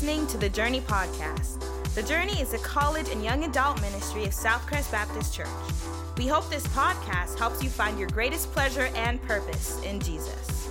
Listening 0.00 0.26
to 0.28 0.38
the 0.38 0.48
Journey 0.48 0.80
Podcast. 0.80 1.62
The 1.94 2.02
Journey 2.02 2.40
is 2.40 2.54
a 2.54 2.58
college 2.60 3.10
and 3.10 3.22
young 3.22 3.44
adult 3.44 3.82
ministry 3.82 4.24
of 4.24 4.30
Southcrest 4.30 4.90
Baptist 4.90 5.34
Church. 5.34 5.46
We 6.16 6.26
hope 6.26 6.48
this 6.48 6.66
podcast 6.68 7.38
helps 7.38 7.62
you 7.62 7.68
find 7.68 7.98
your 7.98 8.08
greatest 8.08 8.50
pleasure 8.50 8.88
and 8.94 9.20
purpose 9.20 9.78
in 9.82 10.00
Jesus. 10.00 10.70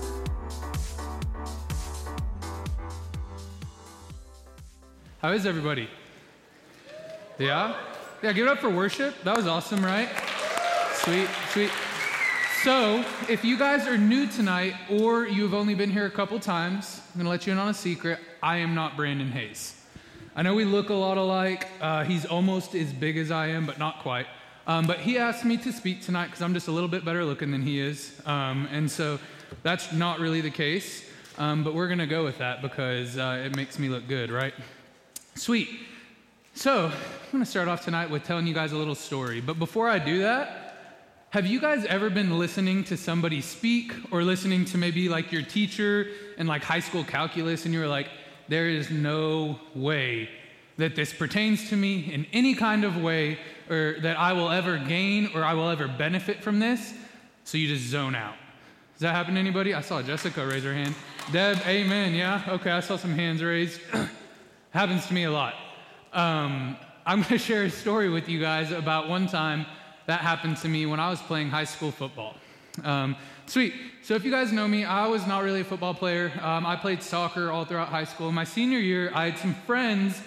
How 5.21 5.31
is 5.33 5.45
everybody? 5.45 5.87
Yeah? 7.37 7.75
Yeah, 8.23 8.33
give 8.33 8.47
it 8.47 8.49
up 8.49 8.57
for 8.57 8.71
worship. 8.71 9.13
That 9.25 9.37
was 9.37 9.45
awesome, 9.45 9.85
right? 9.85 10.09
Sweet, 11.03 11.27
sweet. 11.51 11.69
So, 12.63 13.05
if 13.29 13.45
you 13.45 13.57
guys 13.57 13.87
are 13.87 13.97
new 13.97 14.27
tonight 14.27 14.75
or 14.89 15.25
you've 15.25 15.53
only 15.53 15.75
been 15.75 15.89
here 15.89 16.05
a 16.05 16.11
couple 16.11 16.37
times, 16.41 16.99
I'm 17.13 17.19
gonna 17.21 17.29
let 17.29 17.47
you 17.47 17.53
in 17.53 17.57
on 17.57 17.69
a 17.69 17.73
secret. 17.73 18.19
I 18.43 18.57
am 18.57 18.75
not 18.75 18.97
Brandon 18.97 19.31
Hayes. 19.31 19.81
I 20.35 20.41
know 20.41 20.53
we 20.53 20.65
look 20.65 20.89
a 20.89 20.93
lot 20.93 21.17
alike. 21.17 21.69
Uh, 21.79 22.03
he's 22.03 22.25
almost 22.25 22.75
as 22.75 22.91
big 22.91 23.15
as 23.15 23.31
I 23.31 23.47
am, 23.47 23.65
but 23.65 23.79
not 23.79 23.99
quite. 23.99 24.27
Um, 24.67 24.85
but 24.85 24.99
he 24.99 25.17
asked 25.17 25.45
me 25.45 25.55
to 25.55 25.71
speak 25.71 26.01
tonight 26.01 26.25
because 26.25 26.41
I'm 26.41 26.53
just 26.53 26.67
a 26.67 26.71
little 26.71 26.89
bit 26.89 27.05
better 27.05 27.23
looking 27.23 27.49
than 27.51 27.61
he 27.61 27.79
is. 27.79 28.21
Um, 28.25 28.67
and 28.73 28.91
so 28.91 29.19
that's 29.63 29.93
not 29.93 30.19
really 30.19 30.41
the 30.41 30.51
case. 30.51 31.09
Um, 31.37 31.63
but 31.63 31.73
we're 31.73 31.87
going 31.87 31.99
to 31.99 32.07
go 32.07 32.25
with 32.25 32.39
that 32.39 32.61
because 32.61 33.17
uh, 33.17 33.41
it 33.45 33.55
makes 33.55 33.79
me 33.79 33.87
look 33.87 34.05
good, 34.09 34.31
right? 34.31 34.53
Sweet. 35.35 35.69
So 36.55 36.87
I'm 36.87 37.31
going 37.31 37.41
to 37.41 37.49
start 37.49 37.69
off 37.69 37.85
tonight 37.85 38.09
with 38.09 38.25
telling 38.25 38.45
you 38.47 38.53
guys 38.53 38.73
a 38.73 38.77
little 38.77 38.95
story. 38.95 39.39
But 39.39 39.59
before 39.59 39.87
I 39.87 39.97
do 39.97 40.19
that, 40.19 40.68
have 41.31 41.45
you 41.45 41.59
guys 41.59 41.85
ever 41.85 42.09
been 42.09 42.39
listening 42.39 42.83
to 42.85 42.97
somebody 42.97 43.39
speak 43.39 43.93
or 44.09 44.23
listening 44.23 44.65
to 44.65 44.79
maybe 44.79 45.07
like 45.09 45.31
your 45.31 45.43
teacher 45.43 46.07
in 46.39 46.47
like 46.47 46.63
high 46.63 46.79
school 46.79 47.03
calculus 47.03 47.65
and 47.65 47.73
you 47.73 47.79
were 47.79 47.87
like, 47.87 48.07
there 48.47 48.67
is 48.67 48.89
no 48.89 49.59
way 49.75 50.27
that 50.77 50.95
this 50.95 51.13
pertains 51.13 51.69
to 51.69 51.75
me 51.75 52.11
in 52.11 52.25
any 52.33 52.55
kind 52.55 52.83
of 52.83 52.97
way 52.97 53.37
or 53.69 53.97
that 54.01 54.17
I 54.17 54.33
will 54.33 54.49
ever 54.49 54.79
gain 54.79 55.29
or 55.35 55.43
I 55.43 55.53
will 55.53 55.69
ever 55.69 55.87
benefit 55.87 56.41
from 56.41 56.57
this. 56.57 56.95
So 57.43 57.59
you 57.59 57.67
just 57.67 57.87
zone 57.87 58.15
out. 58.15 58.33
Does 58.93 59.01
that 59.01 59.13
happen 59.13 59.35
to 59.35 59.39
anybody? 59.39 59.75
I 59.75 59.81
saw 59.81 60.01
Jessica 60.01 60.43
raise 60.47 60.63
her 60.63 60.73
hand. 60.73 60.95
Deb, 61.31 61.59
amen. 61.67 62.15
Yeah? 62.15 62.43
Okay, 62.47 62.71
I 62.71 62.79
saw 62.79 62.97
some 62.97 63.11
hands 63.11 63.43
raised. 63.43 63.79
Happens 64.71 65.05
to 65.05 65.13
me 65.13 65.25
a 65.25 65.31
lot. 65.31 65.53
Um, 66.11 66.75
I'm 67.05 67.21
going 67.21 67.29
to 67.29 67.37
share 67.37 67.65
a 67.65 67.69
story 67.69 68.09
with 68.09 68.27
you 68.27 68.39
guys 68.39 68.71
about 68.71 69.07
one 69.07 69.27
time 69.27 69.67
that 70.09 70.21
happened 70.21 70.57
to 70.57 70.67
me 70.67 70.87
when 70.87 70.99
I 70.99 71.07
was 71.11 71.21
playing 71.21 71.49
high 71.49 71.65
school 71.65 71.91
football. 71.91 72.35
Um, 72.83 73.15
sweet. 73.45 73.75
So, 74.01 74.15
if 74.15 74.25
you 74.25 74.31
guys 74.31 74.51
know 74.51 74.67
me, 74.67 74.83
I 74.83 75.05
was 75.05 75.27
not 75.27 75.43
really 75.43 75.61
a 75.61 75.63
football 75.63 75.93
player. 75.93 76.31
Um, 76.41 76.65
I 76.65 76.75
played 76.75 77.03
soccer 77.03 77.51
all 77.51 77.63
throughout 77.63 77.89
high 77.89 78.05
school. 78.05 78.31
My 78.31 78.43
senior 78.43 78.79
year, 78.79 79.11
I 79.13 79.25
had 79.25 79.37
some 79.37 79.53
friends 79.67 80.19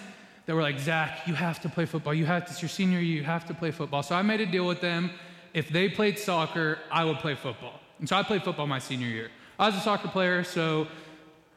that 0.45 0.55
were 0.55 0.61
like, 0.61 0.79
Zach, 0.79 1.27
you 1.27 1.33
have 1.33 1.59
to 1.63 1.69
play 1.69 1.83
football. 1.83 2.13
You 2.13 2.25
have 2.25 2.45
to, 2.45 2.51
it's 2.51 2.61
your 2.61 2.69
senior 2.69 2.99
year, 2.99 3.17
you 3.17 3.23
have 3.25 3.45
to 3.47 3.53
play 3.53 3.71
football. 3.71 4.03
So, 4.03 4.15
I 4.15 4.21
made 4.21 4.39
a 4.39 4.45
deal 4.45 4.65
with 4.65 4.79
them. 4.79 5.11
If 5.53 5.67
they 5.67 5.89
played 5.89 6.17
soccer, 6.17 6.79
I 6.89 7.03
would 7.03 7.17
play 7.17 7.35
football. 7.35 7.77
And 7.99 8.07
so, 8.07 8.15
I 8.15 8.23
played 8.23 8.43
football 8.45 8.67
my 8.67 8.79
senior 8.79 9.07
year. 9.07 9.31
I 9.59 9.65
was 9.65 9.75
a 9.75 9.81
soccer 9.81 10.07
player, 10.07 10.45
so 10.45 10.87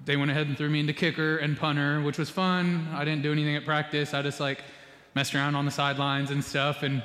they 0.05 0.17
went 0.17 0.33
ahead 0.33 0.49
and 0.49 0.59
threw 0.59 0.69
me 0.69 0.81
into 0.81 0.95
kicker 0.95 1.37
and 1.37 1.57
punter, 1.57 2.03
which 2.03 2.19
was 2.19 2.29
fun. 2.29 2.89
I 2.93 3.05
didn't 3.05 3.23
do 3.23 3.31
anything 3.31 3.55
at 3.55 3.65
practice. 3.65 4.15
I 4.15 4.23
just 4.23 4.41
like 4.41 4.65
messed 5.15 5.33
around 5.33 5.55
on 5.55 5.65
the 5.65 5.71
sidelines 5.71 6.33
and 6.33 6.45
stuff 6.45 6.83
and 6.83 7.05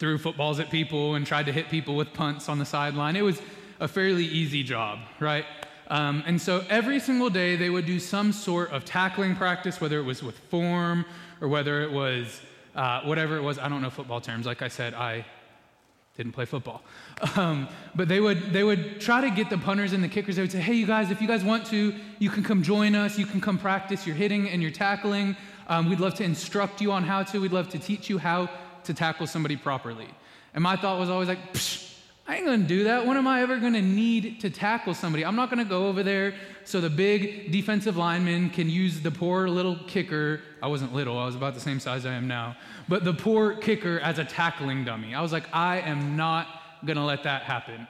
threw 0.00 0.16
footballs 0.16 0.58
at 0.58 0.70
people 0.70 1.14
and 1.14 1.26
tried 1.26 1.44
to 1.44 1.52
hit 1.52 1.68
people 1.68 1.94
with 1.94 2.12
punts 2.14 2.48
on 2.48 2.58
the 2.58 2.64
sideline. 2.64 3.16
It 3.16 3.22
was 3.22 3.40
a 3.80 3.86
fairly 3.86 4.24
easy 4.24 4.64
job, 4.64 4.98
right? 5.20 5.44
Um, 5.88 6.22
and 6.26 6.40
so 6.40 6.64
every 6.70 6.98
single 6.98 7.28
day 7.28 7.54
they 7.54 7.68
would 7.68 7.84
do 7.84 8.00
some 8.00 8.32
sort 8.32 8.70
of 8.70 8.86
tackling 8.86 9.36
practice, 9.36 9.78
whether 9.78 9.98
it 9.98 10.04
was 10.04 10.22
with 10.22 10.38
form 10.38 11.04
or 11.42 11.48
whether 11.48 11.82
it 11.82 11.92
was 11.92 12.40
uh, 12.74 13.02
whatever 13.02 13.36
it 13.36 13.42
was. 13.42 13.58
I 13.58 13.68
don't 13.68 13.82
know 13.82 13.90
football 13.90 14.22
terms. 14.22 14.46
Like 14.46 14.62
I 14.62 14.68
said, 14.68 14.94
I 14.94 15.26
didn't 16.16 16.32
play 16.32 16.46
football. 16.46 16.82
Um, 17.36 17.68
but 17.94 18.08
they 18.08 18.18
would, 18.18 18.50
they 18.50 18.64
would 18.64 18.98
try 18.98 19.20
to 19.20 19.30
get 19.30 19.50
the 19.50 19.58
punters 19.58 19.92
and 19.92 20.02
the 20.02 20.08
kickers. 20.08 20.36
They 20.36 20.42
would 20.42 20.50
say, 20.50 20.58
hey, 20.58 20.72
you 20.72 20.86
guys, 20.86 21.10
if 21.10 21.20
you 21.20 21.28
guys 21.28 21.44
want 21.44 21.66
to, 21.66 21.94
you 22.18 22.30
can 22.30 22.42
come 22.42 22.62
join 22.62 22.94
us. 22.94 23.18
You 23.18 23.26
can 23.26 23.42
come 23.42 23.58
practice 23.58 24.06
your 24.06 24.16
hitting 24.16 24.48
and 24.48 24.62
your 24.62 24.70
tackling. 24.70 25.36
Um, 25.68 25.90
we'd 25.90 26.00
love 26.00 26.14
to 26.14 26.24
instruct 26.24 26.80
you 26.80 26.92
on 26.92 27.04
how 27.04 27.22
to. 27.24 27.40
We'd 27.42 27.52
love 27.52 27.68
to 27.70 27.78
teach 27.78 28.08
you 28.08 28.16
how 28.16 28.48
to 28.84 28.94
tackle 28.94 29.26
somebody 29.26 29.56
properly. 29.56 30.08
And 30.54 30.62
my 30.62 30.76
thought 30.76 30.98
was 30.98 31.10
always 31.10 31.28
like, 31.28 31.38
I 32.26 32.36
ain't 32.36 32.44
gonna 32.44 32.58
do 32.58 32.84
that. 32.84 33.06
When 33.06 33.16
am 33.16 33.26
I 33.26 33.42
ever 33.42 33.58
gonna 33.58 33.82
need 33.82 34.40
to 34.40 34.50
tackle 34.50 34.94
somebody? 34.94 35.24
I'm 35.24 35.34
not 35.34 35.50
gonna 35.50 35.64
go 35.64 35.88
over 35.88 36.02
there 36.02 36.34
so 36.64 36.80
the 36.80 36.90
big 36.90 37.50
defensive 37.50 37.96
lineman 37.96 38.50
can 38.50 38.70
use 38.70 39.00
the 39.00 39.10
poor 39.10 39.48
little 39.48 39.76
kicker. 39.86 40.40
I 40.62 40.68
wasn't 40.68 40.94
little, 40.94 41.18
I 41.18 41.26
was 41.26 41.34
about 41.34 41.54
the 41.54 41.60
same 41.60 41.80
size 41.80 42.06
I 42.06 42.14
am 42.14 42.28
now. 42.28 42.56
But 42.88 43.02
the 43.04 43.12
poor 43.12 43.54
kicker 43.54 43.98
as 44.00 44.18
a 44.18 44.24
tackling 44.24 44.84
dummy. 44.84 45.14
I 45.14 45.22
was 45.22 45.32
like, 45.32 45.44
I 45.52 45.80
am 45.80 46.16
not 46.16 46.46
gonna 46.84 47.04
let 47.04 47.24
that 47.24 47.42
happen. 47.42 47.88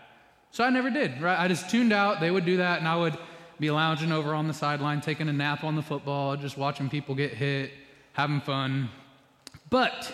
So 0.53 0.65
I 0.65 0.71
never 0.71 0.91
did, 0.91 1.21
right? 1.21 1.39
I 1.39 1.47
just 1.47 1.71
tuned 1.71 1.93
out. 1.93 2.21
They 2.21 2.31
would 2.31 2.45
do 2.45 2.57
that, 2.57 2.79
and 2.79 2.89
I 2.89 2.97
would 2.97 3.17
be 3.61 3.71
lounging 3.71 4.11
over 4.11 4.35
on 4.35 4.49
the 4.49 4.55
sideline, 4.55 5.01
taking 5.01 5.29
a 5.29 5.33
nap 5.33 5.65
on 5.65 5.77
the 5.77 5.83
football, 5.83 6.37
just 6.37 6.57
watching 6.57 6.89
people 6.89 7.15
get 7.15 7.35
hit, 7.35 7.73
having 8.15 8.41
fun. 8.41 8.89
But 9.69 10.13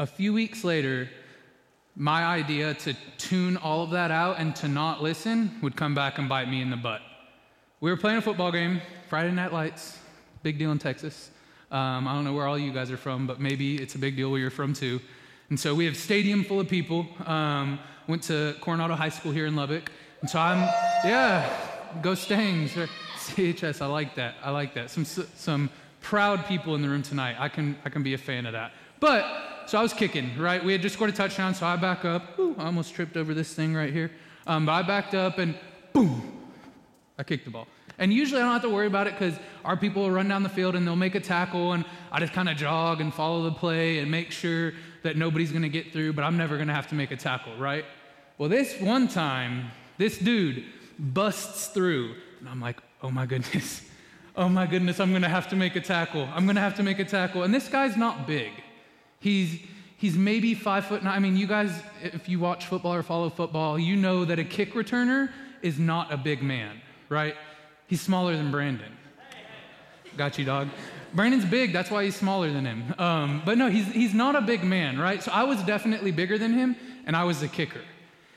a 0.00 0.06
few 0.06 0.32
weeks 0.32 0.64
later, 0.64 1.10
my 1.94 2.24
idea 2.24 2.72
to 2.72 2.94
tune 3.18 3.58
all 3.58 3.82
of 3.84 3.90
that 3.90 4.10
out 4.10 4.38
and 4.38 4.56
to 4.56 4.66
not 4.66 5.02
listen 5.02 5.50
would 5.62 5.76
come 5.76 5.94
back 5.94 6.16
and 6.16 6.26
bite 6.26 6.48
me 6.48 6.62
in 6.62 6.70
the 6.70 6.76
butt. 6.76 7.02
We 7.80 7.90
were 7.90 7.98
playing 7.98 8.16
a 8.16 8.22
football 8.22 8.50
game, 8.50 8.80
Friday 9.10 9.30
Night 9.30 9.52
Lights, 9.52 9.98
big 10.42 10.58
deal 10.58 10.72
in 10.72 10.78
Texas. 10.78 11.30
Um, 11.70 12.08
I 12.08 12.14
don't 12.14 12.24
know 12.24 12.32
where 12.32 12.46
all 12.46 12.58
you 12.58 12.72
guys 12.72 12.90
are 12.90 12.96
from, 12.96 13.26
but 13.26 13.40
maybe 13.40 13.76
it's 13.76 13.94
a 13.94 13.98
big 13.98 14.16
deal 14.16 14.30
where 14.30 14.40
you're 14.40 14.50
from 14.50 14.72
too. 14.72 15.00
And 15.50 15.60
so 15.60 15.74
we 15.74 15.84
have 15.84 15.98
stadium 15.98 16.44
full 16.44 16.60
of 16.60 16.68
people. 16.68 17.06
Um, 17.26 17.78
went 18.06 18.22
to 18.24 18.56
Coronado 18.62 18.94
High 18.94 19.10
School 19.10 19.32
here 19.32 19.44
in 19.44 19.54
Lubbock, 19.54 19.92
and 20.22 20.30
so 20.30 20.38
I'm 20.38 20.60
yeah, 21.04 21.54
go 22.00 22.14
Stangs 22.14 22.74
or 22.74 22.86
CHS. 23.18 23.82
I 23.82 23.86
like 23.86 24.14
that. 24.14 24.36
I 24.42 24.50
like 24.50 24.72
that. 24.74 24.88
Some 24.90 25.04
some 25.04 25.68
proud 26.00 26.46
people 26.46 26.74
in 26.74 26.80
the 26.80 26.88
room 26.88 27.02
tonight. 27.02 27.36
I 27.38 27.50
can 27.50 27.76
I 27.84 27.90
can 27.90 28.02
be 28.02 28.14
a 28.14 28.18
fan 28.18 28.46
of 28.46 28.52
that. 28.52 28.72
But 28.98 29.49
so 29.70 29.78
I 29.78 29.82
was 29.82 29.92
kicking, 29.92 30.36
right? 30.36 30.64
We 30.64 30.72
had 30.72 30.82
just 30.82 30.96
scored 30.96 31.10
a 31.10 31.12
touchdown, 31.12 31.54
so 31.54 31.64
I 31.64 31.76
back 31.76 32.04
up. 32.04 32.36
Ooh, 32.40 32.56
I 32.58 32.64
almost 32.64 32.92
tripped 32.92 33.16
over 33.16 33.34
this 33.34 33.54
thing 33.54 33.72
right 33.72 33.92
here. 33.92 34.10
Um, 34.48 34.66
but 34.66 34.72
I 34.72 34.82
backed 34.82 35.14
up 35.14 35.38
and 35.38 35.54
boom, 35.92 36.40
I 37.16 37.22
kicked 37.22 37.44
the 37.44 37.52
ball. 37.52 37.68
And 37.96 38.12
usually 38.12 38.40
I 38.40 38.44
don't 38.44 38.52
have 38.52 38.62
to 38.62 38.68
worry 38.68 38.88
about 38.88 39.06
it 39.06 39.12
because 39.12 39.38
our 39.64 39.76
people 39.76 40.02
will 40.02 40.10
run 40.10 40.26
down 40.26 40.42
the 40.42 40.48
field 40.48 40.74
and 40.74 40.84
they'll 40.84 40.96
make 40.96 41.14
a 41.14 41.20
tackle, 41.20 41.74
and 41.74 41.84
I 42.10 42.18
just 42.18 42.32
kind 42.32 42.48
of 42.48 42.56
jog 42.56 43.00
and 43.00 43.14
follow 43.14 43.44
the 43.44 43.52
play 43.52 44.00
and 44.00 44.10
make 44.10 44.32
sure 44.32 44.72
that 45.04 45.16
nobody's 45.16 45.52
going 45.52 45.62
to 45.62 45.68
get 45.68 45.92
through, 45.92 46.14
but 46.14 46.24
I'm 46.24 46.36
never 46.36 46.56
going 46.56 46.66
to 46.66 46.74
have 46.74 46.88
to 46.88 46.96
make 46.96 47.12
a 47.12 47.16
tackle, 47.16 47.56
right? 47.56 47.84
Well, 48.38 48.48
this 48.48 48.74
one 48.80 49.06
time, 49.06 49.70
this 49.98 50.18
dude 50.18 50.64
busts 50.98 51.68
through, 51.68 52.16
and 52.40 52.48
I'm 52.48 52.60
like, 52.60 52.80
oh 53.04 53.10
my 53.12 53.24
goodness. 53.24 53.82
Oh 54.34 54.48
my 54.48 54.66
goodness, 54.66 54.98
I'm 54.98 55.10
going 55.10 55.22
to 55.22 55.28
have 55.28 55.48
to 55.50 55.56
make 55.56 55.76
a 55.76 55.80
tackle. 55.80 56.28
I'm 56.34 56.44
going 56.46 56.56
to 56.56 56.62
have 56.62 56.74
to 56.76 56.82
make 56.82 56.98
a 56.98 57.04
tackle. 57.04 57.44
And 57.44 57.54
this 57.54 57.68
guy's 57.68 57.96
not 57.96 58.26
big. 58.26 58.50
He's, 59.20 59.60
he's 59.96 60.16
maybe 60.16 60.54
five 60.54 60.86
foot 60.86 61.04
nine. 61.04 61.14
I 61.14 61.18
mean, 61.18 61.36
you 61.36 61.46
guys, 61.46 61.70
if 62.02 62.28
you 62.28 62.40
watch 62.40 62.66
football 62.66 62.94
or 62.94 63.02
follow 63.02 63.30
football, 63.30 63.78
you 63.78 63.96
know 63.96 64.24
that 64.24 64.38
a 64.38 64.44
kick 64.44 64.72
returner 64.72 65.30
is 65.62 65.78
not 65.78 66.12
a 66.12 66.16
big 66.16 66.42
man, 66.42 66.80
right? 67.08 67.36
He's 67.86 68.00
smaller 68.00 68.36
than 68.36 68.50
Brandon. 68.50 68.96
Got 70.16 70.38
you, 70.38 70.44
dog. 70.44 70.68
Brandon's 71.12 71.44
big, 71.44 71.72
that's 71.72 71.90
why 71.90 72.04
he's 72.04 72.16
smaller 72.16 72.52
than 72.52 72.64
him. 72.64 72.94
Um, 72.98 73.42
but 73.44 73.58
no, 73.58 73.68
he's, 73.68 73.86
he's 73.86 74.14
not 74.14 74.36
a 74.36 74.40
big 74.40 74.64
man, 74.64 74.98
right? 74.98 75.22
So 75.22 75.32
I 75.32 75.44
was 75.44 75.62
definitely 75.64 76.12
bigger 76.12 76.38
than 76.38 76.52
him, 76.52 76.76
and 77.06 77.16
I 77.16 77.24
was 77.24 77.40
the 77.40 77.48
kicker. 77.48 77.82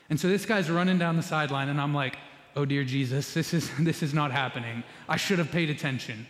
And 0.10 0.19
so 0.19 0.28
this 0.28 0.46
guy's 0.46 0.69
running 0.69 0.98
down 0.98 1.16
the 1.16 1.24
sideline, 1.24 1.69
and 1.69 1.80
I'm 1.80 1.94
like, 1.94 2.18
oh 2.56 2.66
dear 2.66 2.84
Jesus, 2.84 3.34
this 3.34 3.54
is, 3.54 3.72
this 3.80 4.04
is 4.04 4.13
not 4.13 4.31
happening. 4.31 4.84
I 5.08 5.18
should 5.18 5.40
have 5.40 5.52
paid 5.52 5.69
attention. 5.69 6.28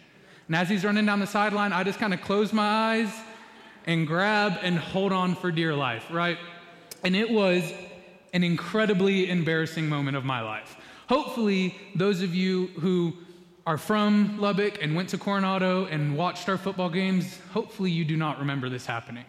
And 0.48 0.56
as 0.56 0.70
he's 0.70 0.84
running 0.84 1.06
down 1.06 1.20
the 1.20 1.28
sideline, 1.28 1.72
I 1.74 1.84
just 1.84 2.00
kind 2.00 2.14
of 2.14 2.22
close 2.22 2.52
my 2.54 2.68
eyes 2.68 3.10
and 3.86 4.08
grab 4.08 4.54
and 4.62 4.78
hold 4.78 5.12
on 5.12 5.36
for 5.36 5.52
dear 5.52 5.76
life, 5.76 6.06
right? 6.12 6.38
And 7.04 7.16
it 7.16 7.30
was 7.30 7.72
an 8.34 8.44
incredibly 8.44 9.30
embarrassing 9.30 9.88
moment 9.88 10.18
of 10.18 10.26
my 10.26 10.42
life. 10.42 10.78
Hopefully, 11.08 11.76
those 11.96 12.22
of 12.22 12.34
you 12.34 12.68
who 12.80 13.14
are 13.66 13.78
from 13.78 14.40
Lubbock 14.40 14.82
and 14.82 14.96
went 14.96 15.10
to 15.10 15.18
Coronado 15.18 15.86
and 15.86 16.18
watched 16.18 16.50
our 16.50 16.58
football 16.58 16.90
games, 16.90 17.40
hopefully 17.52 17.92
you 17.92 18.04
do 18.04 18.18
not 18.18 18.40
remember 18.40 18.70
this 18.70 18.86
happening. 18.86 19.26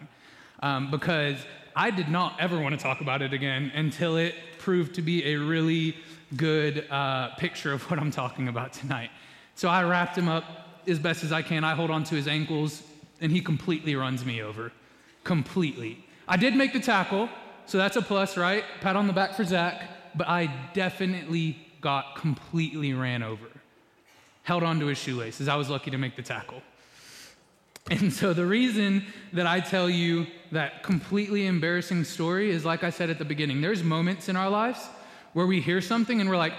Um, 0.61 0.89
because 0.89 1.37
I 1.75 1.91
did 1.91 2.09
not 2.09 2.39
ever 2.39 2.59
want 2.59 2.73
to 2.75 2.81
talk 2.81 3.01
about 3.01 3.21
it 3.21 3.33
again 3.33 3.71
until 3.75 4.17
it 4.17 4.35
proved 4.57 4.95
to 4.95 5.01
be 5.01 5.33
a 5.33 5.35
really 5.35 5.95
good 6.35 6.89
uh, 6.89 7.35
picture 7.35 7.71
of 7.73 7.89
what 7.89 7.99
I'm 7.99 8.11
talking 8.11 8.47
about 8.47 8.73
tonight. 8.73 9.11
So 9.55 9.69
I 9.69 9.83
wrapped 9.83 10.17
him 10.17 10.27
up 10.27 10.43
as 10.87 10.99
best 10.99 11.23
as 11.23 11.31
I 11.31 11.41
can. 11.41 11.63
I 11.63 11.75
hold 11.75 11.91
on 11.91 12.03
to 12.05 12.15
his 12.15 12.27
ankles, 12.27 12.83
and 13.21 13.31
he 13.31 13.41
completely 13.41 13.95
runs 13.95 14.25
me 14.25 14.41
over. 14.41 14.71
Completely. 15.23 16.05
I 16.27 16.37
did 16.37 16.55
make 16.55 16.73
the 16.73 16.79
tackle, 16.79 17.29
so 17.65 17.77
that's 17.77 17.95
a 17.95 18.01
plus, 18.01 18.37
right? 18.37 18.63
Pat 18.81 18.95
on 18.95 19.07
the 19.07 19.13
back 19.13 19.33
for 19.35 19.43
Zach, 19.43 19.89
but 20.15 20.27
I 20.27 20.53
definitely 20.73 21.57
got 21.81 22.15
completely 22.15 22.93
ran 22.93 23.23
over. 23.23 23.45
held 24.43 24.63
onto 24.63 24.85
his 24.85 24.97
shoelaces. 24.97 25.47
I 25.47 25.55
was 25.55 25.69
lucky 25.69 25.91
to 25.91 25.97
make 25.97 26.15
the 26.15 26.21
tackle. 26.21 26.61
And 27.89 28.11
so 28.13 28.33
the 28.33 28.45
reason 28.45 29.03
that 29.33 29.45
I 29.45 29.59
tell 29.59 29.89
you 29.89 30.27
that 30.51 30.83
completely 30.83 31.45
embarrassing 31.47 32.03
story 32.03 32.49
is 32.51 32.63
like 32.63 32.83
I 32.83 32.89
said 32.89 33.09
at 33.09 33.19
the 33.19 33.25
beginning, 33.25 33.61
there's 33.61 33.83
moments 33.83 34.29
in 34.29 34.35
our 34.35 34.49
lives 34.49 34.87
where 35.33 35.45
we 35.45 35.61
hear 35.61 35.81
something 35.81 36.21
and 36.21 36.29
we're 36.29 36.37
like, 36.37 36.53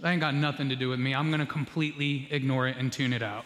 that 0.00 0.10
ain't 0.10 0.20
got 0.20 0.34
nothing 0.34 0.68
to 0.68 0.76
do 0.76 0.88
with 0.88 0.98
me. 0.98 1.14
I'm 1.14 1.28
going 1.30 1.40
to 1.40 1.46
completely 1.46 2.28
ignore 2.30 2.66
it 2.66 2.76
and 2.76 2.92
tune 2.92 3.12
it 3.12 3.22
out. 3.22 3.44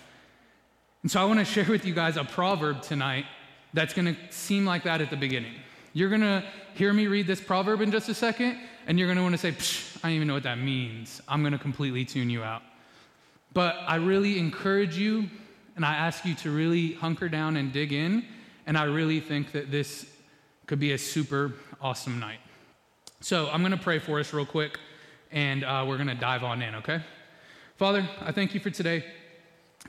And 1.05 1.11
so 1.11 1.21
I 1.21 1.25
want 1.27 1.39
to 1.39 1.45
share 1.45 1.67
with 1.67 1.85
you 1.85 1.93
guys 1.93 2.17
a 2.17 2.25
proverb 2.25 2.81
tonight 2.81 3.27
that's 3.75 3.93
going 3.93 4.06
to 4.06 4.17
seem 4.31 4.65
like 4.65 4.85
that 4.85 5.03
at 5.03 5.11
the 5.11 5.19
beginning. 5.19 5.53
You're 5.93 6.09
going 6.09 6.23
to 6.23 6.43
hear 6.73 6.95
me 6.95 7.09
read 7.09 7.27
this 7.27 7.43
proverb 7.43 7.83
in 7.83 7.91
just 7.91 8.09
a 8.09 8.15
second, 8.15 8.59
and 8.87 8.99
you're 8.99 9.06
going 9.06 9.19
to 9.19 9.23
want 9.23 9.35
to 9.35 9.39
say, 9.39 9.49
I 10.03 10.09
don't 10.09 10.17
even 10.17 10.29
know 10.29 10.33
what 10.33 10.45
that 10.45 10.59
means. 10.59 11.21
I'm 11.29 11.43
going 11.43 11.53
to 11.53 11.59
completely 11.59 12.06
tune 12.06 12.31
you 12.31 12.43
out. 12.43 12.62
But 13.53 13.77
I 13.87 13.97
really 13.97 14.39
encourage 14.39 14.97
you, 14.97 15.29
and 15.77 15.85
I 15.85 15.93
ask 15.95 16.25
you 16.25 16.35
to 16.37 16.51
really 16.51 16.95
hunker 16.95 17.29
down 17.29 17.59
and 17.59 17.71
dig 17.71 17.93
in. 17.93 18.25
And 18.67 18.79
I 18.79 18.85
really 18.85 19.21
think 19.21 19.53
that 19.53 19.71
this 19.71 20.06
could 20.67 20.81
be 20.81 20.93
a 20.93 20.99
super 20.99 21.53
awesome 21.83 22.19
night. 22.19 22.41
So 23.21 23.51
I'm 23.51 23.61
going 23.61 23.73
to 23.73 23.77
pray 23.77 23.99
for 23.99 24.21
us 24.21 24.33
real 24.33 24.47
quick, 24.47 24.79
and 25.31 25.65
uh, 25.65 25.85
we're 25.87 25.99
going 25.99 26.09
to 26.09 26.15
dive 26.15 26.45
on 26.45 26.62
in, 26.62 26.75
okay? 26.77 27.03
Father, 27.77 28.09
I 28.23 28.33
thank 28.33 28.55
you 28.55 28.61
for 28.61 28.71
today. 28.71 29.05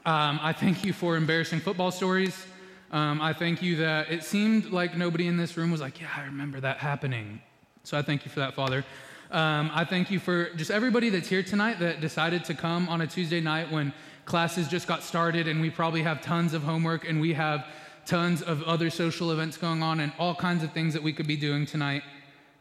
Um, 0.06 0.40
I 0.44 0.54
thank 0.54 0.86
you 0.86 0.94
for 0.94 1.18
embarrassing 1.18 1.62
football 1.62 1.90
stories. 1.90 2.46
Um, 2.92 3.20
I 3.20 3.34
thank 3.34 3.64
you 3.64 3.78
that 3.78 4.12
it 4.12 4.24
seemed 4.24 4.66
like 4.72 4.96
nobody 4.96 5.26
in 5.26 5.36
this 5.36 5.58
room 5.58 5.72
was 5.72 5.82
like, 5.82 6.00
yeah, 6.00 6.10
I 6.16 6.26
remember 6.26 6.60
that 6.60 6.78
happening. 6.78 7.42
So 7.84 7.98
I 7.98 8.04
thank 8.04 8.24
you 8.24 8.30
for 8.30 8.40
that, 8.42 8.54
Father. 8.54 8.86
Um, 9.32 9.72
I 9.74 9.84
thank 9.84 10.12
you 10.12 10.20
for 10.20 10.52
just 10.52 10.70
everybody 10.70 11.10
that's 11.10 11.28
here 11.28 11.42
tonight 11.42 11.80
that 11.80 12.02
decided 12.02 12.46
to 12.46 12.54
come 12.54 12.88
on 12.88 13.02
a 13.02 13.08
Tuesday 13.08 13.42
night 13.42 13.72
when 13.72 13.92
classes 14.26 14.68
just 14.68 14.88
got 14.88 15.02
started 15.02 15.48
and 15.48 15.60
we 15.60 15.72
probably 15.72 16.04
have 16.04 16.22
tons 16.22 16.54
of 16.54 16.62
homework 16.62 17.10
and 17.10 17.20
we 17.20 17.34
have 17.34 17.66
tons 18.06 18.44
of 18.44 18.62
other 18.64 18.92
social 18.92 19.32
events 19.32 19.58
going 19.58 19.82
on 19.82 20.00
and 20.00 20.12
all 20.20 20.36
kinds 20.36 20.64
of 20.64 20.72
things 20.72 20.94
that 20.94 21.02
we 21.02 21.14
could 21.14 21.28
be 21.28 21.36
doing 21.36 21.66
tonight. 21.66 22.04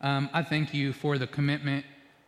Um, 0.00 0.31
I 0.32 0.43
thank 0.43 0.73
you 0.73 0.94
for 0.94 1.19
the 1.19 1.26
commitment 1.26 1.85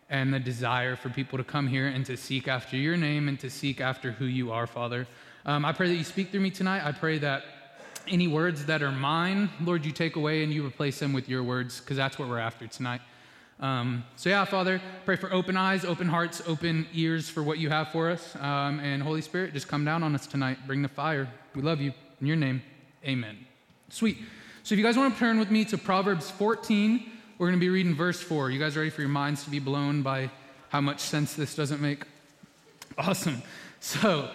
and 0.09 0.33
the 0.33 0.39
desire 0.39 0.97
for 0.97 1.09
people 1.09 1.39
to 1.39 1.45
come 1.45 1.67
here 1.67 1.89
and 1.89 2.07
to 2.07 2.17
seek 2.17 2.49
after 2.49 2.77
your 2.77 2.97
name 2.97 3.29
and 3.29 3.39
to 3.41 3.51
seek 3.51 3.81
after 3.81 4.13
who 4.13 4.27
you 4.27 4.53
are, 4.53 4.67
Father. 4.67 5.07
Um, 5.45 5.65
I 5.65 5.73
pray 5.73 5.89
that 5.89 5.97
you 5.97 6.05
speak 6.05 6.31
through 6.31 6.41
me 6.41 6.51
tonight. 6.51 6.85
I 6.85 6.93
pray 6.93 7.19
that 7.19 7.45
any 8.09 8.29
words 8.29 8.67
that 8.67 8.83
are 8.83 8.93
mine, 8.93 9.51
Lord, 9.61 9.85
you 9.85 9.93
take 9.93 10.17
away 10.17 10.45
and 10.45 10.53
you 10.53 10.65
replace 10.65 10.99
them 10.99 11.13
with 11.13 11.29
your 11.29 11.43
words, 11.43 11.81
because 11.81 11.97
that's 11.97 12.19
what 12.19 12.29
we're 12.29 12.39
after 12.39 12.67
tonight. 12.67 13.01
Um, 13.59 14.05
so, 14.17 14.29
yeah, 14.29 14.45
Father, 14.45 14.81
pray 15.07 15.17
for 15.17 15.33
open 15.33 15.57
eyes, 15.57 15.85
open 15.85 16.09
hearts, 16.09 16.43
open 16.47 16.87
ears 16.93 17.29
for 17.29 17.43
what 17.43 17.59
you 17.59 17.71
have 17.71 17.89
for 17.89 18.11
us. 18.11 18.37
Um, 18.37 18.81
and 18.81 19.03
Holy 19.03 19.23
Spirit, 19.23 19.55
just 19.55 19.67
come 19.67 19.85
down 19.85 20.03
on 20.03 20.15
us 20.15 20.27
tonight. 20.27 20.59
Bring 20.67 20.83
the 20.83 20.89
fire. 20.89 21.29
We 21.55 21.63
love 21.63 21.81
you. 21.81 21.93
In 22.21 22.27
your 22.27 22.37
name, 22.37 22.63
amen. 23.05 23.39
Sweet. 23.89 24.19
So, 24.63 24.75
if 24.75 24.79
you 24.79 24.85
guys 24.85 24.97
want 24.97 25.15
to 25.15 25.19
turn 25.19 25.39
with 25.39 25.51
me 25.51 25.65
to 25.67 25.79
Proverbs 25.79 26.31
14, 26.31 27.11
we're 27.39 27.49
going 27.49 27.59
to 27.59 27.65
be 27.65 27.69
reading 27.69 27.95
verse 27.95 28.21
4. 28.21 28.51
You 28.51 28.59
guys 28.59 28.77
ready 28.77 28.89
for 28.89 29.03
your 29.03 29.11
minds 29.11 29.45
to 29.45 29.51
be 29.51 29.59
blown 29.59 30.01
by 30.03 30.31
how 30.71 30.81
much 30.81 31.01
sense 31.01 31.35
this 31.35 31.55
doesn't 31.55 31.83
make? 31.83 32.05
Awesome. 32.97 33.43
So, 33.81 34.31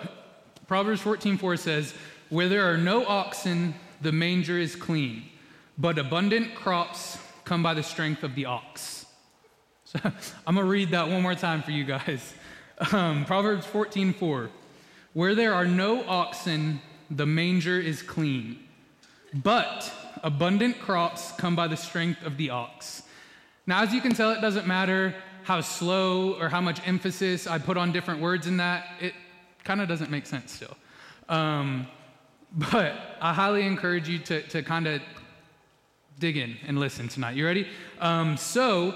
Proverbs 0.68 1.02
14 1.02 1.38
4 1.38 1.58
says, 1.58 1.96
Where 2.30 2.48
there 2.48 2.72
are 2.72 2.78
no 2.78 3.06
oxen, 3.06 3.74
the 4.02 4.12
manger 4.12 4.58
is 4.58 4.76
clean, 4.76 5.24
but 5.80 5.98
abundant 5.98 6.54
crops 6.54 7.18
come 7.44 7.64
by 7.64 7.74
the 7.74 7.82
strength 7.82 8.24
of 8.24 8.36
the 8.36 8.46
ox. 8.46 9.08
So, 9.86 10.00
I'm 10.46 10.56
going 10.56 10.66
to 10.68 10.72
read 10.72 10.92
that 10.92 11.10
one 11.10 11.24
more 11.24 11.36
time 11.36 11.64
for 11.64 11.72
you 11.72 11.84
guys. 11.84 12.34
Um, 12.92 13.26
Proverbs 13.26 13.66
14 13.66 14.14
4. 14.14 14.50
Where 15.14 15.36
there 15.36 15.54
are 15.54 15.66
no 15.66 16.04
oxen, 16.08 16.82
the 17.10 17.26
manger 17.26 17.80
is 17.80 18.02
clean, 18.02 18.60
but 19.34 19.92
abundant 20.24 20.80
crops 20.80 21.32
come 21.34 21.56
by 21.56 21.68
the 21.68 21.78
strength 21.78 22.24
of 22.24 22.38
the 22.38 22.50
ox. 22.50 23.04
Now, 23.68 23.84
as 23.84 23.94
you 23.94 24.02
can 24.02 24.14
tell, 24.14 24.32
it 24.32 24.42
doesn't 24.42 24.68
matter 24.68 25.16
how 25.44 25.62
slow 25.62 26.34
or 26.40 26.50
how 26.50 26.62
much 26.62 26.86
emphasis 26.88 27.48
I 27.48 27.58
put 27.58 27.78
on 27.78 27.92
different 27.92 28.22
words 28.22 28.48
in 28.48 28.58
that, 28.58 28.88
it 29.00 29.14
kind 29.64 29.82
of 29.82 29.88
doesn't 29.88 30.12
make 30.12 30.26
sense 30.26 30.52
still. 30.52 30.76
Um, 31.30 31.88
but 32.52 32.96
I 33.22 33.34
highly 33.34 33.66
encourage 33.66 34.10
you 34.10 34.20
to, 34.20 34.42
to 34.50 34.64
kind 34.64 34.88
of 34.88 35.02
dig 36.20 36.38
in 36.38 36.58
and 36.68 36.80
listen 36.80 37.08
tonight. 37.08 37.36
You 37.36 37.46
ready? 37.46 37.68
Um, 38.00 38.38
so, 38.38 38.94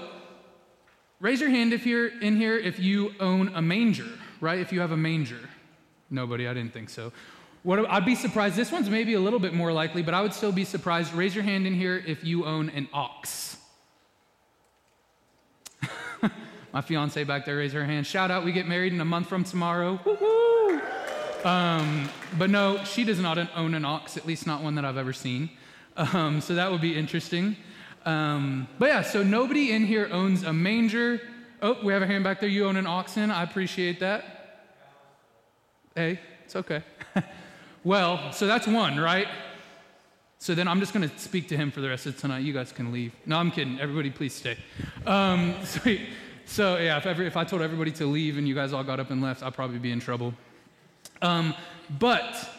raise 1.20 1.40
your 1.40 1.50
hand 1.50 1.72
if 1.72 1.86
you're 1.86 2.08
in 2.20 2.36
here 2.36 2.56
if 2.56 2.78
you 2.78 3.12
own 3.18 3.48
a 3.54 3.62
manger, 3.62 4.08
right? 4.40 4.58
If 4.58 4.72
you 4.72 4.80
have 4.80 4.92
a 4.92 4.96
manger. 4.96 5.48
Nobody, 6.10 6.46
I 6.46 6.54
didn't 6.54 6.72
think 6.72 6.88
so. 6.88 7.12
What, 7.66 7.90
I'd 7.90 8.04
be 8.04 8.14
surprised, 8.14 8.54
this 8.54 8.70
one's 8.70 8.88
maybe 8.88 9.14
a 9.14 9.20
little 9.20 9.40
bit 9.40 9.52
more 9.52 9.72
likely, 9.72 10.00
but 10.00 10.14
I 10.14 10.22
would 10.22 10.32
still 10.32 10.52
be 10.52 10.64
surprised. 10.64 11.12
Raise 11.12 11.34
your 11.34 11.42
hand 11.42 11.66
in 11.66 11.74
here 11.74 12.00
if 12.06 12.22
you 12.22 12.44
own 12.46 12.70
an 12.70 12.88
ox. 12.92 13.56
My 16.72 16.80
fiance 16.80 17.24
back 17.24 17.44
there 17.44 17.56
raised 17.56 17.74
her 17.74 17.84
hand. 17.84 18.06
Shout 18.06 18.30
out, 18.30 18.44
we 18.44 18.52
get 18.52 18.68
married 18.68 18.92
in 18.92 19.00
a 19.00 19.04
month 19.04 19.28
from 19.28 19.42
tomorrow. 19.42 19.98
Um, 21.42 22.08
but 22.38 22.50
no, 22.50 22.84
she 22.84 23.02
does 23.02 23.18
not 23.18 23.36
own 23.56 23.74
an 23.74 23.84
ox, 23.84 24.16
at 24.16 24.28
least 24.28 24.46
not 24.46 24.62
one 24.62 24.76
that 24.76 24.84
I've 24.84 24.96
ever 24.96 25.12
seen. 25.12 25.50
Um, 25.96 26.40
so 26.40 26.54
that 26.54 26.70
would 26.70 26.80
be 26.80 26.96
interesting. 26.96 27.56
Um, 28.04 28.68
but 28.78 28.90
yeah, 28.90 29.02
so 29.02 29.24
nobody 29.24 29.72
in 29.72 29.84
here 29.84 30.08
owns 30.12 30.44
a 30.44 30.52
manger. 30.52 31.20
Oh, 31.60 31.78
we 31.82 31.92
have 31.92 32.02
a 32.02 32.06
hand 32.06 32.22
back 32.22 32.38
there. 32.38 32.48
You 32.48 32.66
own 32.66 32.76
an 32.76 32.86
oxen. 32.86 33.32
I 33.32 33.42
appreciate 33.42 33.98
that. 33.98 34.60
Hey, 35.96 36.20
it's 36.44 36.54
okay. 36.54 36.84
Well, 37.86 38.32
so 38.32 38.48
that's 38.48 38.66
one, 38.66 38.98
right? 38.98 39.28
So 40.38 40.56
then 40.56 40.66
I'm 40.66 40.80
just 40.80 40.92
going 40.92 41.08
to 41.08 41.18
speak 41.20 41.46
to 41.50 41.56
him 41.56 41.70
for 41.70 41.80
the 41.80 41.88
rest 41.88 42.04
of 42.06 42.18
tonight. 42.18 42.40
You 42.40 42.52
guys 42.52 42.72
can 42.72 42.90
leave. 42.90 43.12
No, 43.26 43.36
I'm 43.38 43.52
kidding. 43.52 43.78
Everybody, 43.78 44.10
please 44.10 44.34
stay. 44.34 44.56
Um, 45.06 45.54
so, 45.64 45.96
so, 46.46 46.76
yeah, 46.78 46.96
if, 46.98 47.06
if 47.20 47.36
I 47.36 47.44
told 47.44 47.62
everybody 47.62 47.92
to 47.92 48.06
leave 48.06 48.38
and 48.38 48.48
you 48.48 48.56
guys 48.56 48.72
all 48.72 48.82
got 48.82 48.98
up 48.98 49.12
and 49.12 49.22
left, 49.22 49.44
I'd 49.44 49.54
probably 49.54 49.78
be 49.78 49.92
in 49.92 50.00
trouble. 50.00 50.34
Um, 51.22 51.54
but, 52.00 52.50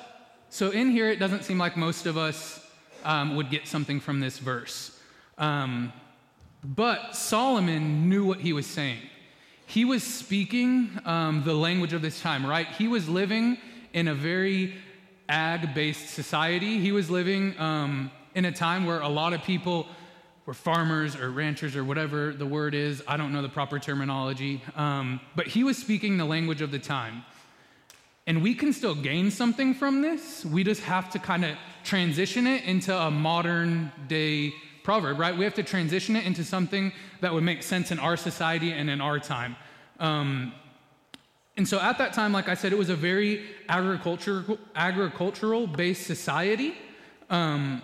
so 0.50 0.70
in 0.70 0.92
here, 0.92 1.10
it 1.10 1.20
doesn't 1.20 1.44
seem 1.44 1.58
like 1.58 1.76
most 1.76 2.06
of 2.06 2.18
us 2.18 2.66
um, 3.04 3.36
would 3.36 3.50
get 3.50 3.68
something 3.68 4.00
from 4.00 4.22
this 4.22 4.40
verse. 4.40 4.98
Um, 5.38 5.92
but 6.64 7.18
Solomon 7.18 8.08
knew 8.08 8.24
what 8.24 8.40
he 8.40 8.54
was 8.54 8.66
saying. 8.66 9.02
He 9.66 9.84
was 9.84 10.04
speaking 10.04 10.90
um, 11.04 11.44
the 11.44 11.54
language 11.54 11.92
of 11.92 12.02
this 12.02 12.22
time, 12.22 12.46
right? 12.46 12.68
He 12.68 12.88
was 12.88 13.10
living 13.10 13.58
in 13.92 14.08
a 14.08 14.16
very 14.16 14.76
ag 15.30 15.74
based 15.74 16.10
society. 16.10 16.80
He 16.80 16.92
was 16.92 17.10
living 17.10 17.60
um, 17.60 18.12
in 18.36 18.46
a 18.46 18.52
time 18.52 18.86
where 18.86 19.02
a 19.02 19.10
lot 19.10 19.34
of 19.34 19.44
people 19.44 19.88
were 20.46 20.54
farmers 20.54 21.16
or 21.16 21.30
ranchers 21.30 21.76
or 21.76 21.84
whatever 21.84 22.34
the 22.34 22.46
word 22.46 22.74
is. 22.74 23.04
I 23.08 23.18
don't 23.18 23.34
know 23.34 23.42
the 23.42 23.50
proper 23.50 23.80
terminology. 23.80 24.64
Um, 24.76 25.20
but 25.36 25.48
he 25.48 25.64
was 25.64 25.78
speaking 25.78 26.18
the 26.18 26.26
language 26.26 26.62
of 26.62 26.72
the 26.72 26.80
time. 26.80 27.26
And 28.26 28.42
we 28.42 28.56
can 28.56 28.74
still 28.74 28.96
gain 28.96 29.32
something 29.32 29.74
from 29.74 30.02
this. 30.02 30.46
We 30.46 30.64
just 30.64 30.82
have 30.82 31.10
to 31.12 31.20
kind 31.20 31.46
of 31.46 31.58
transition 31.84 32.48
it 32.48 32.64
into 32.64 32.96
a 32.96 33.12
modern 33.12 33.92
day 34.08 34.54
proverb, 34.84 35.20
right? 35.20 35.38
We 35.38 35.44
have 35.44 35.54
to 35.56 35.64
transition 35.64 36.16
it 36.16 36.26
into 36.26 36.46
something 36.46 36.94
that 37.20 37.34
would 37.34 37.44
make 37.44 37.62
sense 37.62 37.92
in 37.92 38.00
our 38.00 38.16
society 38.16 38.72
and 38.72 38.90
in 38.90 39.02
our 39.02 39.20
time. 39.20 39.58
Um, 40.00 40.54
and 41.58 41.68
so 41.68 41.80
at 41.80 41.98
that 41.98 42.14
time, 42.14 42.32
like 42.32 42.48
I 42.48 42.54
said, 42.54 42.72
it 42.72 42.78
was 42.78 42.90
a 42.90 42.96
very 42.96 43.44
agricultural, 43.68 44.60
agricultural 44.76 45.66
based 45.66 46.06
society. 46.06 46.76
Um, 47.32 47.82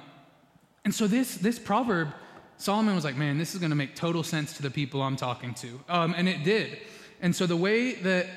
and 0.85 0.93
so 0.93 1.07
this, 1.07 1.37
this 1.37 1.57
proverb, 1.57 2.13
Solomon 2.57 2.93
was 2.93 3.03
like, 3.03 3.15
man, 3.15 3.39
this 3.39 3.55
is 3.55 3.59
going 3.59 3.71
to 3.71 3.75
make 3.75 3.95
total 3.95 4.21
sense 4.21 4.55
to 4.57 4.61
the 4.61 4.69
people 4.69 5.01
I'm 5.01 5.15
talking 5.15 5.55
to. 5.55 5.79
Um, 5.89 6.13
and 6.15 6.29
it 6.29 6.43
did. 6.43 6.77
And 7.19 7.35
so 7.35 7.47
the 7.47 7.57
way 7.57 7.93
that 7.93 8.27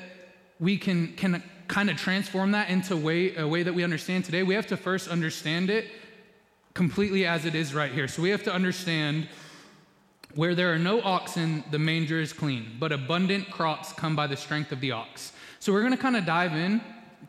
we 0.59 0.77
can, 0.77 1.13
can 1.13 1.43
kind 1.67 1.89
of 1.91 1.97
transform 1.97 2.51
that 2.51 2.69
into 2.69 2.97
way, 2.97 3.35
a 3.35 3.47
way 3.47 3.61
that 3.61 3.73
we 3.73 3.83
understand 3.83 4.25
today, 4.25 4.41
we 4.41 4.55
have 4.55 4.67
to 4.67 4.77
first 4.77 5.07
understand 5.07 5.69
it 5.69 5.87
completely 6.73 7.25
as 7.27 7.45
it 7.45 7.53
is 7.53 7.75
right 7.75 7.91
here. 7.91 8.07
So 8.07 8.23
we 8.23 8.29
have 8.29 8.43
to 8.43 8.53
understand 8.53 9.27
where 10.37 10.53
there 10.53 10.71
are 10.71 10.77
no 10.77 11.01
oxen, 11.01 11.63
the 11.71 11.79
manger 11.79 12.21
is 12.21 12.31
clean, 12.31 12.77
but 12.79 12.91
abundant 12.91 13.49
crops 13.49 13.91
come 13.91 14.15
by 14.15 14.27
the 14.27 14.37
strength 14.37 14.71
of 14.71 14.79
the 14.79 14.91
ox. 14.91 15.31
So 15.59 15.73
we're 15.73 15.81
going 15.81 15.93
to 15.93 15.97
kind 15.97 16.15
of 16.15 16.27
dive 16.27 16.53
in 16.53 16.79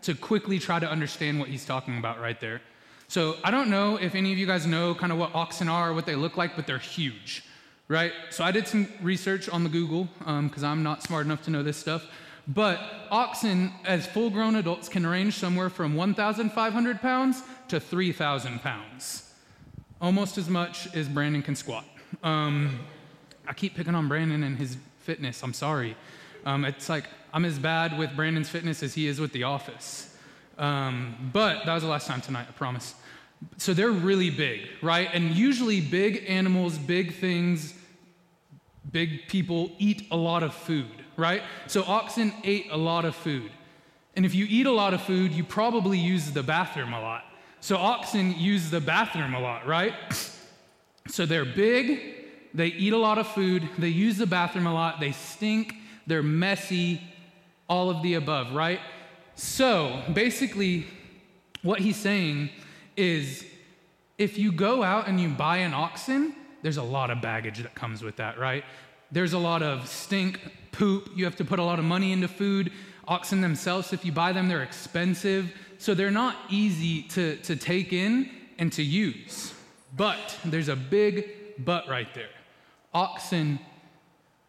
to 0.02 0.14
quickly 0.14 0.58
try 0.58 0.78
to 0.78 0.88
understand 0.88 1.40
what 1.40 1.48
he's 1.48 1.64
talking 1.64 1.96
about 1.96 2.20
right 2.20 2.38
there. 2.38 2.60
So 3.08 3.36
I 3.42 3.50
don't 3.50 3.70
know 3.70 3.96
if 3.96 4.14
any 4.14 4.30
of 4.30 4.36
you 4.36 4.46
guys 4.46 4.66
know 4.66 4.94
kind 4.94 5.10
of 5.10 5.16
what 5.16 5.34
oxen 5.34 5.70
are, 5.70 5.90
or 5.90 5.94
what 5.94 6.04
they 6.04 6.16
look 6.16 6.36
like, 6.36 6.54
but 6.54 6.66
they're 6.66 6.76
huge, 6.76 7.44
right? 7.88 8.12
So 8.28 8.44
I 8.44 8.52
did 8.52 8.68
some 8.68 8.86
research 9.00 9.48
on 9.48 9.64
the 9.64 9.70
Google 9.70 10.06
because 10.18 10.62
um, 10.62 10.70
I'm 10.70 10.82
not 10.82 11.02
smart 11.02 11.24
enough 11.24 11.42
to 11.44 11.50
know 11.50 11.62
this 11.62 11.78
stuff. 11.78 12.06
But 12.46 12.78
oxen, 13.10 13.72
as 13.86 14.06
full 14.06 14.28
grown 14.28 14.56
adults, 14.56 14.86
can 14.90 15.06
range 15.06 15.38
somewhere 15.38 15.70
from 15.70 15.96
1,500 15.96 17.00
pounds 17.00 17.42
to 17.68 17.80
3,000 17.80 18.60
pounds. 18.60 19.32
Almost 19.98 20.36
as 20.36 20.50
much 20.50 20.94
as 20.94 21.08
Brandon 21.08 21.42
can 21.42 21.56
squat. 21.56 21.86
Um, 22.22 22.78
I 23.48 23.54
keep 23.54 23.74
picking 23.74 23.94
on 23.94 24.08
Brandon 24.08 24.42
and 24.42 24.58
his 24.58 24.76
fitness. 25.00 25.42
I'm 25.42 25.54
sorry. 25.54 25.96
Um, 26.44 26.64
it's 26.64 26.88
like 26.88 27.04
I'm 27.32 27.44
as 27.44 27.58
bad 27.58 27.98
with 27.98 28.14
Brandon's 28.14 28.48
fitness 28.48 28.82
as 28.82 28.94
he 28.94 29.06
is 29.06 29.20
with 29.20 29.32
The 29.32 29.44
Office. 29.44 30.14
Um, 30.58 31.30
but 31.32 31.64
that 31.64 31.74
was 31.74 31.82
the 31.82 31.88
last 31.88 32.06
time 32.06 32.20
tonight, 32.20 32.46
I 32.48 32.52
promise. 32.52 32.94
So 33.56 33.72
they're 33.72 33.90
really 33.90 34.30
big, 34.30 34.68
right? 34.82 35.08
And 35.12 35.30
usually, 35.30 35.80
big 35.80 36.24
animals, 36.28 36.76
big 36.76 37.14
things, 37.14 37.74
big 38.90 39.28
people 39.28 39.70
eat 39.78 40.08
a 40.10 40.16
lot 40.16 40.42
of 40.42 40.52
food, 40.54 41.04
right? 41.16 41.42
So 41.68 41.84
oxen 41.84 42.32
ate 42.44 42.66
a 42.70 42.76
lot 42.76 43.04
of 43.04 43.14
food. 43.14 43.50
And 44.16 44.26
if 44.26 44.34
you 44.34 44.46
eat 44.48 44.66
a 44.66 44.72
lot 44.72 44.94
of 44.94 45.02
food, 45.02 45.32
you 45.32 45.44
probably 45.44 45.98
use 45.98 46.32
the 46.32 46.42
bathroom 46.42 46.92
a 46.92 47.00
lot. 47.00 47.24
So 47.60 47.76
oxen 47.76 48.34
use 48.36 48.70
the 48.70 48.80
bathroom 48.80 49.34
a 49.34 49.40
lot, 49.40 49.66
right? 49.66 49.94
So 51.10 51.24
they're 51.24 51.46
big, 51.46 52.17
they 52.54 52.68
eat 52.68 52.92
a 52.92 52.98
lot 52.98 53.18
of 53.18 53.26
food, 53.28 53.68
they 53.78 53.88
use 53.88 54.16
the 54.18 54.26
bathroom 54.26 54.66
a 54.66 54.74
lot, 54.74 55.00
they 55.00 55.12
stink, 55.12 55.74
they're 56.06 56.22
messy, 56.22 57.00
all 57.68 57.90
of 57.90 58.02
the 58.02 58.14
above, 58.14 58.54
right? 58.54 58.80
So 59.34 60.02
basically, 60.12 60.86
what 61.62 61.80
he's 61.80 61.96
saying 61.96 62.50
is 62.96 63.44
if 64.16 64.38
you 64.38 64.50
go 64.50 64.82
out 64.82 65.06
and 65.06 65.20
you 65.20 65.28
buy 65.28 65.58
an 65.58 65.74
oxen, 65.74 66.34
there's 66.62 66.76
a 66.76 66.82
lot 66.82 67.10
of 67.10 67.22
baggage 67.22 67.58
that 67.62 67.74
comes 67.74 68.02
with 68.02 68.16
that, 68.16 68.38
right? 68.38 68.64
There's 69.12 69.32
a 69.32 69.38
lot 69.38 69.62
of 69.62 69.88
stink, 69.88 70.40
poop, 70.72 71.10
you 71.14 71.24
have 71.24 71.36
to 71.36 71.44
put 71.44 71.58
a 71.58 71.62
lot 71.62 71.78
of 71.78 71.84
money 71.84 72.12
into 72.12 72.28
food. 72.28 72.72
Oxen 73.06 73.40
themselves, 73.40 73.92
if 73.92 74.04
you 74.04 74.12
buy 74.12 74.32
them, 74.32 74.48
they're 74.48 74.62
expensive. 74.62 75.52
So 75.78 75.94
they're 75.94 76.10
not 76.10 76.36
easy 76.50 77.02
to, 77.02 77.36
to 77.36 77.56
take 77.56 77.92
in 77.92 78.30
and 78.58 78.72
to 78.72 78.82
use. 78.82 79.54
But 79.96 80.36
there's 80.44 80.68
a 80.68 80.76
big 80.76 81.64
but 81.64 81.88
right 81.88 82.12
there. 82.14 82.28
Oxen 82.94 83.58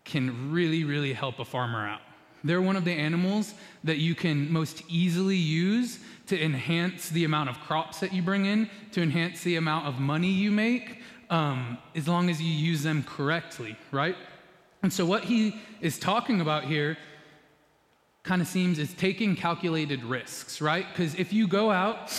can 0.06 0.52
really, 0.52 0.84
really 0.84 1.14
help 1.14 1.40
a 1.40 1.46
farmer 1.46 1.88
out. 1.88 2.02
They're 2.44 2.62
one 2.62 2.76
of 2.76 2.86
the 2.86 2.94
animals 2.94 3.54
that 3.84 3.98
you 3.98 4.16
can 4.16 4.52
most 4.52 4.84
easily 4.88 5.36
use 5.36 6.00
to 6.28 6.42
enhance 6.42 7.10
the 7.10 7.26
amount 7.26 7.50
of 7.50 7.60
crops 7.60 8.00
that 8.00 8.14
you 8.14 8.22
bring 8.22 8.46
in, 8.46 8.70
to 8.92 9.02
enhance 9.02 9.44
the 9.44 9.58
amount 9.58 9.88
of 9.88 10.00
money 10.00 10.30
you 10.30 10.52
make, 10.52 11.02
um, 11.30 11.78
as 11.96 12.08
long 12.08 12.30
as 12.30 12.42
you 12.42 12.52
use 12.52 12.82
them 12.82 13.04
correctly, 13.04 13.76
right? 13.92 14.16
And 14.82 14.92
so, 14.92 15.06
what 15.06 15.26
he 15.26 15.60
is 15.82 16.00
talking 16.00 16.40
about 16.40 16.64
here 16.64 16.98
kind 18.24 18.42
of 18.42 18.48
seems 18.48 18.80
is 18.80 18.94
taking 18.94 19.36
calculated 19.36 20.04
risks, 20.04 20.62
right? 20.62 20.86
Because 20.92 21.16
if 21.16 21.34
you 21.34 21.48
go 21.48 21.72
out, 21.72 22.14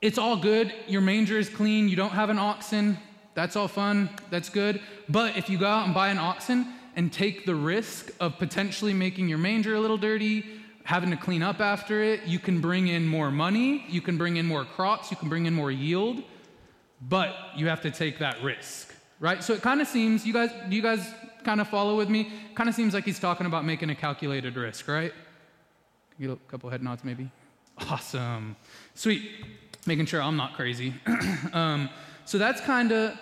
it's 0.00 0.18
all 0.18 0.36
good, 0.36 0.72
your 0.86 1.00
manger 1.00 1.38
is 1.38 1.48
clean, 1.48 1.88
you 1.88 1.96
don't 1.96 2.10
have 2.10 2.30
an 2.30 2.38
oxen, 2.38 2.98
that's 3.36 3.54
all 3.54 3.68
fun, 3.68 4.08
that's 4.30 4.48
good. 4.48 4.80
But 5.10 5.36
if 5.36 5.48
you 5.50 5.58
go 5.58 5.66
out 5.66 5.84
and 5.84 5.94
buy 5.94 6.08
an 6.08 6.18
oxen 6.18 6.66
and 6.96 7.12
take 7.12 7.44
the 7.44 7.54
risk 7.54 8.10
of 8.18 8.38
potentially 8.38 8.94
making 8.94 9.28
your 9.28 9.36
manger 9.36 9.74
a 9.74 9.80
little 9.80 9.98
dirty, 9.98 10.44
having 10.84 11.10
to 11.10 11.16
clean 11.16 11.42
up 11.42 11.60
after 11.60 12.02
it, 12.02 12.24
you 12.24 12.38
can 12.38 12.62
bring 12.62 12.88
in 12.88 13.06
more 13.06 13.30
money, 13.30 13.84
you 13.88 14.00
can 14.00 14.16
bring 14.16 14.38
in 14.38 14.46
more 14.46 14.64
crops, 14.64 15.10
you 15.10 15.18
can 15.18 15.28
bring 15.28 15.44
in 15.44 15.52
more 15.52 15.70
yield, 15.70 16.22
but 17.08 17.36
you 17.54 17.68
have 17.68 17.82
to 17.82 17.90
take 17.90 18.18
that 18.18 18.42
risk, 18.42 18.94
right? 19.20 19.44
So 19.44 19.52
it 19.52 19.60
kind 19.60 19.82
of 19.82 19.86
seems, 19.86 20.26
you 20.26 20.32
guys, 20.32 20.50
do 20.70 20.74
you 20.74 20.82
guys 20.82 21.06
kind 21.44 21.60
of 21.60 21.68
follow 21.68 21.94
with 21.94 22.08
me? 22.08 22.32
Kind 22.54 22.70
of 22.70 22.74
seems 22.74 22.94
like 22.94 23.04
he's 23.04 23.18
talking 23.18 23.46
about 23.46 23.66
making 23.66 23.90
a 23.90 23.94
calculated 23.94 24.56
risk, 24.56 24.88
right? 24.88 25.12
Get 26.18 26.30
a 26.30 26.36
couple 26.48 26.70
head 26.70 26.82
nods, 26.82 27.04
maybe. 27.04 27.30
Awesome. 27.90 28.56
Sweet. 28.94 29.30
Making 29.84 30.06
sure 30.06 30.22
I'm 30.22 30.36
not 30.36 30.54
crazy. 30.54 30.94
um, 31.52 31.90
so 32.26 32.38
that's 32.38 32.60
kind 32.60 32.92
of 32.92 33.16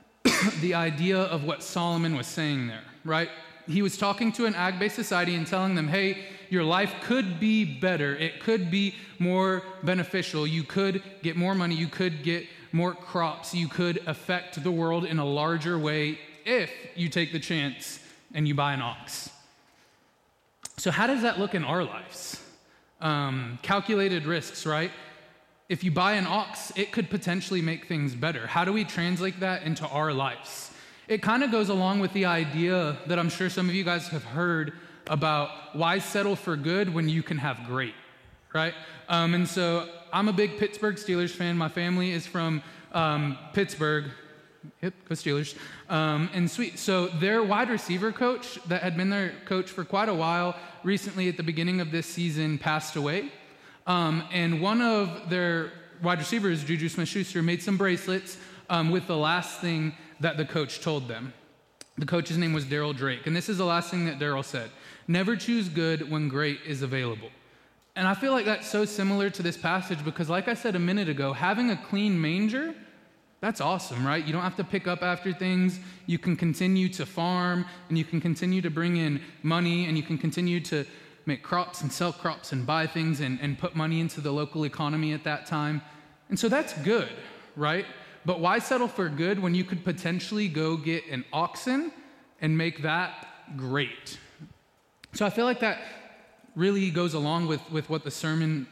the 0.60 0.74
idea 0.74 1.18
of 1.18 1.44
what 1.44 1.62
Solomon 1.62 2.16
was 2.16 2.26
saying 2.26 2.68
there, 2.68 2.84
right? 3.04 3.28
He 3.66 3.82
was 3.82 3.98
talking 3.98 4.30
to 4.32 4.46
an 4.46 4.54
ag 4.54 4.78
based 4.78 4.94
society 4.94 5.34
and 5.34 5.46
telling 5.46 5.74
them, 5.74 5.88
hey, 5.88 6.24
your 6.50 6.64
life 6.64 6.94
could 7.02 7.40
be 7.40 7.64
better. 7.64 8.14
It 8.16 8.40
could 8.40 8.70
be 8.70 8.94
more 9.18 9.62
beneficial. 9.82 10.46
You 10.46 10.62
could 10.62 11.02
get 11.22 11.36
more 11.36 11.54
money. 11.54 11.74
You 11.74 11.88
could 11.88 12.22
get 12.22 12.46
more 12.72 12.94
crops. 12.94 13.54
You 13.54 13.68
could 13.68 14.00
affect 14.06 14.62
the 14.62 14.70
world 14.70 15.04
in 15.04 15.18
a 15.18 15.24
larger 15.24 15.78
way 15.78 16.18
if 16.44 16.70
you 16.94 17.08
take 17.08 17.32
the 17.32 17.40
chance 17.40 17.98
and 18.34 18.46
you 18.46 18.54
buy 18.54 18.72
an 18.72 18.82
ox. 18.82 19.30
So, 20.76 20.90
how 20.90 21.06
does 21.06 21.22
that 21.22 21.38
look 21.38 21.54
in 21.54 21.64
our 21.64 21.82
lives? 21.82 22.40
Um, 23.00 23.58
calculated 23.62 24.26
risks, 24.26 24.64
right? 24.64 24.90
If 25.68 25.82
you 25.82 25.90
buy 25.90 26.14
an 26.14 26.26
ox, 26.26 26.72
it 26.76 26.92
could 26.92 27.08
potentially 27.08 27.62
make 27.62 27.86
things 27.86 28.14
better. 28.14 28.46
How 28.46 28.66
do 28.66 28.72
we 28.72 28.84
translate 28.84 29.40
that 29.40 29.62
into 29.62 29.86
our 29.88 30.12
lives? 30.12 30.70
It 31.08 31.22
kind 31.22 31.42
of 31.42 31.50
goes 31.50 31.70
along 31.70 32.00
with 32.00 32.12
the 32.12 32.26
idea 32.26 32.98
that 33.06 33.18
I'm 33.18 33.30
sure 33.30 33.48
some 33.48 33.70
of 33.70 33.74
you 33.74 33.82
guys 33.82 34.08
have 34.08 34.24
heard 34.24 34.74
about 35.06 35.74
why 35.74 36.00
settle 36.00 36.36
for 36.36 36.56
good 36.56 36.92
when 36.92 37.08
you 37.08 37.22
can 37.22 37.38
have 37.38 37.66
great, 37.66 37.94
right? 38.52 38.74
Um, 39.08 39.32
and 39.32 39.48
so 39.48 39.88
I'm 40.12 40.28
a 40.28 40.34
big 40.34 40.58
Pittsburgh 40.58 40.96
Steelers 40.96 41.30
fan. 41.30 41.56
My 41.56 41.70
family 41.70 42.12
is 42.12 42.26
from 42.26 42.62
um, 42.92 43.38
Pittsburgh, 43.54 44.10
Yep, 44.82 44.94
go 45.08 45.14
Steelers. 45.14 45.56
Um, 45.88 46.30
and 46.32 46.50
sweet. 46.50 46.78
So 46.78 47.08
their 47.08 47.42
wide 47.42 47.70
receiver 47.70 48.12
coach 48.12 48.58
that 48.68 48.82
had 48.82 48.96
been 48.96 49.10
their 49.10 49.32
coach 49.46 49.70
for 49.70 49.84
quite 49.84 50.08
a 50.08 50.14
while, 50.14 50.56
recently 50.82 51.28
at 51.28 51.36
the 51.36 51.42
beginning 51.42 51.80
of 51.80 51.90
this 51.90 52.06
season, 52.06 52.58
passed 52.58 52.96
away. 52.96 53.30
Um, 53.86 54.24
and 54.32 54.60
one 54.60 54.80
of 54.80 55.28
their 55.28 55.72
wide 56.02 56.18
receivers, 56.18 56.64
Juju 56.64 56.88
Smith-Schuster, 56.88 57.42
made 57.42 57.62
some 57.62 57.76
bracelets 57.76 58.38
um, 58.70 58.90
with 58.90 59.06
the 59.06 59.16
last 59.16 59.60
thing 59.60 59.94
that 60.20 60.36
the 60.36 60.44
coach 60.44 60.80
told 60.80 61.08
them. 61.08 61.32
The 61.98 62.06
coach's 62.06 62.38
name 62.38 62.52
was 62.52 62.64
Darryl 62.64 62.96
Drake, 62.96 63.26
and 63.26 63.36
this 63.36 63.48
is 63.48 63.58
the 63.58 63.64
last 63.64 63.90
thing 63.90 64.06
that 64.06 64.18
Darryl 64.18 64.44
said: 64.44 64.70
"Never 65.06 65.36
choose 65.36 65.68
good 65.68 66.10
when 66.10 66.28
great 66.28 66.58
is 66.66 66.82
available." 66.82 67.30
And 67.94 68.08
I 68.08 68.14
feel 68.14 68.32
like 68.32 68.46
that's 68.46 68.68
so 68.68 68.84
similar 68.84 69.30
to 69.30 69.42
this 69.42 69.56
passage 69.56 70.04
because, 70.04 70.28
like 70.28 70.48
I 70.48 70.54
said 70.54 70.74
a 70.74 70.80
minute 70.80 71.08
ago, 71.08 71.32
having 71.32 71.70
a 71.70 71.76
clean 71.76 72.20
manger 72.20 72.74
that's 73.44 73.60
awesome, 73.60 74.06
right? 74.06 74.24
You 74.24 74.32
don't 74.32 74.40
have 74.40 74.56
to 74.56 74.64
pick 74.64 74.86
up 74.86 75.02
after 75.02 75.30
things. 75.30 75.78
You 76.06 76.18
can 76.18 76.34
continue 76.34 76.88
to 76.88 77.04
farm 77.04 77.66
and 77.90 77.98
you 77.98 78.02
can 78.02 78.18
continue 78.18 78.62
to 78.62 78.70
bring 78.70 78.96
in 78.96 79.20
money 79.42 79.84
and 79.84 79.98
you 79.98 80.02
can 80.02 80.16
continue 80.16 80.60
to 80.60 80.86
make 81.26 81.42
crops 81.42 81.80
and 81.80 81.92
sell 81.92 82.12
crops 82.12 82.52
and 82.52 82.66
buy 82.66 82.86
things 82.86 83.20
and, 83.20 83.38
and 83.40 83.58
put 83.58 83.74
money 83.74 84.00
into 84.00 84.20
the 84.20 84.32
local 84.32 84.64
economy 84.64 85.12
at 85.12 85.24
that 85.24 85.46
time. 85.46 85.82
And 86.28 86.38
so 86.38 86.48
that's 86.48 86.72
good, 86.82 87.10
right? 87.56 87.86
But 88.24 88.40
why 88.40 88.58
settle 88.58 88.88
for 88.88 89.08
good 89.08 89.38
when 89.38 89.54
you 89.54 89.64
could 89.64 89.84
potentially 89.84 90.48
go 90.48 90.76
get 90.76 91.06
an 91.08 91.24
oxen 91.32 91.92
and 92.40 92.56
make 92.56 92.82
that 92.82 93.28
great? 93.56 94.18
So 95.12 95.24
I 95.24 95.30
feel 95.30 95.44
like 95.44 95.60
that 95.60 95.80
really 96.56 96.90
goes 96.90 97.14
along 97.14 97.46
with, 97.46 97.60
with 97.70 97.90
what 97.90 98.04
the 98.04 98.10
sermon 98.10 98.66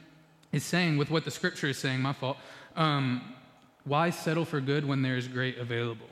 is 0.52 0.64
saying, 0.64 0.96
with 0.96 1.10
what 1.10 1.24
the 1.24 1.30
scripture 1.30 1.68
is 1.68 1.78
saying, 1.78 2.00
my 2.00 2.12
fault. 2.12 2.36
Um, 2.76 3.34
why 3.84 4.10
settle 4.10 4.44
for 4.44 4.60
good 4.60 4.86
when 4.86 5.02
there 5.02 5.16
is 5.16 5.28
great 5.28 5.58
available? 5.58 6.06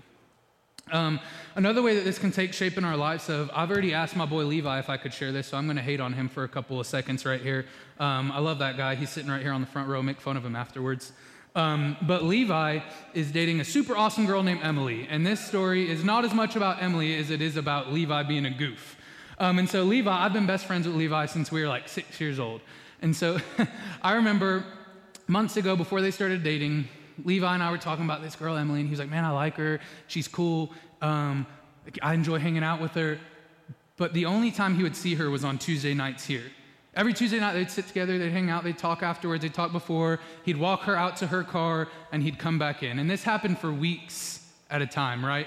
Um, 0.93 1.21
another 1.55 1.83
way 1.83 1.95
that 1.95 2.05
this 2.05 2.19
can 2.19 2.33
take 2.33 2.53
shape 2.53 2.77
in 2.77 2.85
our 2.85 2.97
lives 2.97 3.29
of 3.29 3.51
I've 3.55 3.71
already 3.71 3.95
asked 3.95 4.17
my 4.17 4.27
boy 4.27 4.45
Levi 4.45 4.79
if 4.79 4.91
I 4.91 4.97
could 4.97 5.15
share 5.15 5.33
this, 5.33 5.49
so 5.49 5.57
I'm 5.57 5.67
going 5.67 5.77
to 5.77 5.83
hate 5.83 6.01
on 6.01 6.13
him 6.13 6.29
for 6.29 6.45
a 6.45 6.49
couple 6.49 6.81
of 6.81 6.87
seconds 6.87 7.25
right 7.25 7.41
here. 7.41 7.67
Um, 7.99 8.33
I 8.33 8.39
love 8.41 8.59
that 8.59 8.77
guy. 8.77 8.95
He's 8.95 9.11
sitting 9.11 9.31
right 9.31 9.43
here 9.43 9.53
on 9.53 9.61
the 9.61 9.67
front 9.67 9.89
row. 9.89 10.03
Make 10.03 10.21
fun 10.21 10.37
of 10.37 10.45
him 10.45 10.57
afterwards. 10.57 11.13
Um, 11.55 11.97
but 12.03 12.23
Levi 12.23 12.81
is 13.13 13.33
dating 13.33 13.61
a 13.61 13.65
super 13.65 13.97
awesome 13.97 14.27
girl 14.27 14.43
named 14.43 14.61
Emily, 14.63 15.07
and 15.09 15.27
this 15.27 15.45
story 15.45 15.91
is 15.91 16.05
not 16.05 16.25
as 16.25 16.33
much 16.33 16.55
about 16.55 16.83
Emily 16.83 17.17
as 17.17 17.31
it 17.31 17.43
is 17.43 17.57
about 17.57 17.93
Levi 17.93 18.23
being 18.23 18.47
a 18.47 18.51
goof. 18.51 18.97
Um, 19.39 19.59
and 19.59 19.69
so 19.69 19.83
Levi, 19.83 20.11
I've 20.11 20.33
been 20.33 20.47
best 20.47 20.67
friends 20.67 20.87
with 20.87 20.95
Levi 20.97 21.27
since 21.27 21.51
we 21.51 21.63
were 21.63 21.69
like 21.69 21.89
six 21.89 22.21
years 22.21 22.39
old, 22.39 22.61
and 23.03 23.17
so 23.17 23.39
I 24.03 24.15
remember 24.15 24.65
months 25.27 25.57
ago 25.57 25.75
before 25.75 26.01
they 26.01 26.11
started 26.13 26.45
dating, 26.45 26.89
Levi 27.25 27.55
and 27.55 27.63
I 27.63 27.71
were 27.71 27.79
talking 27.79 28.05
about 28.05 28.23
this 28.23 28.37
girl, 28.37 28.57
Emily, 28.57 28.81
and 28.81 28.89
he 28.89 28.91
was 28.91 29.01
like, 29.01 29.11
Man, 29.11 29.25
I 29.25 29.31
like 29.31 29.57
her. 29.57 29.81
She's 30.07 30.29
cool. 30.29 30.73
Um, 31.01 31.47
I 32.03 32.15
enjoy 32.15 32.39
hanging 32.39 32.63
out 32.63 32.81
with 32.81 32.93
her. 32.93 33.19
But 33.97 34.15
the 34.15 34.27
only 34.27 34.51
time 34.51 34.77
he 34.77 34.83
would 34.83 34.97
see 34.97 35.15
her 35.17 35.31
was 35.31 35.45
on 35.45 35.59
Tuesday 35.59 35.95
nights 35.95 36.25
here. 36.25 36.45
Every 36.95 37.13
Tuesday 37.13 37.39
night, 37.39 37.53
they'd 37.53 37.71
sit 37.71 37.87
together, 37.87 38.19
they'd 38.19 38.33
hang 38.33 38.51
out, 38.51 38.65
they'd 38.65 38.79
talk 38.79 39.03
afterwards, 39.03 39.43
they'd 39.43 39.55
talk 39.55 39.71
before. 39.71 40.19
He'd 40.45 40.57
walk 40.57 40.83
her 40.83 40.97
out 40.97 41.17
to 41.19 41.29
her 41.29 41.45
car, 41.45 41.89
and 42.11 42.23
he'd 42.23 42.39
come 42.39 42.59
back 42.59 42.83
in. 42.83 42.99
And 42.99 43.09
this 43.09 43.23
happened 43.23 43.59
for 43.59 43.71
weeks 43.71 44.45
at 44.71 44.83
a 44.83 44.87
time, 44.87 45.25
right? 45.25 45.47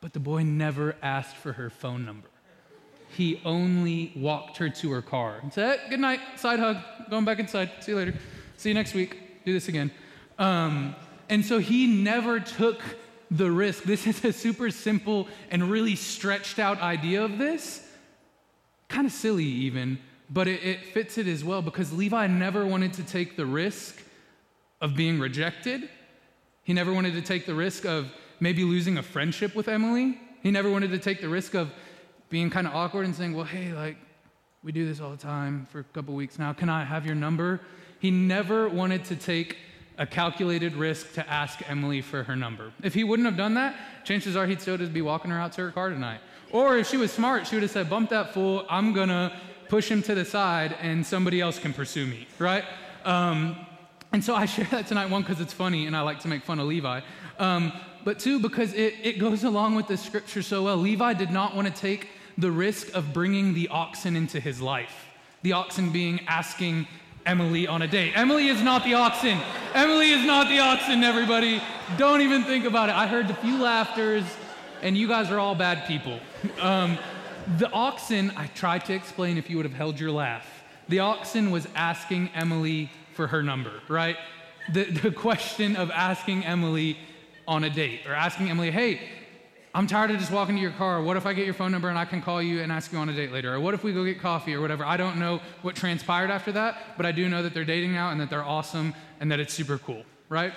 But 0.00 0.12
the 0.12 0.20
boy 0.20 0.44
never 0.44 0.94
asked 1.02 1.36
for 1.36 1.52
her 1.54 1.70
phone 1.70 2.06
number. 2.06 2.28
He 3.08 3.40
only 3.44 4.12
walked 4.14 4.58
her 4.58 4.68
to 4.68 4.90
her 4.92 5.02
car 5.02 5.40
and 5.42 5.52
said, 5.52 5.80
hey, 5.80 5.90
Good 5.90 6.00
night, 6.00 6.20
side 6.36 6.60
hug, 6.60 6.76
going 7.10 7.24
back 7.24 7.40
inside, 7.40 7.70
see 7.80 7.92
you 7.92 7.98
later, 7.98 8.14
see 8.56 8.68
you 8.70 8.74
next 8.74 8.94
week, 8.94 9.44
do 9.44 9.52
this 9.52 9.68
again. 9.68 9.90
Um, 10.40 10.96
and 11.28 11.44
so 11.44 11.58
he 11.58 11.86
never 11.86 12.40
took 12.40 12.80
the 13.30 13.48
risk. 13.48 13.84
This 13.84 14.06
is 14.06 14.24
a 14.24 14.32
super 14.32 14.70
simple 14.70 15.28
and 15.50 15.70
really 15.70 15.94
stretched 15.94 16.58
out 16.58 16.80
idea 16.80 17.22
of 17.22 17.38
this. 17.38 17.86
Kind 18.88 19.06
of 19.06 19.12
silly, 19.12 19.44
even, 19.44 19.98
but 20.28 20.48
it, 20.48 20.64
it, 20.64 20.84
fits 20.86 21.16
it 21.18 21.28
as 21.28 21.44
well 21.44 21.62
because 21.62 21.92
Levi 21.92 22.26
never 22.26 22.66
wanted 22.66 22.94
to 22.94 23.04
take 23.04 23.36
the 23.36 23.46
risk 23.46 24.02
of 24.80 24.96
being 24.96 25.20
rejected. 25.20 25.88
He 26.64 26.72
never 26.72 26.92
wanted 26.92 27.12
to 27.12 27.22
take 27.22 27.46
the 27.46 27.54
risk 27.54 27.84
of 27.84 28.10
maybe 28.40 28.64
losing 28.64 28.98
a 28.98 29.02
friendship 29.02 29.54
with 29.54 29.68
Emily. 29.68 30.18
He 30.42 30.50
never 30.50 30.70
wanted 30.70 30.90
to 30.90 30.98
take 30.98 31.20
the 31.20 31.28
risk 31.28 31.54
of 31.54 31.70
being 32.30 32.50
kind 32.50 32.66
of 32.66 32.74
awkward 32.74 33.04
and 33.04 33.14
saying, 33.14 33.34
well, 33.34 33.44
hey, 33.44 33.72
like, 33.72 33.96
We 34.62 34.72
do 34.72 34.86
this 34.86 35.00
all 35.00 35.10
the 35.10 35.16
time 35.16 35.66
for 35.70 35.80
a 35.80 35.84
couple 35.84 36.14
weeks 36.14 36.38
now. 36.38 36.52
Can 36.52 36.68
I 36.68 36.84
have 36.84 37.06
your 37.06 37.14
number? 37.14 37.60
He 37.98 38.10
never 38.10 38.68
wanted 38.68 39.04
to 39.06 39.16
take 39.16 39.56
a 40.00 40.06
calculated 40.06 40.74
risk 40.74 41.12
to 41.12 41.30
ask 41.30 41.60
Emily 41.68 42.00
for 42.00 42.22
her 42.22 42.34
number. 42.34 42.72
If 42.82 42.94
he 42.94 43.04
wouldn't 43.04 43.26
have 43.26 43.36
done 43.36 43.52
that, 43.54 43.76
chances 44.02 44.34
are 44.34 44.46
he'd 44.46 44.62
still 44.62 44.78
just 44.78 44.94
be 44.94 45.02
walking 45.02 45.30
her 45.30 45.38
out 45.38 45.52
to 45.52 45.60
her 45.60 45.70
car 45.70 45.90
tonight. 45.90 46.20
Or 46.50 46.78
if 46.78 46.88
she 46.88 46.96
was 46.96 47.12
smart, 47.12 47.46
she 47.46 47.54
would 47.54 47.62
have 47.62 47.70
said, 47.70 47.90
Bump 47.90 48.08
that 48.08 48.32
fool, 48.32 48.64
I'm 48.70 48.94
gonna 48.94 49.38
push 49.68 49.90
him 49.90 50.02
to 50.04 50.14
the 50.14 50.24
side 50.24 50.74
and 50.80 51.06
somebody 51.06 51.40
else 51.42 51.58
can 51.58 51.74
pursue 51.74 52.06
me, 52.06 52.26
right? 52.38 52.64
Um, 53.04 53.54
and 54.10 54.24
so 54.24 54.34
I 54.34 54.46
share 54.46 54.66
that 54.70 54.86
tonight, 54.86 55.10
one, 55.10 55.20
because 55.20 55.38
it's 55.38 55.52
funny 55.52 55.86
and 55.86 55.94
I 55.94 56.00
like 56.00 56.20
to 56.20 56.28
make 56.28 56.44
fun 56.44 56.58
of 56.58 56.66
Levi, 56.66 57.02
um, 57.38 57.70
but 58.02 58.18
two, 58.18 58.40
because 58.40 58.72
it, 58.72 58.94
it 59.02 59.18
goes 59.18 59.44
along 59.44 59.74
with 59.74 59.86
the 59.86 59.98
scripture 59.98 60.40
so 60.40 60.64
well. 60.64 60.78
Levi 60.78 61.12
did 61.12 61.30
not 61.30 61.54
want 61.54 61.68
to 61.68 61.74
take 61.74 62.08
the 62.38 62.50
risk 62.50 62.94
of 62.94 63.12
bringing 63.12 63.52
the 63.52 63.68
oxen 63.68 64.16
into 64.16 64.40
his 64.40 64.62
life. 64.62 65.06
The 65.42 65.52
oxen 65.52 65.90
being 65.90 66.20
asking 66.26 66.86
Emily 67.30 67.68
on 67.68 67.80
a 67.80 67.86
date. 67.86 68.12
Emily 68.16 68.48
is 68.48 68.60
not 68.60 68.82
the 68.82 68.94
oxen. 68.94 69.38
Emily 69.72 70.10
is 70.10 70.26
not 70.26 70.48
the 70.48 70.58
oxen, 70.58 71.04
everybody. 71.04 71.62
Don't 71.96 72.22
even 72.22 72.42
think 72.42 72.64
about 72.64 72.88
it. 72.88 72.96
I 72.96 73.06
heard 73.06 73.30
a 73.30 73.34
few 73.34 73.56
laughters, 73.56 74.24
and 74.82 74.98
you 74.98 75.06
guys 75.06 75.30
are 75.30 75.38
all 75.38 75.54
bad 75.54 75.86
people. 75.86 76.18
Um, 76.60 76.98
the 77.58 77.70
oxen, 77.70 78.32
I 78.36 78.48
tried 78.48 78.84
to 78.86 78.94
explain 78.94 79.38
if 79.38 79.48
you 79.48 79.56
would 79.58 79.66
have 79.66 79.74
held 79.74 80.00
your 80.00 80.10
laugh. 80.10 80.44
The 80.88 80.98
oxen 80.98 81.52
was 81.52 81.68
asking 81.76 82.30
Emily 82.34 82.90
for 83.14 83.28
her 83.28 83.44
number, 83.44 83.74
right? 83.88 84.16
The, 84.72 84.84
the 85.04 85.12
question 85.12 85.76
of 85.76 85.90
asking 85.92 86.44
Emily 86.44 86.98
on 87.46 87.62
a 87.62 87.70
date 87.70 88.06
or 88.08 88.12
asking 88.12 88.50
Emily, 88.50 88.72
hey, 88.72 89.00
I'm 89.72 89.86
tired 89.86 90.10
of 90.10 90.18
just 90.18 90.32
walking 90.32 90.56
to 90.56 90.60
your 90.60 90.72
car. 90.72 91.00
What 91.00 91.16
if 91.16 91.26
I 91.26 91.32
get 91.32 91.44
your 91.44 91.54
phone 91.54 91.70
number 91.70 91.88
and 91.88 91.96
I 91.96 92.04
can 92.04 92.20
call 92.22 92.42
you 92.42 92.60
and 92.60 92.72
ask 92.72 92.92
you 92.92 92.98
on 92.98 93.08
a 93.08 93.14
date 93.14 93.30
later? 93.30 93.54
Or 93.54 93.60
what 93.60 93.72
if 93.72 93.84
we 93.84 93.92
go 93.92 94.04
get 94.04 94.20
coffee 94.20 94.52
or 94.52 94.60
whatever? 94.60 94.84
I 94.84 94.96
don't 94.96 95.16
know 95.16 95.40
what 95.62 95.76
transpired 95.76 96.28
after 96.28 96.50
that, 96.52 96.96
but 96.96 97.06
I 97.06 97.12
do 97.12 97.28
know 97.28 97.40
that 97.44 97.54
they're 97.54 97.64
dating 97.64 97.92
now 97.92 98.10
and 98.10 98.20
that 98.20 98.30
they're 98.30 98.44
awesome 98.44 98.94
and 99.20 99.30
that 99.30 99.38
it's 99.38 99.54
super 99.54 99.78
cool, 99.78 100.02
right? 100.28 100.52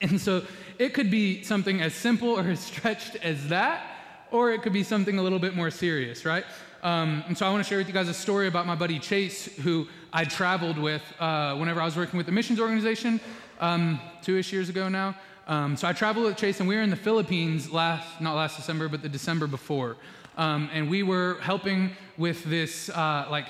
And 0.00 0.20
so 0.20 0.42
it 0.80 0.92
could 0.92 1.08
be 1.08 1.44
something 1.44 1.80
as 1.80 1.94
simple 1.94 2.30
or 2.30 2.42
as 2.48 2.58
stretched 2.58 3.14
as 3.22 3.46
that, 3.48 3.86
or 4.32 4.50
it 4.50 4.60
could 4.60 4.72
be 4.72 4.82
something 4.82 5.18
a 5.18 5.22
little 5.22 5.38
bit 5.38 5.54
more 5.54 5.70
serious, 5.70 6.24
right? 6.24 6.44
Um, 6.82 7.22
and 7.28 7.38
so 7.38 7.46
I 7.46 7.50
want 7.50 7.62
to 7.64 7.68
share 7.68 7.78
with 7.78 7.86
you 7.86 7.94
guys 7.94 8.08
a 8.08 8.14
story 8.14 8.48
about 8.48 8.66
my 8.66 8.74
buddy 8.74 8.98
Chase, 8.98 9.56
who 9.58 9.86
I 10.12 10.24
traveled 10.24 10.78
with 10.78 11.02
uh, 11.20 11.54
whenever 11.54 11.80
I 11.80 11.84
was 11.84 11.96
working 11.96 12.16
with 12.16 12.26
the 12.26 12.32
missions 12.32 12.58
organization 12.58 13.20
um, 13.60 14.00
two 14.22 14.36
ish 14.36 14.52
years 14.52 14.68
ago 14.68 14.88
now. 14.88 15.14
Um, 15.48 15.76
so 15.76 15.86
I 15.86 15.92
traveled 15.92 16.26
with 16.26 16.36
Chase, 16.36 16.58
and 16.58 16.68
we 16.68 16.74
were 16.74 16.82
in 16.82 16.90
the 16.90 16.96
Philippines 16.96 17.70
last, 17.70 18.20
not 18.20 18.34
last 18.34 18.56
December, 18.56 18.88
but 18.88 19.02
the 19.02 19.08
December 19.08 19.46
before. 19.46 19.96
Um, 20.36 20.68
and 20.72 20.90
we 20.90 21.02
were 21.02 21.38
helping 21.40 21.92
with 22.18 22.42
this 22.44 22.88
uh, 22.90 23.26
like 23.30 23.46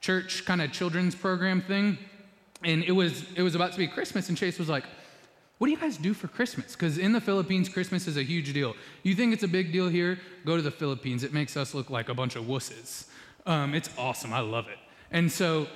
church 0.00 0.44
kind 0.46 0.62
of 0.62 0.72
children's 0.72 1.14
program 1.14 1.60
thing. 1.60 1.98
And 2.64 2.82
it 2.84 2.92
was 2.92 3.24
it 3.36 3.42
was 3.42 3.54
about 3.54 3.72
to 3.72 3.78
be 3.78 3.86
Christmas, 3.86 4.28
and 4.28 4.36
Chase 4.36 4.58
was 4.58 4.68
like, 4.68 4.84
"What 5.58 5.66
do 5.66 5.72
you 5.72 5.78
guys 5.78 5.96
do 5.96 6.14
for 6.14 6.28
Christmas?" 6.28 6.72
Because 6.72 6.98
in 6.98 7.12
the 7.12 7.20
Philippines, 7.20 7.68
Christmas 7.68 8.06
is 8.06 8.16
a 8.16 8.22
huge 8.22 8.52
deal. 8.52 8.74
You 9.02 9.14
think 9.14 9.32
it's 9.32 9.42
a 9.42 9.48
big 9.48 9.72
deal 9.72 9.88
here? 9.88 10.18
Go 10.44 10.56
to 10.56 10.62
the 10.62 10.70
Philippines. 10.70 11.22
It 11.22 11.32
makes 11.32 11.56
us 11.56 11.74
look 11.74 11.90
like 11.90 12.08
a 12.08 12.14
bunch 12.14 12.36
of 12.36 12.44
wusses. 12.44 13.06
Um, 13.46 13.74
it's 13.74 13.90
awesome. 13.96 14.32
I 14.32 14.40
love 14.40 14.68
it. 14.68 14.78
And 15.10 15.30
so 15.30 15.68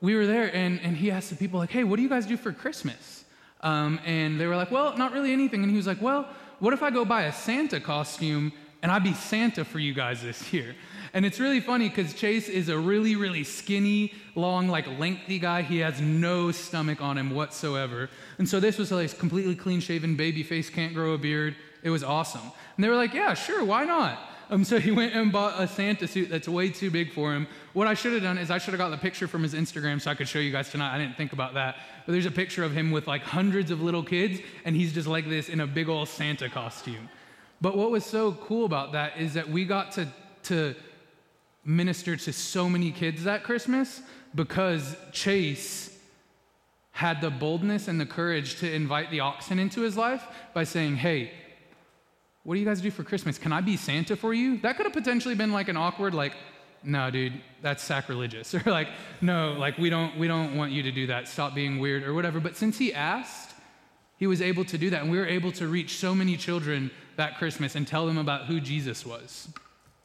we 0.00 0.14
were 0.14 0.26
there, 0.26 0.54
and, 0.54 0.80
and 0.80 0.96
he 0.96 1.10
asked 1.10 1.30
the 1.30 1.36
people 1.36 1.58
like, 1.58 1.70
"Hey, 1.70 1.84
what 1.84 1.96
do 1.96 2.02
you 2.02 2.08
guys 2.08 2.26
do 2.26 2.36
for 2.36 2.52
Christmas?" 2.52 3.19
Um, 3.62 4.00
and 4.04 4.40
they 4.40 4.46
were 4.46 4.56
like, 4.56 4.70
well, 4.70 4.96
not 4.96 5.12
really 5.12 5.32
anything. 5.32 5.62
And 5.62 5.70
he 5.70 5.76
was 5.76 5.86
like, 5.86 6.00
well, 6.00 6.28
what 6.58 6.72
if 6.72 6.82
I 6.82 6.90
go 6.90 7.04
buy 7.04 7.22
a 7.22 7.32
Santa 7.32 7.80
costume 7.80 8.52
and 8.82 8.90
I 8.90 8.98
be 8.98 9.12
Santa 9.12 9.64
for 9.64 9.78
you 9.78 9.92
guys 9.92 10.22
this 10.22 10.52
year? 10.52 10.74
And 11.12 11.26
it's 11.26 11.40
really 11.40 11.60
funny 11.60 11.88
because 11.88 12.14
Chase 12.14 12.48
is 12.48 12.68
a 12.68 12.78
really, 12.78 13.16
really 13.16 13.42
skinny, 13.42 14.14
long, 14.34 14.68
like 14.68 14.86
lengthy 14.98 15.38
guy. 15.38 15.62
He 15.62 15.78
has 15.78 16.00
no 16.00 16.52
stomach 16.52 17.02
on 17.02 17.18
him 17.18 17.34
whatsoever. 17.34 18.08
And 18.38 18.48
so 18.48 18.60
this 18.60 18.78
was 18.78 18.92
like 18.92 19.18
completely 19.18 19.56
clean 19.56 19.80
shaven, 19.80 20.16
baby 20.16 20.42
face, 20.42 20.70
can't 20.70 20.94
grow 20.94 21.14
a 21.14 21.18
beard. 21.18 21.56
It 21.82 21.90
was 21.90 22.04
awesome. 22.04 22.52
And 22.76 22.84
they 22.84 22.88
were 22.88 22.96
like, 22.96 23.12
yeah, 23.12 23.34
sure, 23.34 23.64
why 23.64 23.84
not? 23.84 24.18
Um, 24.50 24.64
so 24.64 24.80
he 24.80 24.90
went 24.90 25.14
and 25.14 25.30
bought 25.30 25.60
a 25.60 25.68
Santa 25.68 26.08
suit 26.08 26.28
that's 26.28 26.48
way 26.48 26.70
too 26.70 26.90
big 26.90 27.12
for 27.12 27.32
him. 27.32 27.46
What 27.72 27.86
I 27.86 27.94
should 27.94 28.12
have 28.14 28.22
done 28.22 28.36
is 28.36 28.50
I 28.50 28.58
should 28.58 28.74
have 28.74 28.78
got 28.78 28.90
the 28.90 28.98
picture 28.98 29.28
from 29.28 29.44
his 29.44 29.54
Instagram 29.54 30.00
so 30.00 30.10
I 30.10 30.16
could 30.16 30.28
show 30.28 30.40
you 30.40 30.50
guys 30.50 30.70
tonight. 30.70 30.92
I 30.92 30.98
didn't 30.98 31.16
think 31.16 31.32
about 31.32 31.54
that. 31.54 31.76
But 32.04 32.12
there's 32.12 32.26
a 32.26 32.32
picture 32.32 32.64
of 32.64 32.72
him 32.72 32.90
with 32.90 33.06
like 33.06 33.22
hundreds 33.22 33.70
of 33.70 33.80
little 33.80 34.02
kids, 34.02 34.40
and 34.64 34.74
he's 34.74 34.92
just 34.92 35.06
like 35.06 35.28
this 35.28 35.48
in 35.48 35.60
a 35.60 35.68
big 35.68 35.88
old 35.88 36.08
Santa 36.08 36.48
costume. 36.48 37.08
But 37.60 37.76
what 37.76 37.92
was 37.92 38.04
so 38.04 38.32
cool 38.32 38.64
about 38.64 38.92
that 38.92 39.18
is 39.18 39.34
that 39.34 39.48
we 39.48 39.64
got 39.64 39.92
to, 39.92 40.08
to 40.44 40.74
minister 41.64 42.16
to 42.16 42.32
so 42.32 42.68
many 42.68 42.90
kids 42.90 43.22
that 43.24 43.44
Christmas 43.44 44.02
because 44.34 44.96
Chase 45.12 45.96
had 46.90 47.20
the 47.20 47.30
boldness 47.30 47.86
and 47.86 48.00
the 48.00 48.06
courage 48.06 48.58
to 48.58 48.72
invite 48.72 49.12
the 49.12 49.20
oxen 49.20 49.60
into 49.60 49.82
his 49.82 49.96
life 49.96 50.26
by 50.54 50.64
saying, 50.64 50.96
Hey, 50.96 51.30
what 52.50 52.56
do 52.56 52.60
you 52.60 52.66
guys 52.66 52.80
do 52.80 52.90
for 52.90 53.04
Christmas? 53.04 53.38
Can 53.38 53.52
I 53.52 53.60
be 53.60 53.76
Santa 53.76 54.16
for 54.16 54.34
you? 54.34 54.56
That 54.56 54.76
could 54.76 54.84
have 54.84 54.92
potentially 54.92 55.36
been 55.36 55.52
like 55.52 55.68
an 55.68 55.76
awkward, 55.76 56.14
like, 56.14 56.32
no, 56.82 57.08
dude, 57.08 57.34
that's 57.62 57.80
sacrilegious. 57.80 58.52
Or 58.66 58.72
like, 58.72 58.88
no, 59.20 59.52
like 59.52 59.78
we 59.78 59.88
don't 59.88 60.18
we 60.18 60.26
don't 60.26 60.56
want 60.56 60.72
you 60.72 60.82
to 60.82 60.90
do 60.90 61.06
that. 61.06 61.28
Stop 61.28 61.54
being 61.54 61.78
weird 61.78 62.02
or 62.02 62.12
whatever. 62.12 62.40
But 62.40 62.56
since 62.56 62.76
he 62.76 62.92
asked, 62.92 63.54
he 64.16 64.26
was 64.26 64.42
able 64.42 64.64
to 64.64 64.76
do 64.76 64.90
that. 64.90 65.02
And 65.02 65.12
we 65.12 65.18
were 65.18 65.28
able 65.28 65.52
to 65.52 65.68
reach 65.68 65.98
so 65.98 66.12
many 66.12 66.36
children 66.36 66.90
that 67.14 67.38
Christmas 67.38 67.76
and 67.76 67.86
tell 67.86 68.04
them 68.04 68.18
about 68.18 68.46
who 68.46 68.58
Jesus 68.58 69.06
was. 69.06 69.48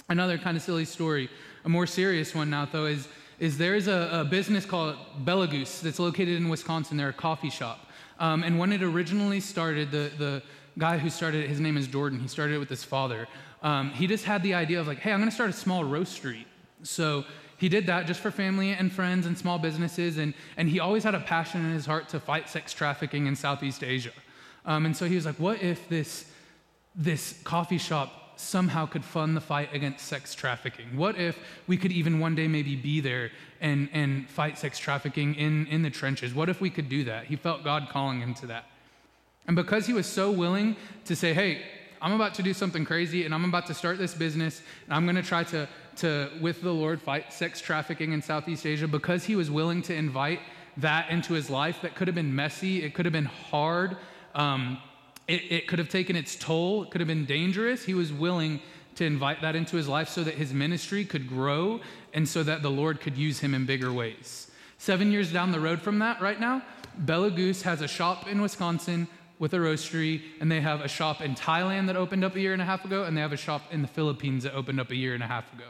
Another 0.07 0.37
kind 0.37 0.55
of 0.55 0.61
silly 0.61 0.85
story, 0.85 1.31
a 1.63 1.69
more 1.69 1.87
serious 1.87 2.35
one 2.35 2.51
now, 2.51 2.65
though, 2.71 2.85
is, 2.85 3.07
is 3.39 3.57
there's 3.57 3.87
a, 3.87 4.21
a 4.21 4.23
business 4.23 4.67
called 4.67 4.97
Bella 5.25 5.47
Goose 5.47 5.79
that's 5.79 5.97
located 5.97 6.37
in 6.37 6.47
Wisconsin. 6.49 6.95
They're 6.95 7.09
a 7.09 7.13
coffee 7.13 7.49
shop. 7.49 7.89
Um, 8.19 8.43
and 8.43 8.59
when 8.59 8.71
it 8.71 8.83
originally 8.83 9.39
started, 9.39 9.89
the, 9.89 10.11
the 10.19 10.43
guy 10.77 10.97
who 10.97 11.09
started 11.09 11.43
it, 11.43 11.49
his 11.49 11.59
name 11.59 11.77
is 11.77 11.87
Jordan. 11.87 12.19
He 12.19 12.27
started 12.27 12.55
it 12.55 12.57
with 12.59 12.69
his 12.69 12.83
father. 12.83 13.27
Um, 13.63 13.91
he 13.91 14.07
just 14.07 14.25
had 14.25 14.43
the 14.43 14.53
idea 14.53 14.79
of 14.79 14.87
like, 14.87 14.99
hey, 14.99 15.11
I'm 15.11 15.19
going 15.19 15.29
to 15.29 15.35
start 15.35 15.49
a 15.49 15.53
small 15.53 15.83
roastery. 15.83 16.45
So 16.83 17.25
he 17.57 17.69
did 17.69 17.87
that 17.87 18.05
just 18.05 18.19
for 18.19 18.31
family 18.31 18.71
and 18.71 18.91
friends 18.91 19.25
and 19.25 19.37
small 19.37 19.57
businesses. 19.57 20.17
And, 20.17 20.33
and 20.57 20.69
he 20.69 20.79
always 20.79 21.03
had 21.03 21.15
a 21.15 21.19
passion 21.19 21.65
in 21.65 21.71
his 21.71 21.85
heart 21.85 22.09
to 22.09 22.19
fight 22.19 22.49
sex 22.49 22.73
trafficking 22.73 23.27
in 23.27 23.35
Southeast 23.35 23.83
Asia. 23.83 24.11
Um, 24.65 24.85
and 24.85 24.95
so 24.95 25.05
he 25.05 25.15
was 25.15 25.25
like, 25.25 25.39
what 25.39 25.61
if 25.61 25.87
this, 25.89 26.25
this 26.95 27.39
coffee 27.43 27.77
shop 27.77 28.39
somehow 28.39 28.85
could 28.85 29.05
fund 29.05 29.37
the 29.37 29.41
fight 29.41 29.73
against 29.73 30.05
sex 30.05 30.35
trafficking? 30.35 30.97
What 30.97 31.17
if 31.17 31.39
we 31.67 31.77
could 31.77 31.91
even 31.93 32.19
one 32.19 32.35
day 32.35 32.47
maybe 32.47 32.75
be 32.75 32.99
there 32.99 33.31
and, 33.61 33.89
and 33.93 34.29
fight 34.29 34.57
sex 34.57 34.77
trafficking 34.77 35.35
in, 35.35 35.67
in 35.67 35.81
the 35.81 35.89
trenches? 35.89 36.33
What 36.33 36.49
if 36.49 36.59
we 36.59 36.69
could 36.69 36.89
do 36.89 37.05
that? 37.05 37.25
He 37.25 37.37
felt 37.37 37.63
God 37.63 37.87
calling 37.89 38.19
him 38.19 38.33
to 38.35 38.47
that. 38.47 38.65
And 39.47 39.55
because 39.55 39.85
he 39.85 39.93
was 39.93 40.05
so 40.05 40.31
willing 40.31 40.75
to 41.05 41.15
say, 41.15 41.33
hey, 41.33 41.61
I'm 42.01 42.13
about 42.13 42.33
to 42.35 42.43
do 42.43 42.53
something 42.53 42.85
crazy 42.85 43.25
and 43.25 43.33
I'm 43.33 43.45
about 43.45 43.67
to 43.67 43.73
start 43.73 43.97
this 43.97 44.13
business 44.13 44.61
and 44.85 44.93
I'm 44.93 45.05
going 45.05 45.15
to 45.15 45.23
try 45.23 45.43
to, 45.45 45.67
to, 45.97 46.29
with 46.41 46.61
the 46.61 46.71
Lord, 46.71 47.01
fight 47.01 47.31
sex 47.31 47.61
trafficking 47.61 48.11
in 48.11 48.21
Southeast 48.21 48.65
Asia, 48.65 48.87
because 48.87 49.23
he 49.23 49.35
was 49.35 49.49
willing 49.49 49.81
to 49.83 49.93
invite 49.93 50.39
that 50.77 51.09
into 51.09 51.33
his 51.33 51.49
life 51.49 51.81
that 51.81 51.95
could 51.95 52.07
have 52.07 52.15
been 52.15 52.35
messy, 52.35 52.83
it 52.83 52.93
could 52.93 53.05
have 53.05 53.13
been 53.13 53.25
hard, 53.25 53.97
um, 54.33 54.77
it, 55.27 55.41
it 55.49 55.67
could 55.67 55.79
have 55.79 55.89
taken 55.89 56.15
its 56.15 56.35
toll, 56.35 56.83
it 56.83 56.91
could 56.91 57.01
have 57.01 57.07
been 57.07 57.25
dangerous. 57.25 57.83
He 57.83 57.93
was 57.93 58.11
willing 58.11 58.59
to 58.95 59.05
invite 59.05 59.41
that 59.41 59.55
into 59.55 59.75
his 59.75 59.87
life 59.87 60.09
so 60.09 60.23
that 60.23 60.35
his 60.35 60.53
ministry 60.53 61.05
could 61.05 61.27
grow 61.27 61.79
and 62.13 62.27
so 62.27 62.43
that 62.43 62.61
the 62.61 62.71
Lord 62.71 63.01
could 63.01 63.17
use 63.17 63.39
him 63.39 63.53
in 63.53 63.65
bigger 63.65 63.91
ways. 63.91 64.51
Seven 64.77 65.11
years 65.11 65.31
down 65.31 65.51
the 65.51 65.59
road 65.59 65.81
from 65.81 65.99
that, 65.99 66.21
right 66.21 66.39
now, 66.39 66.61
Bella 66.97 67.31
Goose 67.31 67.61
has 67.63 67.81
a 67.81 67.87
shop 67.87 68.27
in 68.27 68.41
Wisconsin 68.41 69.07
with 69.39 69.53
a 69.53 69.57
roastery, 69.57 70.21
and 70.39 70.51
they 70.51 70.61
have 70.61 70.81
a 70.81 70.87
shop 70.87 71.21
in 71.21 71.35
Thailand 71.35 71.87
that 71.87 71.95
opened 71.95 72.23
up 72.23 72.35
a 72.35 72.39
year 72.39 72.53
and 72.53 72.61
a 72.61 72.65
half 72.65 72.85
ago, 72.85 73.03
and 73.03 73.15
they 73.15 73.21
have 73.21 73.33
a 73.33 73.37
shop 73.37 73.61
in 73.71 73.81
the 73.81 73.87
Philippines 73.87 74.43
that 74.43 74.53
opened 74.53 74.79
up 74.79 74.91
a 74.91 74.95
year 74.95 75.13
and 75.13 75.23
a 75.23 75.27
half 75.27 75.51
ago. 75.53 75.65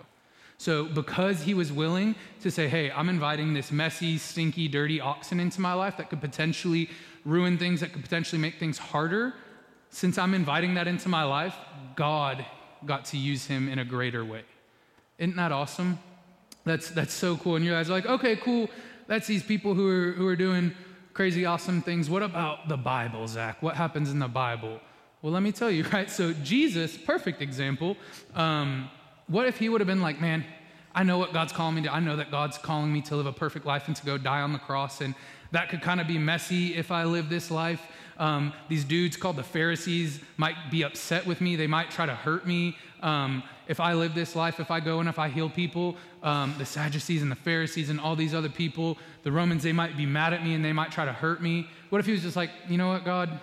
So, 0.58 0.86
because 0.86 1.42
he 1.42 1.54
was 1.54 1.72
willing 1.72 2.16
to 2.42 2.50
say, 2.50 2.68
hey, 2.68 2.90
I'm 2.92 3.10
inviting 3.10 3.54
this 3.54 3.72
messy, 3.72 4.18
stinky, 4.18 4.68
dirty 4.68 5.02
oxen 5.02 5.40
into 5.40 5.60
my 5.60 5.74
life 5.74 5.98
that 5.98 6.10
could 6.10 6.22
potentially 6.22 6.90
ruin 7.26 7.58
things, 7.58 7.82
that 7.82 7.92
could 7.92 8.04
potentially 8.04 8.42
make 8.42 8.56
things 8.56 8.78
harder, 8.78 9.34
since 9.90 10.18
I'm 10.18 10.34
inviting 10.34 10.76
that 10.76 10.88
into 10.88 11.10
my 11.10 11.24
life, 11.24 11.56
God 11.96 12.46
got 12.86 13.06
to 13.06 13.18
use 13.18 13.46
him 13.46 13.68
in 13.68 13.80
a 13.80 13.86
greater 13.86 14.24
way. 14.24 14.44
Isn't 15.18 15.36
that 15.38 15.52
awesome? 15.52 16.00
That's, 16.66 16.90
that's 16.90 17.14
so 17.14 17.38
cool. 17.38 17.56
And 17.56 17.66
you 17.66 17.72
guys 17.72 17.90
are 17.90 17.94
like, 17.94 18.06
okay, 18.06 18.36
cool. 18.36 18.70
That's 19.08 19.28
these 19.28 19.44
people 19.44 19.74
who 19.74 19.88
are, 19.88 20.12
who 20.12 20.28
are 20.28 20.36
doing 20.36 20.74
crazy, 21.16 21.46
awesome 21.46 21.82
things. 21.82 22.10
What 22.10 22.24
about 22.24 22.68
the 22.68 22.76
Bible, 22.76 23.26
Zach? 23.26 23.64
What 23.64 23.78
happens 23.78 24.12
in 24.12 24.20
the 24.20 24.28
Bible? 24.28 24.82
Well, 25.22 25.32
let 25.32 25.44
me 25.44 25.54
tell 25.54 25.72
you, 25.72 25.84
right? 25.94 26.12
So, 26.12 26.34
Jesus, 26.34 26.98
perfect 26.98 27.42
example. 27.42 27.96
Um, 28.36 28.90
what 29.28 29.48
if 29.48 29.58
he 29.58 29.70
would 29.70 29.80
have 29.80 29.88
been 29.88 30.02
like, 30.02 30.20
man, 30.20 30.44
I 30.94 31.04
know 31.04 31.18
what 31.18 31.32
God's 31.32 31.54
calling 31.54 31.76
me 31.76 31.84
to. 31.84 31.94
I 31.94 32.02
know 32.02 32.18
that 32.18 32.32
God's 32.32 32.58
calling 32.58 32.92
me 32.92 33.02
to 33.04 33.16
live 33.16 33.28
a 33.28 33.32
perfect 33.32 33.66
life 33.66 33.88
and 33.88 33.96
to 33.96 34.06
go 34.06 34.18
die 34.18 34.42
on 34.42 34.52
the 34.52 34.60
cross. 34.60 35.00
And 35.00 35.16
that 35.52 35.70
could 35.70 35.82
kind 35.82 36.02
of 36.02 36.08
be 36.08 36.18
messy 36.18 36.76
if 36.76 36.92
I 36.92 37.06
live 37.06 37.30
this 37.30 37.50
life. 37.50 37.82
Um, 38.18 38.52
these 38.68 38.84
dudes 38.84 39.16
called 39.16 39.38
the 39.38 39.44
Pharisees 39.44 40.20
might 40.36 40.70
be 40.70 40.84
upset 40.84 41.26
with 41.26 41.40
me. 41.40 41.56
They 41.56 41.68
might 41.68 41.92
try 41.92 42.06
to 42.06 42.16
hurt 42.16 42.46
me. 42.46 42.78
Um, 43.02 43.42
if 43.68 43.80
I 43.80 43.94
live 43.94 44.16
this 44.16 44.36
life, 44.36 44.60
if 44.60 44.70
I 44.70 44.82
go 44.82 45.00
and 45.00 45.08
if 45.08 45.18
I 45.18 45.30
heal 45.30 45.50
people, 45.50 45.96
um, 46.26 46.56
the 46.58 46.66
Sadducees 46.66 47.22
and 47.22 47.32
the 47.32 47.36
Pharisees 47.36 47.90
and 47.90 48.00
all 48.00 48.16
these 48.16 48.34
other 48.34 48.50
people, 48.50 48.98
the 49.24 49.32
Romans, 49.32 49.64
they 49.64 49.72
might 49.72 49.96
be 49.96 50.08
mad 50.08 50.34
at 50.34 50.44
me 50.44 50.56
and 50.56 50.66
they 50.66 50.74
might 50.74 50.92
try 50.92 51.06
to 51.06 51.14
hurt 51.14 51.42
me. 51.42 51.70
What 51.90 52.00
if 52.00 52.08
he 52.08 52.12
was 52.12 52.24
just 52.24 52.36
like, 52.36 52.50
you 52.68 52.78
know 52.78 52.88
what, 52.88 53.06
God, 53.06 53.40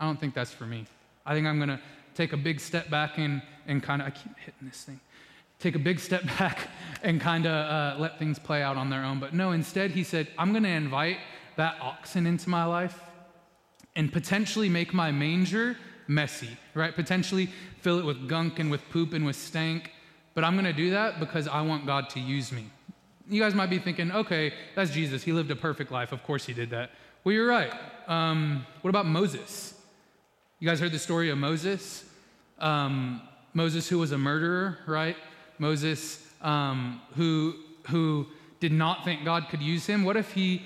I 0.00 0.06
don't 0.06 0.18
think 0.18 0.34
that's 0.34 0.50
for 0.50 0.64
me. 0.64 0.86
I 1.26 1.34
think 1.34 1.46
I'm 1.46 1.58
going 1.58 1.68
to 1.68 1.78
take 2.14 2.32
a 2.32 2.36
big 2.36 2.58
step 2.58 2.88
back 2.90 3.18
and, 3.18 3.42
and 3.66 3.82
kind 3.82 4.00
of, 4.00 4.08
I 4.08 4.10
keep 4.10 4.36
hitting 4.38 4.66
this 4.66 4.82
thing, 4.82 4.98
take 5.60 5.74
a 5.74 5.78
big 5.78 6.00
step 6.00 6.24
back 6.38 6.68
and 7.02 7.20
kind 7.20 7.44
of 7.46 7.52
uh, 7.52 8.00
let 8.00 8.18
things 8.18 8.38
play 8.38 8.62
out 8.62 8.78
on 8.78 8.88
their 8.88 9.04
own. 9.04 9.20
But 9.20 9.34
no, 9.34 9.52
instead, 9.52 9.90
he 9.90 10.02
said, 10.02 10.26
I'm 10.38 10.52
going 10.52 10.64
to 10.64 10.70
invite 10.70 11.18
that 11.56 11.76
oxen 11.82 12.26
into 12.26 12.48
my 12.48 12.64
life 12.64 12.98
and 13.94 14.10
potentially 14.10 14.70
make 14.70 14.94
my 14.94 15.12
manger 15.12 15.76
messy, 16.08 16.56
right? 16.72 16.94
Potentially 16.94 17.50
fill 17.82 17.98
it 17.98 18.06
with 18.06 18.26
gunk 18.26 18.58
and 18.58 18.70
with 18.70 18.88
poop 18.88 19.12
and 19.12 19.26
with 19.26 19.36
stank. 19.36 19.92
But 20.34 20.44
I'm 20.44 20.54
going 20.54 20.64
to 20.64 20.72
do 20.72 20.90
that 20.90 21.20
because 21.20 21.46
I 21.46 21.60
want 21.62 21.86
God 21.86 22.08
to 22.10 22.20
use 22.20 22.52
me. 22.52 22.66
You 23.28 23.40
guys 23.40 23.54
might 23.54 23.70
be 23.70 23.78
thinking, 23.78 24.10
okay, 24.12 24.52
that's 24.74 24.90
Jesus. 24.90 25.22
He 25.22 25.32
lived 25.32 25.50
a 25.50 25.56
perfect 25.56 25.92
life. 25.92 26.12
Of 26.12 26.22
course 26.22 26.44
he 26.44 26.52
did 26.52 26.70
that. 26.70 26.90
Well, 27.24 27.34
you're 27.34 27.46
right. 27.46 27.72
Um, 28.08 28.66
what 28.80 28.90
about 28.90 29.06
Moses? 29.06 29.74
You 30.58 30.68
guys 30.68 30.80
heard 30.80 30.92
the 30.92 30.98
story 30.98 31.30
of 31.30 31.38
Moses? 31.38 32.04
Um, 32.58 33.22
Moses, 33.54 33.88
who 33.88 33.98
was 33.98 34.12
a 34.12 34.18
murderer, 34.18 34.78
right? 34.86 35.16
Moses, 35.58 36.26
um, 36.40 37.00
who, 37.14 37.54
who 37.88 38.26
did 38.60 38.72
not 38.72 39.04
think 39.04 39.24
God 39.24 39.48
could 39.50 39.62
use 39.62 39.86
him. 39.86 40.04
What 40.04 40.16
if 40.16 40.32
he 40.32 40.62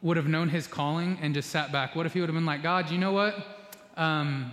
would 0.00 0.16
have 0.16 0.28
known 0.28 0.48
his 0.48 0.66
calling 0.66 1.18
and 1.20 1.34
just 1.34 1.50
sat 1.50 1.72
back? 1.72 1.96
What 1.96 2.06
if 2.06 2.12
he 2.12 2.20
would 2.20 2.28
have 2.28 2.36
been 2.36 2.46
like, 2.46 2.62
God, 2.62 2.90
you 2.90 2.98
know 2.98 3.12
what? 3.12 3.34
Um, 3.96 4.52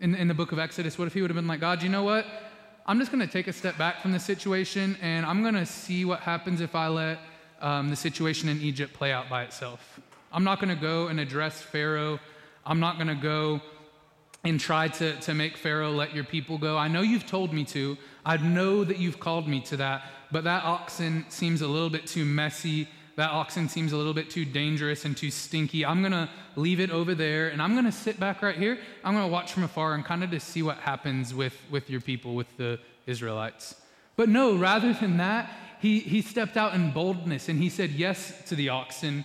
in, 0.00 0.14
in 0.14 0.28
the 0.28 0.34
book 0.34 0.52
of 0.52 0.58
Exodus, 0.58 0.98
what 0.98 1.06
if 1.06 1.14
he 1.14 1.20
would 1.20 1.30
have 1.30 1.36
been 1.36 1.46
like, 1.46 1.60
God, 1.60 1.82
you 1.82 1.88
know 1.88 2.04
what? 2.04 2.26
I'm 2.88 2.98
just 2.98 3.12
going 3.12 3.20
to 3.20 3.30
take 3.30 3.48
a 3.48 3.52
step 3.52 3.76
back 3.76 4.00
from 4.00 4.12
the 4.12 4.18
situation 4.18 4.96
and 5.02 5.26
I'm 5.26 5.42
going 5.42 5.52
to 5.52 5.66
see 5.66 6.06
what 6.06 6.20
happens 6.20 6.62
if 6.62 6.74
I 6.74 6.88
let 6.88 7.18
um, 7.60 7.90
the 7.90 7.96
situation 7.96 8.48
in 8.48 8.62
Egypt 8.62 8.94
play 8.94 9.12
out 9.12 9.28
by 9.28 9.42
itself. 9.42 10.00
I'm 10.32 10.42
not 10.42 10.58
going 10.58 10.74
to 10.74 10.80
go 10.80 11.08
and 11.08 11.20
address 11.20 11.60
Pharaoh. 11.60 12.18
I'm 12.64 12.80
not 12.80 12.96
going 12.96 13.08
to 13.08 13.14
go 13.14 13.60
and 14.42 14.58
try 14.58 14.88
to, 14.88 15.20
to 15.20 15.34
make 15.34 15.58
Pharaoh 15.58 15.90
let 15.90 16.14
your 16.14 16.24
people 16.24 16.56
go. 16.56 16.78
I 16.78 16.88
know 16.88 17.02
you've 17.02 17.26
told 17.26 17.52
me 17.52 17.66
to. 17.66 17.98
I 18.24 18.38
know 18.38 18.84
that 18.84 18.96
you've 18.96 19.20
called 19.20 19.46
me 19.46 19.60
to 19.66 19.76
that, 19.76 20.04
but 20.32 20.44
that 20.44 20.64
oxen 20.64 21.26
seems 21.28 21.60
a 21.60 21.68
little 21.68 21.90
bit 21.90 22.06
too 22.06 22.24
messy. 22.24 22.88
That 23.18 23.32
oxen 23.32 23.68
seems 23.68 23.90
a 23.90 23.96
little 23.96 24.14
bit 24.14 24.30
too 24.30 24.44
dangerous 24.44 25.04
and 25.04 25.16
too 25.16 25.32
stinky. 25.32 25.84
I'm 25.84 26.02
going 26.02 26.12
to 26.12 26.28
leave 26.54 26.78
it 26.78 26.92
over 26.92 27.16
there 27.16 27.48
and 27.48 27.60
I'm 27.60 27.72
going 27.72 27.84
to 27.84 27.90
sit 27.90 28.20
back 28.20 28.42
right 28.42 28.56
here. 28.56 28.78
I'm 29.02 29.12
going 29.12 29.26
to 29.26 29.32
watch 29.32 29.52
from 29.52 29.64
afar 29.64 29.94
and 29.94 30.04
kind 30.04 30.22
of 30.22 30.30
just 30.30 30.46
see 30.46 30.62
what 30.62 30.76
happens 30.76 31.34
with, 31.34 31.56
with 31.68 31.90
your 31.90 32.00
people, 32.00 32.36
with 32.36 32.46
the 32.58 32.78
Israelites. 33.06 33.74
But 34.14 34.28
no, 34.28 34.54
rather 34.56 34.92
than 34.92 35.16
that, 35.16 35.50
he, 35.80 35.98
he 35.98 36.22
stepped 36.22 36.56
out 36.56 36.74
in 36.74 36.92
boldness 36.92 37.48
and 37.48 37.60
he 37.60 37.70
said 37.70 37.90
yes 37.90 38.40
to 38.50 38.54
the 38.54 38.68
oxen. 38.68 39.24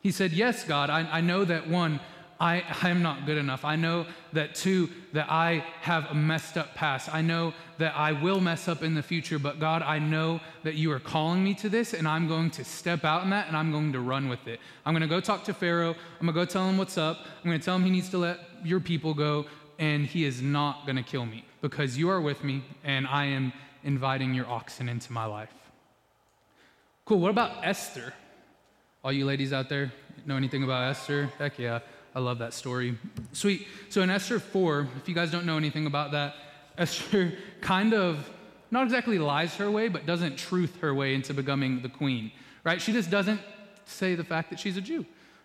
He 0.00 0.12
said, 0.12 0.30
Yes, 0.30 0.62
God, 0.62 0.88
I, 0.88 1.00
I 1.00 1.20
know 1.20 1.44
that 1.44 1.68
one, 1.68 1.98
I, 2.40 2.64
I 2.82 2.90
am 2.90 3.02
not 3.02 3.26
good 3.26 3.38
enough. 3.38 3.64
I 3.64 3.76
know 3.76 4.06
that 4.32 4.54
too, 4.54 4.90
that 5.12 5.30
I 5.30 5.64
have 5.80 6.10
a 6.10 6.14
messed 6.14 6.56
up 6.56 6.74
past. 6.74 7.12
I 7.14 7.22
know 7.22 7.54
that 7.78 7.96
I 7.96 8.12
will 8.12 8.40
mess 8.40 8.68
up 8.68 8.82
in 8.82 8.94
the 8.94 9.02
future, 9.02 9.38
but 9.38 9.60
God, 9.60 9.82
I 9.82 9.98
know 9.98 10.40
that 10.62 10.74
you 10.74 10.90
are 10.92 10.98
calling 10.98 11.44
me 11.44 11.54
to 11.54 11.68
this, 11.68 11.94
and 11.94 12.08
I'm 12.08 12.26
going 12.26 12.50
to 12.52 12.64
step 12.64 13.04
out 13.04 13.22
in 13.22 13.30
that 13.30 13.48
and 13.48 13.56
I'm 13.56 13.70
going 13.70 13.92
to 13.92 14.00
run 14.00 14.28
with 14.28 14.46
it. 14.46 14.60
I'm 14.84 14.92
going 14.92 15.02
to 15.02 15.08
go 15.08 15.20
talk 15.20 15.44
to 15.44 15.54
Pharaoh. 15.54 15.94
I'm 16.20 16.26
going 16.26 16.34
to 16.34 16.40
go 16.40 16.44
tell 16.44 16.68
him 16.68 16.76
what's 16.76 16.98
up. 16.98 17.20
I'm 17.42 17.50
going 17.50 17.58
to 17.58 17.64
tell 17.64 17.76
him 17.76 17.84
he 17.84 17.90
needs 17.90 18.10
to 18.10 18.18
let 18.18 18.40
your 18.64 18.80
people 18.80 19.14
go, 19.14 19.46
and 19.78 20.06
he 20.06 20.24
is 20.24 20.42
not 20.42 20.86
going 20.86 20.96
to 20.96 21.02
kill 21.02 21.26
me 21.26 21.44
because 21.60 21.96
you 21.96 22.10
are 22.10 22.20
with 22.20 22.42
me, 22.44 22.64
and 22.82 23.06
I 23.06 23.26
am 23.26 23.52
inviting 23.84 24.34
your 24.34 24.46
oxen 24.46 24.88
into 24.88 25.12
my 25.12 25.26
life. 25.26 25.52
Cool. 27.04 27.20
What 27.20 27.30
about 27.30 27.64
Esther? 27.64 28.14
All 29.04 29.12
you 29.12 29.26
ladies 29.26 29.52
out 29.52 29.68
there 29.68 29.92
know 30.26 30.36
anything 30.36 30.64
about 30.64 30.90
Esther? 30.90 31.30
Heck 31.38 31.58
yeah. 31.58 31.80
I 32.14 32.20
love 32.20 32.38
that 32.38 32.54
story. 32.54 32.96
Sweet. 33.32 33.66
So 33.88 34.02
in 34.02 34.10
Esther 34.10 34.38
4, 34.38 34.88
if 34.98 35.08
you 35.08 35.14
guys 35.14 35.30
don't 35.30 35.46
know 35.46 35.56
anything 35.56 35.86
about 35.86 36.12
that, 36.12 36.36
Esther 36.78 37.32
kind 37.60 37.92
of 37.92 38.30
not 38.70 38.84
exactly 38.84 39.18
lies 39.18 39.54
her 39.56 39.70
way, 39.70 39.88
but 39.88 40.06
doesn't 40.06 40.36
truth 40.36 40.80
her 40.80 40.94
way 40.94 41.14
into 41.14 41.34
becoming 41.34 41.82
the 41.82 41.88
queen, 41.88 42.32
right? 42.64 42.80
She 42.80 42.92
just 42.92 43.10
doesn't 43.10 43.40
say 43.86 44.14
the 44.14 44.24
fact 44.24 44.50
that 44.50 44.58
she's 44.58 44.76
a 44.76 44.80
Jew. 44.80 45.04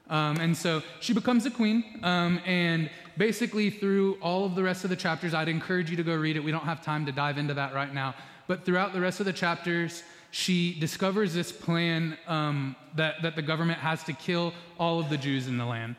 Um, 0.09 0.37
and 0.37 0.57
so 0.57 0.81
she 0.99 1.13
becomes 1.13 1.45
a 1.45 1.51
queen. 1.51 1.83
Um, 2.01 2.39
and 2.45 2.89
basically, 3.17 3.69
through 3.69 4.17
all 4.21 4.45
of 4.45 4.55
the 4.55 4.63
rest 4.63 4.83
of 4.83 4.89
the 4.89 4.95
chapters, 4.95 5.33
I'd 5.33 5.49
encourage 5.49 5.91
you 5.91 5.97
to 5.97 6.03
go 6.03 6.15
read 6.15 6.35
it. 6.35 6.43
We 6.43 6.51
don't 6.51 6.63
have 6.63 6.83
time 6.83 7.05
to 7.05 7.11
dive 7.11 7.37
into 7.37 7.53
that 7.55 7.73
right 7.73 7.93
now. 7.93 8.15
But 8.47 8.65
throughout 8.65 8.93
the 8.93 9.01
rest 9.01 9.19
of 9.19 9.27
the 9.27 9.33
chapters, 9.33 10.03
she 10.31 10.79
discovers 10.79 11.33
this 11.33 11.51
plan 11.51 12.17
um, 12.27 12.75
that, 12.95 13.21
that 13.21 13.35
the 13.35 13.41
government 13.43 13.79
has 13.79 14.03
to 14.05 14.13
kill 14.13 14.53
all 14.79 14.99
of 14.99 15.09
the 15.09 15.17
Jews 15.17 15.47
in 15.47 15.57
the 15.57 15.65
land. 15.65 15.95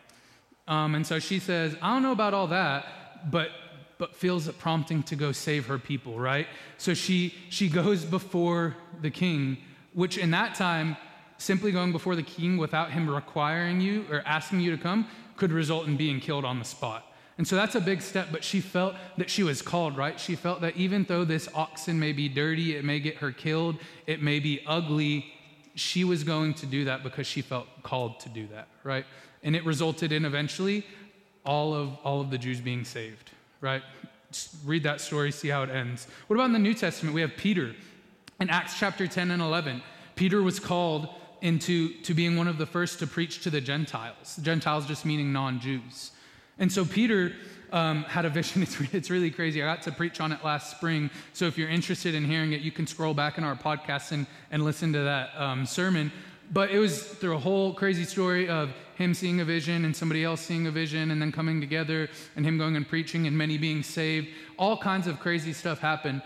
Um, 0.70 0.94
and 0.94 1.04
so 1.06 1.18
she 1.18 1.40
says, 1.40 1.76
I 1.82 1.92
don't 1.92 2.02
know 2.02 2.12
about 2.12 2.32
all 2.32 2.46
that, 2.46 3.30
but 3.30 3.50
but 3.98 4.16
feels 4.16 4.48
a 4.48 4.52
prompting 4.54 5.02
to 5.02 5.14
go 5.14 5.30
save 5.30 5.66
her 5.66 5.78
people, 5.78 6.18
right? 6.18 6.46
So 6.78 6.94
she 6.94 7.34
she 7.50 7.68
goes 7.68 8.02
before 8.04 8.76
the 9.02 9.10
king, 9.10 9.58
which 9.92 10.16
in 10.16 10.30
that 10.30 10.54
time, 10.54 10.96
simply 11.36 11.72
going 11.72 11.92
before 11.92 12.16
the 12.16 12.22
king 12.22 12.56
without 12.56 12.92
him 12.92 13.10
requiring 13.10 13.80
you 13.80 14.06
or 14.10 14.22
asking 14.24 14.60
you 14.60 14.70
to 14.74 14.82
come 14.82 15.06
could 15.36 15.52
result 15.52 15.86
in 15.86 15.96
being 15.96 16.20
killed 16.20 16.46
on 16.46 16.58
the 16.58 16.64
spot. 16.64 17.04
And 17.36 17.48
so 17.48 17.56
that's 17.56 17.74
a 17.74 17.80
big 17.80 18.00
step, 18.00 18.28
but 18.30 18.44
she 18.44 18.60
felt 18.60 18.94
that 19.16 19.30
she 19.30 19.42
was 19.42 19.62
called, 19.62 19.96
right? 19.96 20.20
She 20.20 20.36
felt 20.36 20.60
that 20.60 20.76
even 20.76 21.04
though 21.04 21.24
this 21.24 21.48
oxen 21.54 21.98
may 21.98 22.12
be 22.12 22.28
dirty, 22.28 22.76
it 22.76 22.84
may 22.84 23.00
get 23.00 23.16
her 23.16 23.32
killed, 23.32 23.76
it 24.06 24.22
may 24.22 24.40
be 24.40 24.62
ugly, 24.66 25.32
she 25.74 26.04
was 26.04 26.22
going 26.24 26.54
to 26.54 26.66
do 26.66 26.84
that 26.84 27.02
because 27.02 27.26
she 27.26 27.40
felt 27.40 27.66
called 27.82 28.20
to 28.20 28.28
do 28.28 28.46
that, 28.48 28.68
right? 28.84 29.06
And 29.42 29.56
it 29.56 29.64
resulted 29.64 30.12
in 30.12 30.24
eventually 30.24 30.86
all 31.44 31.74
of, 31.74 31.96
all 32.04 32.20
of 32.20 32.30
the 32.30 32.38
Jews 32.38 32.60
being 32.60 32.84
saved, 32.84 33.30
right? 33.60 33.82
Just 34.30 34.56
read 34.64 34.82
that 34.84 35.00
story, 35.00 35.32
see 35.32 35.48
how 35.48 35.62
it 35.62 35.70
ends. 35.70 36.06
What 36.26 36.36
about 36.36 36.46
in 36.46 36.52
the 36.52 36.58
New 36.58 36.74
Testament? 36.74 37.14
We 37.14 37.22
have 37.22 37.36
Peter 37.36 37.74
in 38.40 38.50
Acts 38.50 38.78
chapter 38.78 39.06
10 39.06 39.30
and 39.30 39.42
11. 39.42 39.82
Peter 40.14 40.42
was 40.42 40.60
called 40.60 41.08
into 41.40 41.94
to 42.02 42.14
being 42.14 42.36
one 42.36 42.46
of 42.46 42.58
the 42.58 42.66
first 42.66 42.98
to 42.98 43.06
preach 43.06 43.42
to 43.42 43.50
the 43.50 43.60
Gentiles. 43.60 44.38
Gentiles 44.42 44.86
just 44.86 45.04
meaning 45.04 45.32
non 45.32 45.60
Jews. 45.60 46.10
And 46.58 46.70
so 46.70 46.84
Peter 46.84 47.32
um, 47.72 48.02
had 48.04 48.24
a 48.24 48.30
vision. 48.30 48.62
It's, 48.62 48.80
it's 48.92 49.10
really 49.10 49.30
crazy. 49.30 49.62
I 49.62 49.66
got 49.66 49.82
to 49.82 49.92
preach 49.92 50.20
on 50.20 50.32
it 50.32 50.44
last 50.44 50.70
spring. 50.70 51.10
So 51.32 51.46
if 51.46 51.56
you're 51.56 51.68
interested 51.68 52.14
in 52.14 52.24
hearing 52.24 52.52
it, 52.52 52.60
you 52.60 52.70
can 52.70 52.86
scroll 52.86 53.14
back 53.14 53.38
in 53.38 53.44
our 53.44 53.56
podcast 53.56 54.12
and, 54.12 54.26
and 54.50 54.64
listen 54.64 54.92
to 54.92 55.00
that 55.00 55.30
um, 55.36 55.66
sermon. 55.66 56.12
But 56.52 56.70
it 56.70 56.78
was 56.78 57.02
through 57.02 57.36
a 57.36 57.38
whole 57.38 57.72
crazy 57.72 58.04
story 58.04 58.48
of 58.48 58.70
him 59.00 59.14
seeing 59.14 59.40
a 59.40 59.44
vision 59.44 59.84
and 59.84 59.96
somebody 59.96 60.24
else 60.24 60.42
seeing 60.42 60.66
a 60.66 60.70
vision 60.70 61.10
and 61.10 61.22
then 61.22 61.32
coming 61.32 61.60
together 61.60 62.08
and 62.36 62.44
him 62.44 62.58
going 62.58 62.76
and 62.76 62.86
preaching 62.86 63.26
and 63.26 63.36
many 63.36 63.56
being 63.56 63.82
saved. 63.82 64.28
All 64.58 64.76
kinds 64.76 65.06
of 65.06 65.18
crazy 65.18 65.54
stuff 65.54 65.78
happened. 65.80 66.20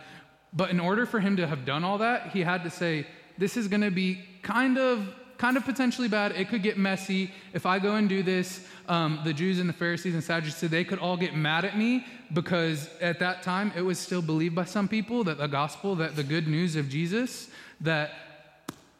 But 0.52 0.70
in 0.70 0.80
order 0.80 1.06
for 1.06 1.20
him 1.20 1.36
to 1.36 1.46
have 1.46 1.64
done 1.64 1.84
all 1.84 1.98
that, 1.98 2.30
he 2.32 2.40
had 2.40 2.64
to 2.64 2.70
say, 2.70 3.06
This 3.38 3.56
is 3.56 3.68
going 3.68 3.82
to 3.82 3.90
be 3.90 4.24
kind 4.42 4.76
of 4.76 5.14
kind 5.38 5.56
of 5.56 5.64
potentially 5.64 6.08
bad. 6.08 6.32
It 6.32 6.48
could 6.48 6.62
get 6.62 6.78
messy. 6.78 7.30
If 7.52 7.66
I 7.66 7.78
go 7.78 7.96
and 7.96 8.08
do 8.08 8.22
this, 8.22 8.66
um, 8.88 9.20
the 9.24 9.32
Jews 9.32 9.58
and 9.58 9.68
the 9.68 9.74
Pharisees 9.74 10.14
and 10.14 10.22
Sadducees, 10.22 10.70
they 10.70 10.84
could 10.84 11.00
all 11.00 11.16
get 11.16 11.34
mad 11.34 11.64
at 11.64 11.76
me 11.76 12.06
because 12.32 12.88
at 13.00 13.18
that 13.18 13.42
time 13.42 13.72
it 13.76 13.82
was 13.82 13.98
still 13.98 14.22
believed 14.22 14.54
by 14.54 14.64
some 14.64 14.88
people 14.88 15.24
that 15.24 15.38
the 15.38 15.48
gospel, 15.48 15.96
that 15.96 16.14
the 16.16 16.22
good 16.22 16.46
news 16.46 16.76
of 16.76 16.88
Jesus, 16.88 17.48
that 17.80 18.12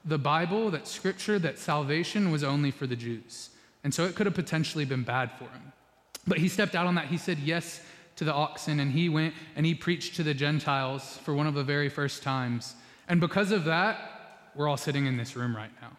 the 0.04 0.18
Bible, 0.18 0.70
that 0.70 0.86
scripture, 0.86 1.38
that 1.38 1.58
salvation 1.58 2.30
was 2.30 2.42
only 2.42 2.70
for 2.70 2.86
the 2.86 2.96
Jews. 2.96 3.50
And 3.84 3.94
so 3.94 4.04
it 4.04 4.14
could 4.14 4.26
have 4.26 4.34
potentially 4.34 4.84
been 4.84 5.04
bad 5.04 5.30
for 5.32 5.44
him. 5.44 5.72
But 6.26 6.38
he 6.38 6.48
stepped 6.48 6.74
out 6.74 6.86
on 6.86 6.94
that. 6.96 7.06
He 7.06 7.18
said 7.18 7.38
yes 7.38 7.80
to 8.16 8.24
the 8.24 8.32
oxen 8.32 8.80
and 8.80 8.90
he 8.90 9.08
went 9.08 9.34
and 9.56 9.66
he 9.66 9.74
preached 9.74 10.16
to 10.16 10.22
the 10.22 10.34
Gentiles 10.34 11.18
for 11.22 11.34
one 11.34 11.46
of 11.46 11.54
the 11.54 11.64
very 11.64 11.88
first 11.88 12.22
times. 12.22 12.74
And 13.08 13.20
because 13.20 13.52
of 13.52 13.64
that, 13.64 14.50
we're 14.54 14.68
all 14.68 14.76
sitting 14.76 15.06
in 15.06 15.16
this 15.16 15.36
room 15.36 15.54
right 15.54 15.70
now. 15.82 15.96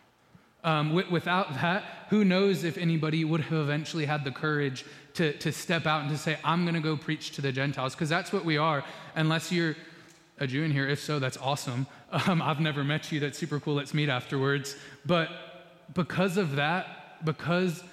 Um, 0.63 0.93
without 1.11 1.53
that, 1.55 1.83
who 2.09 2.25
knows 2.25 2.63
if 2.63 2.79
anybody 2.79 3.23
would 3.23 3.41
have 3.41 3.53
eventually 3.59 4.05
had 4.05 4.23
the 4.23 4.31
courage 4.31 4.83
to, 5.13 5.33
to 5.33 5.51
step 5.51 5.85
out 5.85 6.01
and 6.01 6.09
to 6.09 6.17
say, 6.17 6.39
I'm 6.43 6.63
going 6.63 6.73
to 6.73 6.81
go 6.81 6.97
preach 6.97 7.31
to 7.33 7.41
the 7.41 7.51
Gentiles? 7.51 7.93
Because 7.93 8.09
that's 8.09 8.33
what 8.33 8.43
we 8.43 8.57
are, 8.57 8.83
unless 9.15 9.51
you're 9.51 9.75
a 10.39 10.47
Jew 10.47 10.63
in 10.63 10.71
here. 10.71 10.87
If 10.87 11.01
so, 11.01 11.19
that's 11.19 11.37
awesome. 11.37 11.87
Um, 12.27 12.41
I've 12.41 12.61
never 12.61 12.81
met 12.81 13.11
you. 13.11 13.19
That's 13.19 13.37
super 13.37 13.59
cool. 13.59 13.73
Let's 13.73 13.93
meet 13.93 14.07
afterwards. 14.07 14.77
But 15.05 15.27
because 15.93 16.37
of 16.37 16.55
that, 16.55 17.04
because 17.23 17.83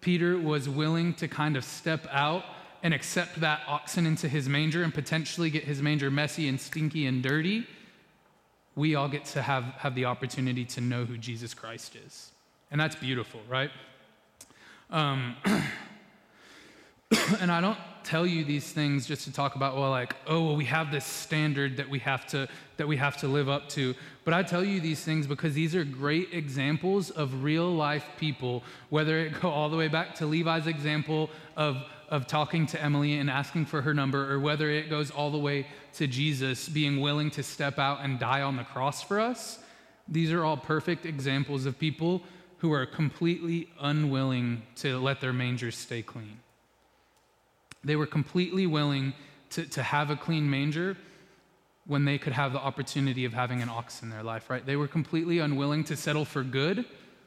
Peter 0.00 0.38
was 0.38 0.68
willing 0.68 1.14
to 1.14 1.28
kind 1.28 1.56
of 1.56 1.64
step 1.64 2.06
out 2.10 2.44
and 2.82 2.94
accept 2.94 3.40
that 3.40 3.60
oxen 3.66 4.06
into 4.06 4.28
his 4.28 4.48
manger 4.48 4.82
and 4.82 4.94
potentially 4.94 5.50
get 5.50 5.64
his 5.64 5.82
manger 5.82 6.10
messy 6.10 6.48
and 6.48 6.60
stinky 6.60 7.06
and 7.06 7.22
dirty, 7.22 7.66
we 8.74 8.94
all 8.94 9.08
get 9.08 9.24
to 9.26 9.42
have, 9.42 9.64
have 9.78 9.94
the 9.94 10.06
opportunity 10.06 10.64
to 10.64 10.80
know 10.80 11.04
who 11.04 11.18
Jesus 11.18 11.52
Christ 11.52 11.96
is. 12.06 12.30
And 12.70 12.80
that's 12.80 12.96
beautiful, 12.96 13.40
right? 13.48 13.70
Um, 14.90 15.36
and 17.40 17.50
I 17.50 17.60
don't 17.60 17.78
tell 18.04 18.26
you 18.26 18.44
these 18.44 18.72
things 18.72 19.06
just 19.06 19.24
to 19.24 19.32
talk 19.32 19.56
about 19.56 19.76
well 19.76 19.90
like 19.90 20.16
oh 20.26 20.44
well 20.44 20.56
we 20.56 20.64
have 20.64 20.90
this 20.90 21.04
standard 21.04 21.76
that 21.76 21.88
we 21.88 21.98
have 21.98 22.26
to 22.26 22.48
that 22.76 22.88
we 22.88 22.96
have 22.96 23.16
to 23.18 23.28
live 23.28 23.48
up 23.48 23.68
to. 23.70 23.94
But 24.24 24.34
i 24.34 24.42
tell 24.42 24.64
you 24.64 24.80
these 24.80 25.02
things 25.02 25.26
because 25.26 25.54
these 25.54 25.74
are 25.74 25.84
great 25.84 26.28
examples 26.32 27.10
of 27.10 27.42
real 27.42 27.70
life 27.74 28.04
people 28.18 28.62
whether 28.88 29.18
it 29.18 29.40
go 29.40 29.50
all 29.50 29.68
the 29.68 29.76
way 29.76 29.88
back 29.88 30.14
to 30.16 30.26
levi's 30.26 30.66
example 30.66 31.30
of 31.56 31.78
of 32.08 32.26
talking 32.26 32.66
to 32.66 32.82
emily 32.82 33.18
and 33.18 33.30
asking 33.30 33.66
for 33.66 33.82
her 33.82 33.94
number 33.94 34.32
or 34.32 34.40
whether 34.40 34.70
it 34.70 34.90
goes 34.90 35.10
all 35.10 35.30
the 35.30 35.38
way 35.38 35.66
to 35.94 36.06
jesus 36.06 36.68
being 36.68 37.00
willing 37.00 37.30
to 37.30 37.42
step 37.42 37.78
out 37.78 38.00
and 38.02 38.18
die 38.18 38.42
on 38.42 38.56
the 38.56 38.64
cross 38.64 39.02
for 39.02 39.20
us. 39.20 39.58
These 40.08 40.32
are 40.32 40.44
all 40.44 40.56
perfect 40.56 41.06
examples 41.06 41.66
of 41.66 41.78
people 41.78 42.22
who 42.58 42.72
are 42.72 42.84
completely 42.84 43.70
unwilling 43.80 44.62
to 44.76 44.98
let 44.98 45.20
their 45.20 45.32
mangers 45.32 45.76
stay 45.76 46.02
clean 46.02 46.40
they 47.84 47.96
were 47.96 48.06
completely 48.06 48.66
willing 48.66 49.14
to, 49.50 49.64
to 49.66 49.82
have 49.82 50.10
a 50.10 50.16
clean 50.16 50.48
manger 50.48 50.96
when 51.86 52.04
they 52.04 52.18
could 52.18 52.32
have 52.32 52.52
the 52.52 52.58
opportunity 52.58 53.24
of 53.24 53.32
having 53.32 53.62
an 53.62 53.68
ox 53.68 54.02
in 54.02 54.10
their 54.10 54.22
life, 54.22 54.48
right? 54.50 54.64
They 54.64 54.76
were 54.76 54.86
completely 54.88 55.38
unwilling 55.38 55.84
to 55.84 55.96
settle 55.96 56.24
for 56.24 56.42
good 56.42 56.84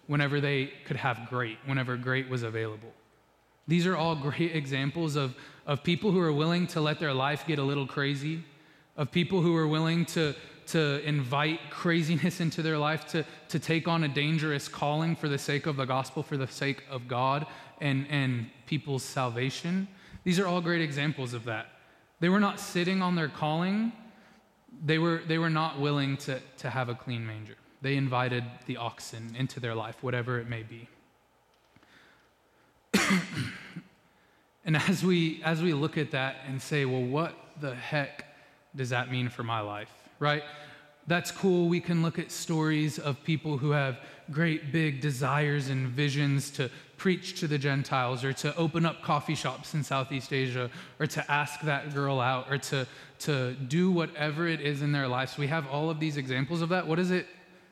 whenever 0.07 0.39
they 0.39 0.71
could 0.85 0.97
have 0.97 1.27
great, 1.29 1.57
whenever 1.65 1.97
great 1.97 2.29
was 2.29 2.43
available. 2.43 2.93
These 3.67 3.87
are 3.87 3.95
all 3.95 4.15
great 4.15 4.55
examples 4.55 5.15
of, 5.15 5.35
of 5.65 5.83
people 5.83 6.11
who 6.11 6.19
are 6.19 6.31
willing 6.31 6.67
to 6.67 6.81
let 6.81 6.99
their 6.99 7.13
life 7.13 7.45
get 7.47 7.59
a 7.59 7.63
little 7.63 7.87
crazy, 7.87 8.43
of 8.95 9.11
people 9.11 9.41
who 9.41 9.55
are 9.55 9.67
willing 9.67 10.05
to, 10.05 10.35
to 10.67 11.05
invite 11.05 11.59
craziness 11.69 12.39
into 12.45 12.61
their 12.61 12.77
life, 12.77 13.07
to, 13.07 13.25
to 13.49 13.59
take 13.59 13.87
on 13.87 14.03
a 14.03 14.07
dangerous 14.07 14.67
calling 14.67 15.15
for 15.15 15.27
the 15.27 15.37
sake 15.37 15.65
of 15.65 15.77
the 15.77 15.85
gospel, 15.85 16.23
for 16.23 16.37
the 16.37 16.47
sake 16.47 16.83
of 16.89 17.07
God 17.07 17.47
and, 17.81 18.05
and 18.09 18.49
people's 18.65 19.03
salvation. 19.03 19.87
These 20.23 20.39
are 20.39 20.47
all 20.47 20.62
great 20.62 20.81
examples 20.81 21.33
of 21.33 21.45
that. 21.45 21.67
They 22.19 22.29
were 22.29 22.39
not 22.39 22.59
sitting 22.59 23.01
on 23.01 23.15
their 23.15 23.27
calling, 23.27 23.91
they 24.86 24.97
were, 24.97 25.21
they 25.27 25.38
were 25.38 25.49
not 25.49 25.79
willing 25.79 26.17
to, 26.17 26.39
to 26.59 26.69
have 26.69 26.89
a 26.89 26.95
clean 26.95 27.25
manger. 27.25 27.55
They 27.81 27.95
invited 27.95 28.43
the 28.65 28.77
oxen 28.77 29.36
into 29.38 29.59
their 29.59 29.75
life, 29.75 30.01
whatever 30.01 30.39
it 30.39 30.47
may 30.47 30.63
be. 30.63 30.88
and 34.65 34.77
as 34.77 35.03
we, 35.03 35.41
as 35.43 35.62
we 35.62 35.73
look 35.73 35.97
at 35.97 36.12
that 36.12 36.38
and 36.47 36.62
say, 36.62 36.86
well, 36.86 37.03
what 37.03 37.36
the 37.59 37.75
heck 37.75 38.25
does 38.75 38.89
that 38.89 39.12
mean 39.12 39.29
for 39.29 39.43
my 39.43 39.59
life, 39.59 39.91
right? 40.19 40.43
That's 41.05 41.31
cool. 41.31 41.67
We 41.67 41.81
can 41.81 42.01
look 42.01 42.17
at 42.17 42.31
stories 42.31 42.97
of 42.97 43.21
people 43.23 43.57
who 43.57 43.71
have 43.71 43.99
great 44.31 44.71
big 44.71 45.01
desires 45.01 45.69
and 45.69 45.89
visions 45.89 46.49
to 46.51 46.69
preach 46.97 47.39
to 47.41 47.47
the 47.47 47.57
Gentiles 47.57 48.23
or 48.23 48.31
to 48.31 48.55
open 48.55 48.85
up 48.85 49.01
coffee 49.01 49.35
shops 49.35 49.73
in 49.73 49.83
Southeast 49.83 50.31
Asia 50.31 50.69
or 50.99 51.07
to 51.07 51.31
ask 51.31 51.59
that 51.61 51.93
girl 51.93 52.21
out 52.21 52.49
or 52.49 52.57
to, 52.57 52.87
to 53.19 53.53
do 53.53 53.91
whatever 53.91 54.47
it 54.47 54.61
is 54.61 54.81
in 54.81 54.93
their 54.93 55.07
lives. 55.07 55.37
We 55.37 55.47
have 55.47 55.67
all 55.67 55.89
of 55.89 55.99
these 55.99 56.15
examples 56.15 56.61
of 56.61 56.69
that. 56.69 56.87
What 56.87 56.95
does 56.95 57.11
it 57.11 57.27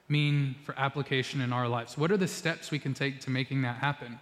mean 0.10 0.56
for 0.66 0.78
application 0.78 1.40
in 1.40 1.54
our 1.54 1.70
lives? 1.70 1.98
What 1.98 2.12
are 2.12 2.18
the 2.18 2.28
steps 2.28 2.70
we 2.70 2.80
can 2.80 2.94
take 2.94 3.22
to 3.22 3.30
making 3.30 3.62
that 3.62 3.78
happen? 3.78 4.20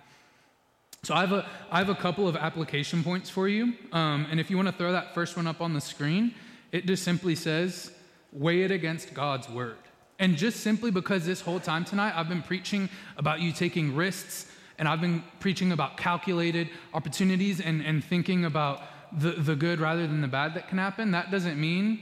So 1.01 1.15
I 1.15 1.21
have 1.21 1.31
a, 1.31 1.49
I 1.71 1.79
have 1.79 1.89
a 1.89 1.95
couple 1.95 2.27
of 2.27 2.35
application 2.35 3.03
points 3.03 3.29
for 3.29 3.47
you. 3.47 3.73
Um, 3.91 4.27
and 4.29 4.39
if 4.39 4.51
you 4.51 4.57
want 4.57 4.67
to 4.67 4.73
throw 4.73 4.91
that 4.91 5.15
first 5.15 5.35
one 5.35 5.47
up 5.47 5.61
on 5.61 5.73
the 5.73 5.81
screen, 5.81 6.35
it 6.71 6.85
just 6.85 7.03
simply 7.03 7.33
says, 7.33 7.91
weigh 8.31 8.63
it 8.63 8.71
against 8.71 9.13
God's 9.13 9.49
word. 9.49 9.77
And 10.19 10.35
just 10.35 10.59
simply 10.59 10.91
because 10.91 11.25
this 11.25 11.41
whole 11.41 11.59
time 11.59 11.85
tonight 11.85 12.13
I've 12.15 12.29
been 12.29 12.41
preaching 12.41 12.89
about 13.17 13.39
you 13.39 13.51
taking 13.51 13.95
risks 13.95 14.51
and 14.77 14.87
I've 14.87 15.01
been 15.01 15.23
preaching 15.39 15.71
about 15.71 15.97
calculated 15.97 16.69
opportunities 16.93 17.59
and, 17.59 17.81
and 17.81 18.03
thinking 18.03 18.45
about 18.45 18.81
the, 19.17 19.31
the 19.31 19.55
good 19.55 19.79
rather 19.79 20.05
than 20.05 20.21
the 20.21 20.27
bad 20.27 20.53
that 20.53 20.67
can 20.67 20.77
happen. 20.77 21.11
That 21.11 21.31
doesn't 21.31 21.59
mean, 21.59 22.01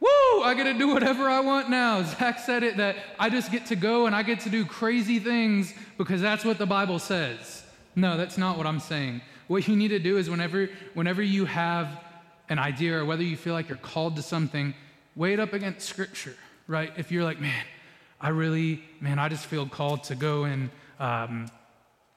woo, 0.00 0.42
I 0.42 0.54
get 0.56 0.64
to 0.64 0.74
do 0.74 0.88
whatever 0.88 1.28
I 1.28 1.40
want 1.40 1.70
now. 1.70 2.02
Zach 2.02 2.38
said 2.38 2.62
it 2.62 2.76
that 2.76 2.96
I 3.18 3.30
just 3.30 3.50
get 3.50 3.66
to 3.66 3.76
go 3.76 4.06
and 4.06 4.14
I 4.14 4.22
get 4.22 4.40
to 4.40 4.50
do 4.50 4.64
crazy 4.64 5.18
things 5.18 5.72
because 5.96 6.20
that's 6.20 6.44
what 6.44 6.58
the 6.58 6.66
Bible 6.66 6.98
says. 6.98 7.64
No, 7.96 8.16
that's 8.16 8.38
not 8.38 8.56
what 8.56 8.66
I'm 8.66 8.80
saying. 8.80 9.22
What 9.48 9.66
you 9.66 9.74
need 9.74 9.88
to 9.88 9.98
do 9.98 10.18
is 10.18 10.28
whenever, 10.30 10.68
whenever 10.94 11.22
you 11.22 11.46
have 11.46 12.04
an 12.48 12.58
idea 12.58 12.96
or 12.96 13.04
whether 13.04 13.22
you 13.22 13.36
feel 13.36 13.54
like 13.54 13.68
you're 13.68 13.78
called 13.78 14.16
to 14.16 14.22
something, 14.22 14.74
weigh 15.18 15.32
it 15.32 15.40
up 15.40 15.52
against 15.52 15.86
Scripture, 15.86 16.36
right? 16.68 16.92
If 16.96 17.10
you're 17.10 17.24
like, 17.24 17.40
man, 17.40 17.64
I 18.20 18.28
really, 18.28 18.84
man, 19.00 19.18
I 19.18 19.28
just 19.28 19.44
feel 19.44 19.66
called 19.66 20.04
to 20.04 20.14
go 20.14 20.44
and 20.44 20.70
um, 21.00 21.50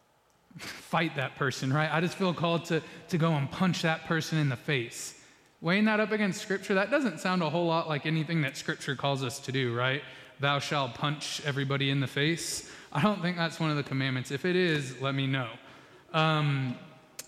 fight 0.58 1.16
that 1.16 1.36
person, 1.36 1.74
right? 1.74 1.90
I 1.92 2.00
just 2.00 2.16
feel 2.16 2.34
called 2.34 2.66
to, 2.66 2.82
to 3.10 3.18
go 3.18 3.34
and 3.34 3.50
punch 3.50 3.82
that 3.82 4.06
person 4.06 4.38
in 4.38 4.50
the 4.50 4.56
face. 4.56 5.18
Weighing 5.62 5.86
that 5.86 6.00
up 6.00 6.12
against 6.12 6.42
Scripture, 6.42 6.76
that 6.76 6.92
doesn't 6.92 7.20
sound 7.20 7.42
a 7.42 7.50
whole 7.50 7.66
lot 7.66 7.90
like 7.90 8.06
anything 8.06 8.42
that 8.42 8.56
Scripture 8.56 8.96
calls 8.96 9.24
us 9.24 9.40
to 9.40 9.52
do, 9.52 9.76
right? 9.76 10.04
Thou 10.40 10.60
shalt 10.60 10.94
punch 10.94 11.42
everybody 11.44 11.90
in 11.90 12.00
the 12.00 12.08
face. 12.08 12.70
I 12.92 13.02
don't 13.02 13.22
think 13.22 13.36
that's 13.36 13.60
one 13.60 13.72
of 13.72 13.78
the 13.78 13.84
commandments. 13.84 14.30
If 14.30 14.46
it 14.46 14.56
is, 14.56 15.00
let 15.02 15.16
me 15.16 15.26
know. 15.26 15.50
Um, 16.14 16.78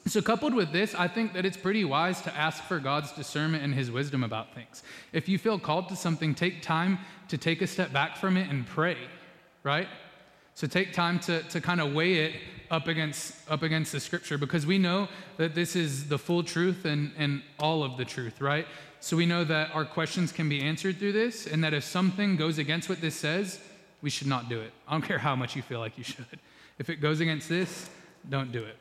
so, 0.05 0.21
coupled 0.21 0.53
with 0.53 0.71
this, 0.71 0.93
I 0.95 1.07
think 1.07 1.33
that 1.33 1.45
it's 1.45 1.55
pretty 1.55 1.85
wise 1.85 2.21
to 2.21 2.35
ask 2.35 2.61
for 2.63 2.79
God's 2.79 3.11
discernment 3.13 3.63
and 3.63 3.73
His 3.73 3.89
wisdom 3.89 4.23
about 4.23 4.53
things. 4.53 4.83
If 5.13 5.29
you 5.29 5.37
feel 5.37 5.57
called 5.57 5.87
to 5.89 5.95
something, 5.95 6.35
take 6.35 6.61
time 6.61 6.99
to 7.29 7.37
take 7.37 7.61
a 7.61 7.67
step 7.67 7.93
back 7.93 8.17
from 8.17 8.35
it 8.35 8.49
and 8.49 8.67
pray, 8.67 8.97
right? 9.63 9.87
So, 10.55 10.67
take 10.67 10.91
time 10.91 11.19
to, 11.21 11.41
to 11.43 11.61
kind 11.61 11.79
of 11.79 11.93
weigh 11.93 12.25
it 12.25 12.35
up 12.69 12.87
against, 12.87 13.35
up 13.49 13.63
against 13.63 13.91
the 13.91 13.99
scripture 13.99 14.37
because 14.37 14.65
we 14.65 14.77
know 14.77 15.07
that 15.37 15.55
this 15.55 15.75
is 15.75 16.07
the 16.09 16.17
full 16.17 16.43
truth 16.43 16.85
and, 16.85 17.11
and 17.17 17.41
all 17.59 17.83
of 17.83 17.97
the 17.97 18.03
truth, 18.03 18.41
right? 18.41 18.67
So 18.99 19.17
we 19.17 19.25
know 19.25 19.43
that 19.43 19.71
our 19.73 19.83
questions 19.83 20.31
can 20.31 20.47
be 20.47 20.61
answered 20.61 20.97
through 20.97 21.11
this, 21.11 21.45
and 21.45 21.61
that 21.63 21.73
if 21.73 21.83
something 21.83 22.37
goes 22.37 22.57
against 22.57 22.87
what 22.87 23.01
this 23.01 23.15
says, 23.15 23.59
we 24.01 24.09
should 24.09 24.27
not 24.27 24.47
do 24.47 24.61
it. 24.61 24.71
I 24.87 24.93
don't 24.93 25.01
care 25.01 25.17
how 25.17 25.35
much 25.35 25.57
you 25.57 25.61
feel 25.61 25.79
like 25.79 25.97
you 25.97 26.05
should. 26.05 26.39
If 26.79 26.89
it 26.89 27.01
goes 27.01 27.19
against 27.19 27.49
this, 27.49 27.89
don't 28.29 28.51
do 28.51 28.63
it. 28.63 28.77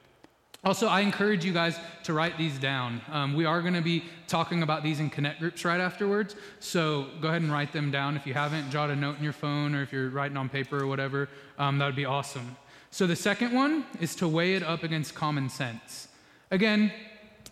Also, 0.65 0.87
I 0.87 1.01
encourage 1.01 1.45
you 1.45 1.53
guys 1.53 1.77
to 2.05 2.13
write 2.13 2.39
these 2.39 2.57
down. 2.57 3.01
Um, 3.11 3.35
we 3.35 3.45
are 3.45 3.61
going 3.63 3.75
to 3.75 3.81
be 3.81 4.05
talking 4.29 4.63
about 4.63 4.85
these 4.85 5.01
in 5.01 5.11
connect 5.11 5.41
groups 5.41 5.65
right 5.65 5.81
afterwards. 5.81 6.37
So 6.61 7.09
go 7.21 7.29
ahead 7.29 7.43
and 7.43 7.51
write 7.51 7.73
them 7.73 7.91
down. 7.91 8.17
If 8.17 8.29
you 8.29 8.35
haven't, 8.35 8.71
jot 8.71 8.89
a 8.89 8.95
note 8.95 9.19
in 9.19 9.25
your 9.25 9.33
phone 9.33 9.75
or 9.75 9.83
if 9.83 9.93
you're 9.93 10.11
writing 10.11 10.37
on 10.37 10.49
paper 10.49 10.81
or 10.81 10.87
whatever, 10.87 11.29
um, 11.59 11.79
that 11.79 11.87
would 11.87 11.97
be 11.97 12.05
awesome. 12.05 12.57
So 12.93 13.09
the 13.09 13.17
second 13.17 13.53
one 13.53 13.85
is 14.01 14.15
to 14.17 14.29
weigh 14.29 14.55
it 14.55 14.63
up 14.63 14.85
against 14.85 15.17
common 15.17 15.49
sense. 15.49 16.07
Again, 16.53 16.93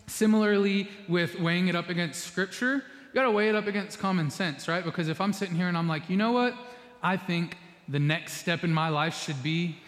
similarly 0.07 0.87
with 1.09 1.37
weighing 1.37 1.67
it 1.67 1.75
up 1.75 1.89
against 1.89 2.23
scripture, 2.23 2.75
you 2.75 3.13
got 3.13 3.23
to 3.23 3.31
weigh 3.31 3.49
it 3.49 3.55
up 3.55 3.67
against 3.67 3.99
common 3.99 4.29
sense, 4.29 4.69
right? 4.69 4.85
Because 4.85 5.09
if 5.09 5.19
I'm 5.19 5.33
sitting 5.33 5.55
here 5.55 5.67
and 5.67 5.77
I'm 5.77 5.87
like, 5.89 6.09
you 6.09 6.15
know 6.15 6.31
what? 6.31 6.55
I 7.03 7.17
think 7.17 7.57
the 7.89 7.99
next 7.99 8.35
step 8.35 8.63
in 8.63 8.71
my 8.71 8.87
life 8.87 9.21
should 9.21 9.43
be 9.43 9.80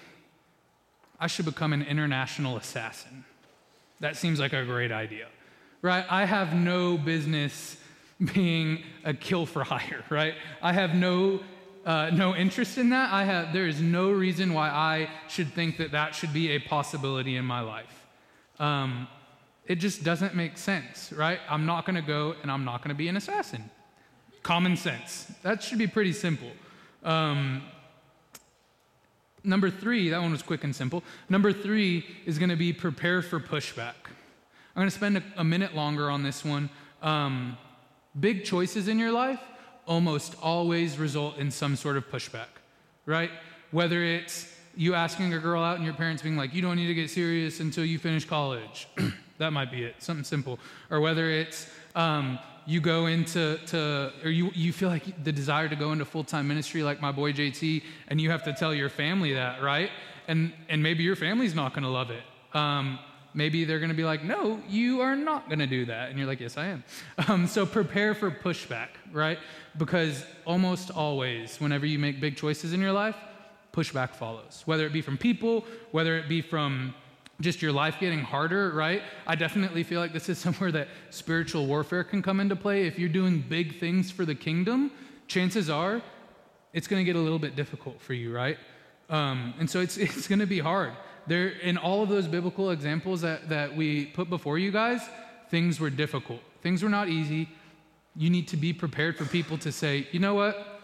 I 1.23 1.27
should 1.27 1.45
become 1.45 1.71
an 1.71 1.83
international 1.83 2.57
assassin. 2.57 3.23
That 4.01 4.17
seems 4.17 4.41
like 4.41 4.51
a 4.51 4.65
great 4.65 4.91
idea, 4.91 5.27
right? 5.81 6.05
I 6.09 6.25
have 6.25 6.53
no 6.53 6.97
business 6.97 7.77
being 8.33 8.83
a 9.05 9.13
kill 9.13 9.45
for 9.45 9.63
hire, 9.63 10.03
right? 10.09 10.33
I 10.61 10.73
have 10.73 10.93
no 10.93 11.39
uh, 11.85 12.09
no 12.13 12.35
interest 12.35 12.77
in 12.77 12.89
that. 12.89 13.13
I 13.13 13.23
have, 13.23 13.53
there 13.53 13.67
is 13.67 13.79
no 13.79 14.11
reason 14.11 14.53
why 14.53 14.69
I 14.69 15.09
should 15.29 15.53
think 15.53 15.77
that 15.77 15.91
that 15.91 16.13
should 16.13 16.33
be 16.33 16.51
a 16.51 16.59
possibility 16.59 17.35
in 17.37 17.45
my 17.45 17.61
life. 17.61 18.05
Um, 18.59 19.07
it 19.65 19.75
just 19.75 20.03
doesn't 20.03 20.35
make 20.35 20.57
sense, 20.57 21.13
right? 21.13 21.39
I'm 21.49 21.65
not 21.65 21.85
going 21.85 21.95
to 21.95 22.01
go 22.01 22.35
and 22.41 22.51
I'm 22.51 22.65
not 22.65 22.81
going 22.81 22.95
to 22.95 22.97
be 22.97 23.07
an 23.07 23.17
assassin. 23.17 23.69
Common 24.43 24.75
sense. 24.75 25.31
That 25.41 25.63
should 25.63 25.77
be 25.77 25.87
pretty 25.87 26.13
simple. 26.13 26.51
Um, 27.03 27.63
number 29.43 29.69
three, 29.69 30.09
that 30.09 30.21
one 30.21 30.31
was 30.31 30.41
quick 30.41 30.63
and 30.63 30.75
simple. 30.75 31.03
Number 31.29 31.53
three 31.53 32.05
is 32.25 32.37
going 32.37 32.49
to 32.49 32.55
be 32.55 32.73
prepare 32.73 33.21
for 33.21 33.39
pushback. 33.39 33.93
I'm 34.75 34.81
going 34.81 34.89
to 34.89 34.95
spend 34.95 35.17
a, 35.17 35.23
a 35.37 35.43
minute 35.43 35.75
longer 35.75 36.09
on 36.09 36.23
this 36.23 36.43
one. 36.43 36.69
Um, 37.01 37.57
big 38.19 38.45
choices 38.45 38.87
in 38.87 38.97
your 38.97 39.11
life 39.11 39.39
almost 39.85 40.35
always 40.41 40.97
result 40.97 41.37
in 41.37 41.51
some 41.51 41.75
sort 41.75 41.97
of 41.97 42.09
pushback, 42.09 42.47
right? 43.05 43.31
Whether 43.71 44.03
it's 44.03 44.53
you 44.75 44.95
asking 44.95 45.33
a 45.33 45.39
girl 45.39 45.63
out 45.63 45.75
and 45.75 45.85
your 45.85 45.93
parents 45.93 46.23
being 46.23 46.37
like, 46.37 46.53
you 46.53 46.61
don't 46.61 46.77
need 46.77 46.87
to 46.87 46.93
get 46.93 47.09
serious 47.09 47.59
until 47.59 47.85
you 47.85 47.99
finish 47.99 48.25
college. 48.25 48.87
that 49.37 49.51
might 49.51 49.71
be 49.71 49.83
it, 49.83 49.95
something 49.99 50.23
simple. 50.23 50.59
Or 50.89 51.01
whether 51.01 51.29
it's 51.29 51.67
um, 51.95 52.39
you 52.65 52.79
go 52.79 53.07
into, 53.07 53.57
to, 53.67 54.11
or 54.23 54.29
you, 54.29 54.51
you 54.53 54.71
feel 54.71 54.89
like 54.89 55.23
the 55.23 55.31
desire 55.31 55.67
to 55.67 55.75
go 55.75 55.91
into 55.91 56.05
full 56.05 56.23
time 56.23 56.47
ministry 56.47 56.83
like 56.83 57.01
my 57.01 57.11
boy 57.11 57.33
JT, 57.33 57.83
and 58.07 58.21
you 58.21 58.29
have 58.31 58.43
to 58.43 58.53
tell 58.53 58.73
your 58.73 58.89
family 58.89 59.33
that, 59.33 59.61
right? 59.61 59.89
And, 60.27 60.53
and 60.69 60.81
maybe 60.81 61.03
your 61.03 61.15
family's 61.15 61.53
not 61.53 61.73
going 61.73 61.83
to 61.83 61.89
love 61.89 62.09
it. 62.09 62.23
Um, 62.55 62.99
maybe 63.33 63.65
they're 63.65 63.79
going 63.79 63.89
to 63.89 63.95
be 63.95 64.03
like, 64.03 64.23
no, 64.23 64.61
you 64.69 65.01
are 65.01 65.15
not 65.15 65.47
going 65.47 65.59
to 65.59 65.67
do 65.67 65.85
that. 65.85 66.09
And 66.09 66.17
you're 66.17 66.27
like, 66.27 66.39
yes, 66.39 66.57
I 66.57 66.67
am. 66.67 66.83
Um, 67.27 67.47
so 67.47 67.65
prepare 67.65 68.13
for 68.13 68.31
pushback, 68.31 68.89
right? 69.11 69.39
Because 69.77 70.25
almost 70.45 70.91
always, 70.91 71.59
whenever 71.59 71.85
you 71.85 71.99
make 71.99 72.19
big 72.19 72.35
choices 72.35 72.73
in 72.73 72.79
your 72.79 72.91
life, 72.91 73.15
pushback 73.73 74.11
follows, 74.11 74.61
whether 74.65 74.85
it 74.85 74.93
be 74.93 75.01
from 75.01 75.17
people, 75.17 75.65
whether 75.91 76.17
it 76.17 76.29
be 76.29 76.41
from 76.41 76.93
just 77.43 77.61
your 77.61 77.71
life 77.71 77.97
getting 77.99 78.19
harder, 78.19 78.71
right? 78.71 79.03
I 79.27 79.35
definitely 79.35 79.83
feel 79.83 79.99
like 79.99 80.13
this 80.13 80.29
is 80.29 80.37
somewhere 80.45 80.71
that 80.71 80.87
spiritual 81.09 81.67
warfare 81.67 82.03
can 82.03 82.21
come 82.21 82.39
into 82.39 82.55
play. 82.55 82.87
If 82.87 82.97
you're 82.97 83.09
doing 83.09 83.41
big 83.41 83.79
things 83.79 84.09
for 84.09 84.25
the 84.25 84.35
kingdom, 84.35 84.91
chances 85.27 85.69
are 85.69 86.01
it's 86.73 86.87
going 86.87 86.99
to 86.99 87.05
get 87.05 87.15
a 87.15 87.21
little 87.21 87.39
bit 87.39 87.55
difficult 87.55 88.01
for 88.01 88.13
you, 88.13 88.33
right? 88.33 88.57
Um, 89.09 89.53
and 89.59 89.69
so 89.69 89.79
it's, 89.79 89.97
it's 89.97 90.27
going 90.27 90.39
to 90.39 90.47
be 90.47 90.59
hard. 90.59 90.93
There, 91.27 91.49
in 91.49 91.77
all 91.77 92.03
of 92.03 92.09
those 92.09 92.27
biblical 92.27 92.71
examples 92.71 93.21
that, 93.21 93.47
that 93.49 93.75
we 93.75 94.07
put 94.07 94.29
before 94.29 94.57
you 94.57 94.71
guys, 94.71 95.01
things 95.49 95.79
were 95.79 95.89
difficult. 95.89 96.41
Things 96.61 96.83
were 96.83 96.89
not 96.89 97.07
easy. 97.07 97.47
You 98.15 98.29
need 98.29 98.47
to 98.49 98.57
be 98.57 98.73
prepared 98.73 99.17
for 99.17 99.25
people 99.25 99.57
to 99.59 99.71
say, 99.71 100.07
you 100.11 100.19
know 100.19 100.33
what? 100.33 100.81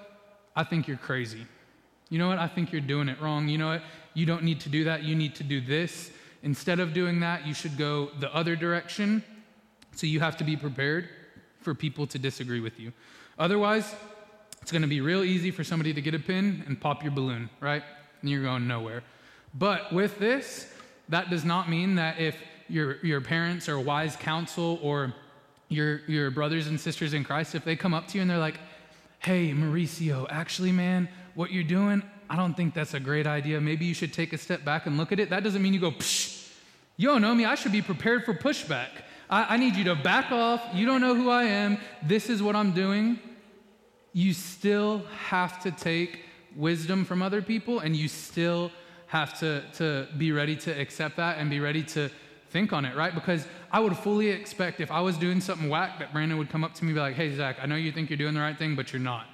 I 0.56 0.64
think 0.64 0.88
you're 0.88 0.98
crazy. 0.98 1.46
You 2.10 2.20
know 2.20 2.28
what? 2.30 2.40
I 2.40 2.48
think 2.48 2.72
you're 2.72 2.82
doing 2.82 3.10
it 3.10 3.20
wrong. 3.22 3.48
You 3.50 3.58
know 3.58 3.68
what? 3.68 3.82
You 4.14 4.26
don't 4.26 4.44
need 4.44 4.62
to 4.62 4.70
do 4.70 4.86
that. 4.86 5.04
You 5.04 5.16
need 5.16 5.36
to 5.36 5.44
do 5.44 5.62
this. 5.62 6.12
Instead 6.44 6.80
of 6.80 6.94
doing 6.94 7.20
that, 7.20 7.46
you 7.46 7.54
should 7.54 7.78
go 7.78 8.10
the 8.20 8.34
other 8.34 8.56
direction. 8.56 9.24
So 9.96 10.08
you 10.08 10.20
have 10.20 10.38
to 10.38 10.44
be 10.44 10.56
prepared 10.56 11.10
for 11.62 11.76
people 11.76 12.08
to 12.08 12.20
disagree 12.20 12.60
with 12.60 12.80
you. 12.80 12.94
Otherwise, 13.38 13.94
it's 14.62 14.72
going 14.72 14.82
to 14.82 14.88
be 14.88 15.02
real 15.02 15.24
easy 15.24 15.52
for 15.52 15.64
somebody 15.64 15.94
to 15.94 16.02
get 16.02 16.14
a 16.14 16.20
pin 16.20 16.64
and 16.68 16.80
pop 16.80 17.04
your 17.04 17.12
balloon, 17.12 17.50
right? 17.60 17.84
And 18.22 18.30
you're 18.30 18.44
going 18.44 18.68
nowhere. 18.68 19.04
But 19.54 19.92
with 19.92 20.20
this, 20.20 20.72
that 21.10 21.30
does 21.30 21.44
not 21.44 21.70
mean 21.70 21.96
that 21.96 22.20
if 22.20 22.36
your, 22.68 23.04
your 23.04 23.22
parents 23.22 23.68
or 23.68 23.80
wise 23.80 24.16
counsel 24.16 24.80
or 24.82 25.14
your, 25.70 26.02
your 26.08 26.32
brothers 26.32 26.68
and 26.68 26.80
sisters 26.80 27.14
in 27.14 27.24
Christ, 27.24 27.56
if 27.56 27.66
they 27.66 27.76
come 27.76 27.94
up 27.94 28.08
to 28.10 28.18
you 28.18 28.22
and 28.22 28.30
they're 28.30 28.38
like, 28.38 28.60
hey, 29.20 29.52
Mauricio, 29.52 30.28
actually, 30.30 30.72
man, 30.72 31.10
what 31.36 31.52
you're 31.52 31.64
doing, 31.64 32.04
I 32.30 32.36
don't 32.36 32.56
think 32.56 32.74
that's 32.74 32.94
a 32.94 33.00
great 33.00 33.26
idea. 33.26 33.60
Maybe 33.60 33.86
you 33.86 33.94
should 33.94 34.14
take 34.14 34.34
a 34.34 34.38
step 34.38 34.64
back 34.64 34.86
and 34.86 34.98
look 34.98 35.12
at 35.12 35.20
it. 35.20 35.30
That 35.32 35.44
doesn't 35.44 35.62
mean 35.62 35.74
you 35.74 35.80
go, 35.80 35.92
Psh, 35.92 36.52
you 36.98 37.08
don't 37.08 37.22
know 37.22 37.34
me. 37.34 37.46
I 37.46 37.56
should 37.56 37.72
be 37.72 37.82
prepared 37.82 38.26
for 38.26 38.34
pushback. 38.34 38.90
I, 39.30 39.56
I 39.56 39.58
need 39.58 39.76
you 39.76 39.84
to 39.86 39.96
back 39.96 40.32
off. 40.32 40.62
You 40.74 40.86
don't 40.86 41.02
know 41.02 41.16
who 41.16 41.30
I 41.30 41.46
am. 41.46 41.78
This 42.04 42.30
is 42.30 42.44
what 42.44 42.56
I'm 42.56 42.72
doing. 42.72 43.20
You 44.14 44.34
still 44.34 45.04
have 45.28 45.62
to 45.64 45.72
take 45.72 46.26
wisdom 46.56 47.06
from 47.06 47.22
other 47.22 47.42
people, 47.42 47.80
and 47.80 47.96
you 47.96 48.08
still 48.08 48.72
have 49.08 49.40
to, 49.40 49.64
to 49.74 50.08
be 50.18 50.32
ready 50.32 50.56
to 50.56 50.72
accept 50.72 51.18
that 51.18 51.38
and 51.40 51.50
be 51.50 51.60
ready 51.60 51.84
to 51.84 52.10
think 52.52 52.74
on 52.74 52.86
it, 52.86 52.96
right? 52.96 53.14
Because 53.14 53.46
I 53.72 53.80
would 53.80 53.96
fully 53.98 54.30
expect 54.30 54.80
if 54.80 54.92
I 54.92 55.02
was 55.02 55.18
doing 55.18 55.42
something 55.42 55.70
whack 55.70 56.00
that 56.00 56.12
Brandon 56.14 56.38
would 56.38 56.50
come 56.50 56.64
up 56.64 56.74
to 56.76 56.84
me 56.84 56.90
and 56.90 56.96
be 56.96 57.02
like, 57.02 57.16
hey, 57.16 57.36
Zach, 57.36 57.58
I 57.62 57.66
know 57.66 57.76
you 57.76 57.92
think 57.92 58.10
you're 58.10 58.18
doing 58.18 58.34
the 58.34 58.42
right 58.42 58.58
thing, 58.58 58.76
but 58.76 58.92
you're 58.94 59.02
not. 59.02 59.26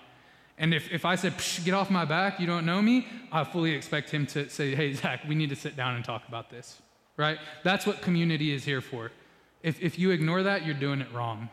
And 0.57 0.73
if, 0.73 0.91
if 0.91 1.03
I 1.03 1.15
said, 1.15 1.33
get 1.65 1.73
off 1.73 1.89
my 1.89 2.05
back, 2.05 2.39
you 2.39 2.47
don't 2.47 2.65
know 2.65 2.81
me, 2.81 3.07
I 3.31 3.43
fully 3.43 3.71
expect 3.71 4.09
him 4.09 4.25
to 4.27 4.49
say, 4.49 4.73
hey, 4.73 4.93
Zach, 4.93 5.21
we 5.27 5.35
need 5.35 5.49
to 5.49 5.55
sit 5.55 5.75
down 5.75 5.95
and 5.95 6.05
talk 6.05 6.27
about 6.27 6.49
this, 6.49 6.81
right? 7.17 7.37
That's 7.63 7.85
what 7.85 8.01
community 8.01 8.53
is 8.53 8.63
here 8.63 8.81
for. 8.81 9.11
If, 9.63 9.81
if 9.81 9.99
you 9.99 10.11
ignore 10.11 10.43
that, 10.43 10.65
you're 10.65 10.75
doing 10.75 11.01
it 11.01 11.11
wrong. 11.13 11.49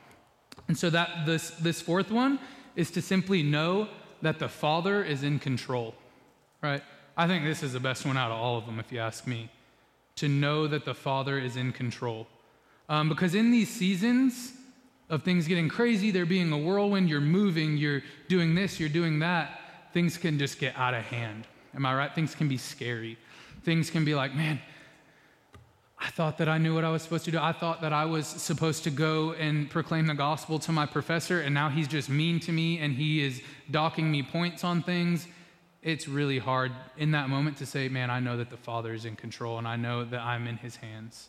And 0.68 0.78
so 0.78 0.90
that 0.90 1.26
this, 1.26 1.50
this 1.50 1.80
fourth 1.80 2.10
one 2.10 2.38
is 2.76 2.90
to 2.92 3.02
simply 3.02 3.42
know 3.42 3.88
that 4.22 4.38
the 4.38 4.48
Father 4.48 5.02
is 5.02 5.24
in 5.24 5.38
control, 5.38 5.94
right? 6.62 6.82
I 7.16 7.26
think 7.26 7.44
this 7.44 7.62
is 7.62 7.72
the 7.72 7.80
best 7.80 8.06
one 8.06 8.16
out 8.16 8.30
of 8.30 8.38
all 8.38 8.56
of 8.56 8.66
them, 8.66 8.78
if 8.78 8.92
you 8.92 9.00
ask 9.00 9.26
me. 9.26 9.50
To 10.16 10.28
know 10.28 10.66
that 10.66 10.84
the 10.84 10.94
Father 10.94 11.38
is 11.38 11.56
in 11.56 11.72
control. 11.72 12.28
Um, 12.88 13.08
because 13.08 13.34
in 13.34 13.50
these 13.50 13.68
seasons, 13.68 14.52
of 15.12 15.22
things 15.22 15.46
getting 15.46 15.68
crazy, 15.68 16.10
there 16.10 16.24
being 16.24 16.50
a 16.52 16.58
whirlwind, 16.58 17.06
you're 17.08 17.20
moving, 17.20 17.76
you're 17.76 18.02
doing 18.28 18.54
this, 18.54 18.80
you're 18.80 18.88
doing 18.88 19.18
that, 19.18 19.60
things 19.92 20.16
can 20.16 20.38
just 20.38 20.58
get 20.58 20.74
out 20.74 20.94
of 20.94 21.04
hand. 21.04 21.46
Am 21.74 21.84
I 21.84 21.94
right? 21.94 22.12
Things 22.14 22.34
can 22.34 22.48
be 22.48 22.56
scary. 22.56 23.18
Things 23.62 23.90
can 23.90 24.06
be 24.06 24.14
like, 24.14 24.34
man, 24.34 24.58
I 25.98 26.08
thought 26.08 26.38
that 26.38 26.48
I 26.48 26.56
knew 26.56 26.74
what 26.74 26.84
I 26.84 26.90
was 26.90 27.02
supposed 27.02 27.26
to 27.26 27.30
do. 27.30 27.38
I 27.38 27.52
thought 27.52 27.82
that 27.82 27.92
I 27.92 28.06
was 28.06 28.26
supposed 28.26 28.84
to 28.84 28.90
go 28.90 29.34
and 29.34 29.68
proclaim 29.68 30.06
the 30.06 30.14
gospel 30.14 30.58
to 30.60 30.72
my 30.72 30.86
professor, 30.86 31.42
and 31.42 31.52
now 31.54 31.68
he's 31.68 31.88
just 31.88 32.08
mean 32.08 32.40
to 32.40 32.50
me 32.50 32.78
and 32.78 32.94
he 32.94 33.22
is 33.22 33.42
docking 33.70 34.10
me 34.10 34.22
points 34.22 34.64
on 34.64 34.82
things. 34.82 35.26
It's 35.82 36.08
really 36.08 36.38
hard 36.38 36.72
in 36.96 37.10
that 37.10 37.28
moment 37.28 37.58
to 37.58 37.66
say, 37.66 37.90
man, 37.90 38.08
I 38.08 38.18
know 38.18 38.38
that 38.38 38.48
the 38.48 38.56
Father 38.56 38.94
is 38.94 39.04
in 39.04 39.16
control 39.16 39.58
and 39.58 39.68
I 39.68 39.76
know 39.76 40.04
that 40.04 40.20
I'm 40.22 40.46
in 40.46 40.56
his 40.56 40.76
hands. 40.76 41.28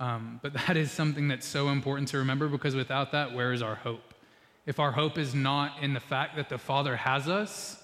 Um, 0.00 0.40
but 0.42 0.52
that 0.66 0.76
is 0.76 0.90
something 0.90 1.28
that's 1.28 1.46
so 1.46 1.68
important 1.68 2.08
to 2.08 2.18
remember 2.18 2.48
because 2.48 2.74
without 2.74 3.12
that, 3.12 3.34
where 3.34 3.52
is 3.52 3.62
our 3.62 3.74
hope? 3.74 4.14
If 4.66 4.80
our 4.80 4.92
hope 4.92 5.18
is 5.18 5.34
not 5.34 5.82
in 5.82 5.92
the 5.92 6.00
fact 6.00 6.36
that 6.36 6.48
the 6.48 6.58
Father 6.58 6.96
has 6.96 7.28
us, 7.28 7.82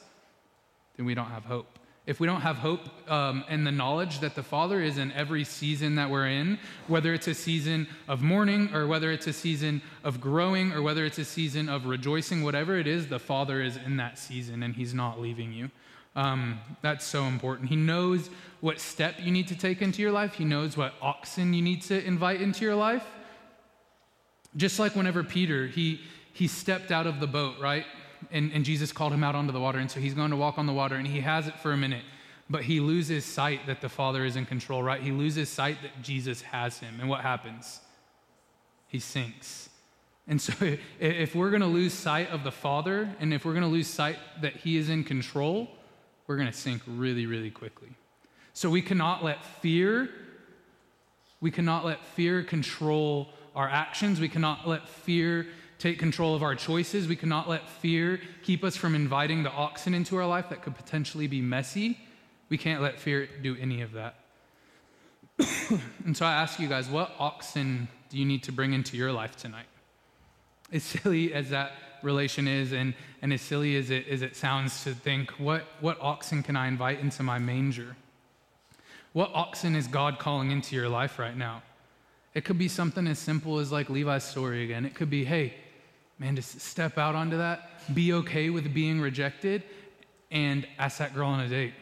then 0.96 1.04
we 1.06 1.14
don't 1.14 1.26
have 1.26 1.44
hope. 1.44 1.78
If 2.06 2.18
we 2.18 2.26
don't 2.26 2.40
have 2.40 2.56
hope 2.56 2.80
um, 3.10 3.44
in 3.48 3.62
the 3.64 3.70
knowledge 3.70 4.20
that 4.20 4.34
the 4.34 4.42
Father 4.42 4.80
is 4.80 4.96
in 4.96 5.12
every 5.12 5.44
season 5.44 5.96
that 5.96 6.10
we're 6.10 6.28
in, 6.28 6.58
whether 6.88 7.12
it's 7.12 7.28
a 7.28 7.34
season 7.34 7.86
of 8.08 8.22
mourning 8.22 8.74
or 8.74 8.86
whether 8.86 9.12
it's 9.12 9.26
a 9.26 9.32
season 9.32 9.82
of 10.02 10.20
growing 10.20 10.72
or 10.72 10.82
whether 10.82 11.04
it's 11.04 11.18
a 11.18 11.24
season 11.24 11.68
of 11.68 11.86
rejoicing, 11.86 12.42
whatever 12.42 12.78
it 12.78 12.86
is, 12.86 13.08
the 13.08 13.18
Father 13.18 13.62
is 13.62 13.76
in 13.76 13.98
that 13.98 14.18
season 14.18 14.62
and 14.62 14.74
He's 14.74 14.94
not 14.94 15.20
leaving 15.20 15.52
you. 15.52 15.70
Um, 16.16 16.60
that's 16.82 17.04
so 17.04 17.24
important. 17.24 17.68
He 17.68 17.76
knows 17.76 18.30
what 18.60 18.80
step 18.80 19.16
you 19.20 19.30
need 19.30 19.48
to 19.48 19.56
take 19.56 19.80
into 19.80 20.02
your 20.02 20.12
life, 20.12 20.34
He 20.34 20.44
knows 20.44 20.76
what 20.76 20.94
oxen 21.00 21.54
you 21.54 21.62
need 21.62 21.82
to 21.82 22.04
invite 22.04 22.40
into 22.40 22.64
your 22.64 22.74
life. 22.74 23.06
Just 24.56 24.78
like 24.78 24.96
whenever 24.96 25.22
Peter, 25.22 25.66
he, 25.68 26.00
he 26.32 26.48
stepped 26.48 26.90
out 26.90 27.06
of 27.06 27.20
the 27.20 27.26
boat, 27.26 27.56
right? 27.60 27.86
And, 28.32 28.52
and 28.52 28.64
Jesus 28.64 28.92
called 28.92 29.12
him 29.12 29.22
out 29.22 29.34
onto 29.34 29.52
the 29.52 29.60
water. 29.60 29.78
And 29.78 29.90
so 29.90 30.00
he's 30.00 30.14
going 30.14 30.30
to 30.30 30.36
walk 30.36 30.58
on 30.58 30.66
the 30.66 30.72
water 30.72 30.96
and 30.96 31.06
he 31.06 31.20
has 31.20 31.46
it 31.46 31.56
for 31.60 31.72
a 31.72 31.76
minute. 31.76 32.04
But 32.50 32.64
he 32.64 32.80
loses 32.80 33.24
sight 33.24 33.66
that 33.66 33.80
the 33.80 33.88
Father 33.88 34.24
is 34.24 34.34
in 34.34 34.44
control, 34.44 34.82
right? 34.82 35.00
He 35.00 35.12
loses 35.12 35.48
sight 35.48 35.78
that 35.82 36.02
Jesus 36.02 36.42
has 36.42 36.78
him. 36.78 36.98
And 36.98 37.08
what 37.08 37.20
happens? 37.20 37.80
He 38.88 38.98
sinks. 38.98 39.68
And 40.26 40.42
so 40.42 40.52
if 41.00 41.34
we're 41.36 41.50
going 41.50 41.62
to 41.62 41.68
lose 41.68 41.94
sight 41.94 42.28
of 42.30 42.42
the 42.42 42.50
Father 42.50 43.14
and 43.20 43.32
if 43.32 43.44
we're 43.44 43.52
going 43.52 43.62
to 43.62 43.68
lose 43.68 43.86
sight 43.86 44.16
that 44.42 44.56
he 44.56 44.76
is 44.76 44.88
in 44.88 45.04
control, 45.04 45.68
we're 46.30 46.36
going 46.36 46.46
to 46.46 46.56
sink 46.56 46.80
really, 46.86 47.26
really 47.26 47.50
quickly. 47.50 47.88
So 48.52 48.70
we 48.70 48.82
cannot 48.82 49.24
let 49.24 49.44
fear, 49.44 50.08
we 51.40 51.50
cannot 51.50 51.84
let 51.84 52.04
fear 52.04 52.44
control 52.44 53.30
our 53.56 53.68
actions. 53.68 54.20
We 54.20 54.28
cannot 54.28 54.68
let 54.68 54.88
fear 54.88 55.48
take 55.80 55.98
control 55.98 56.36
of 56.36 56.44
our 56.44 56.54
choices. 56.54 57.08
We 57.08 57.16
cannot 57.16 57.48
let 57.48 57.68
fear 57.68 58.20
keep 58.44 58.62
us 58.62 58.76
from 58.76 58.94
inviting 58.94 59.42
the 59.42 59.50
oxen 59.50 59.92
into 59.92 60.14
our 60.18 60.26
life 60.28 60.50
that 60.50 60.62
could 60.62 60.76
potentially 60.76 61.26
be 61.26 61.40
messy. 61.40 61.98
We 62.48 62.56
can't 62.56 62.80
let 62.80 63.00
fear 63.00 63.28
do 63.42 63.56
any 63.60 63.82
of 63.82 63.90
that. 63.94 64.14
and 66.04 66.16
so 66.16 66.24
I 66.24 66.34
ask 66.34 66.60
you 66.60 66.68
guys, 66.68 66.88
what 66.88 67.10
oxen 67.18 67.88
do 68.08 68.16
you 68.16 68.24
need 68.24 68.44
to 68.44 68.52
bring 68.52 68.72
into 68.72 68.96
your 68.96 69.10
life 69.10 69.34
tonight? 69.36 69.66
As 70.72 70.84
silly 70.84 71.34
as 71.34 71.50
that 71.50 71.72
relation 72.02 72.48
is, 72.48 72.72
and, 72.72 72.94
and 73.22 73.32
as 73.32 73.40
silly 73.40 73.76
as 73.76 73.90
it, 73.90 74.06
as 74.08 74.22
it 74.22 74.36
sounds 74.36 74.84
to 74.84 74.94
think, 74.94 75.30
what, 75.32 75.64
what 75.80 75.98
oxen 76.00 76.42
can 76.42 76.56
I 76.56 76.68
invite 76.68 77.00
into 77.00 77.22
my 77.22 77.38
manger? 77.38 77.96
What 79.12 79.30
oxen 79.34 79.74
is 79.74 79.86
God 79.86 80.18
calling 80.18 80.50
into 80.50 80.76
your 80.76 80.88
life 80.88 81.18
right 81.18 81.36
now? 81.36 81.62
It 82.34 82.44
could 82.44 82.58
be 82.58 82.68
something 82.68 83.06
as 83.06 83.18
simple 83.18 83.58
as 83.58 83.72
like 83.72 83.90
Levi's 83.90 84.24
story 84.24 84.62
again. 84.64 84.84
It 84.84 84.94
could 84.94 85.10
be, 85.10 85.24
hey, 85.24 85.54
man, 86.18 86.36
just 86.36 86.60
step 86.60 86.96
out 86.96 87.14
onto 87.14 87.38
that, 87.38 87.94
be 87.94 88.12
okay 88.12 88.50
with 88.50 88.72
being 88.72 89.00
rejected, 89.00 89.64
and 90.30 90.66
ask 90.78 90.98
that 90.98 91.14
girl 91.14 91.28
on 91.28 91.40
a 91.40 91.48
date. 91.48 91.74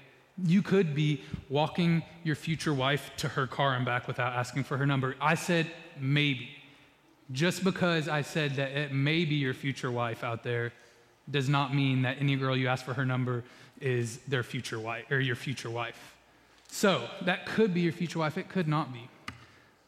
You 0.43 0.63
could 0.63 0.95
be 0.95 1.23
walking 1.51 2.03
your 2.25 2.37
future 2.37 2.73
wife 2.73 3.11
to 3.19 3.29
her 3.29 3.47
car 3.47 3.75
and 3.75 3.85
back 3.85 4.07
without 4.07 4.33
asking 4.33 4.65
for 4.65 4.79
her 4.79 4.87
number. 4.87 5.17
I 5.21 5.35
said 5.35 5.71
maybe. 6.01 6.51
Just 7.33 7.63
because 7.63 8.09
I 8.09 8.23
said 8.23 8.57
that 8.57 8.71
it 8.73 8.93
may 8.93 9.25
be 9.25 9.35
your 9.35 9.55
future 9.55 9.91
wife 9.91 10.25
out 10.25 10.43
there 10.43 10.73
does 11.31 11.49
not 11.49 11.75
mean 11.75 12.03
that 12.03 12.17
any 12.21 12.37
girl 12.37 12.57
you 12.57 12.69
ask 12.69 12.85
for 12.85 12.95
her 12.95 13.05
number 13.05 13.45
is 13.81 14.19
their 14.29 14.43
future 14.43 14.79
wife 14.79 15.05
or 15.11 15.21
your 15.21 15.37
future 15.37 15.71
wife. 15.71 16.17
So 16.69 17.09
that 17.23 17.47
could 17.47 17.75
be 17.75 17.81
your 17.81 17.93
future 17.93 18.19
wife, 18.19 18.39
it 18.39 18.49
could 18.49 18.69
not 18.69 18.93
be. 18.93 19.09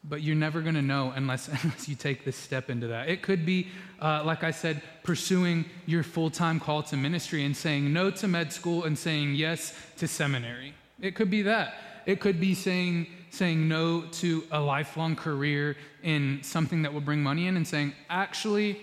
But 0.03 0.23
you're 0.23 0.37
never 0.37 0.61
going 0.61 0.75
to 0.75 0.83
know 0.83 1.13
unless, 1.15 1.49
unless 1.63 1.89
you 1.89 1.95
take 1.95 2.25
this 2.25 2.37
step 2.37 2.71
into 2.71 2.89
that. 2.89 3.09
It 3.09 3.23
could 3.23 3.45
be, 3.45 3.69
uh, 4.01 4.23
like 4.25 4.45
I 4.45 4.51
said, 4.51 4.83
pursuing 5.03 5.65
your 5.87 6.03
full 6.03 6.31
time 6.31 6.61
call 6.61 6.83
to 6.85 6.97
ministry 6.97 7.45
and 7.45 7.57
saying 7.57 7.93
no 7.93 8.11
to 8.11 8.29
med 8.29 8.53
school 8.53 8.85
and 8.85 8.99
saying 8.99 9.35
yes 9.35 9.75
to 9.99 10.09
seminary. 10.09 10.75
It 11.01 11.15
could 11.15 11.31
be 11.31 11.43
that. 11.43 11.75
It 12.07 12.21
could 12.21 12.41
be 12.41 12.55
saying 12.55 13.07
saying 13.31 13.69
no 13.69 14.03
to 14.03 14.45
a 14.51 14.61
lifelong 14.61 15.17
career 15.17 15.77
in 16.03 16.41
something 16.43 16.83
that 16.83 16.93
will 16.93 17.01
bring 17.01 17.23
money 17.23 17.47
in 17.47 17.57
and 17.57 17.67
saying, 17.67 17.93
actually, 18.09 18.81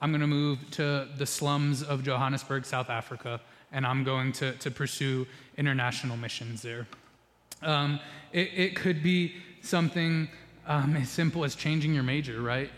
I'm 0.00 0.10
going 0.10 0.20
to 0.20 0.26
move 0.26 0.58
to 0.72 1.08
the 1.16 1.26
slums 1.26 1.82
of 1.82 2.02
Johannesburg, 2.02 2.64
South 2.64 2.90
Africa, 2.90 3.40
and 3.72 3.86
I'm 3.86 4.04
going 4.04 4.32
to, 4.32 4.52
to 4.52 4.70
pursue 4.70 5.26
international 5.56 6.16
missions 6.16 6.62
there. 6.62 6.86
Um, 7.62 8.00
it, 8.32 8.50
it, 8.54 8.76
could 8.76 9.02
be 9.02 9.34
something 9.62 10.28
um, 10.66 10.96
as 10.96 11.08
simple 11.08 11.44
as 11.44 11.56
changing 11.56 11.94
your 11.94 12.04
major, 12.04 12.40
right? 12.40 12.70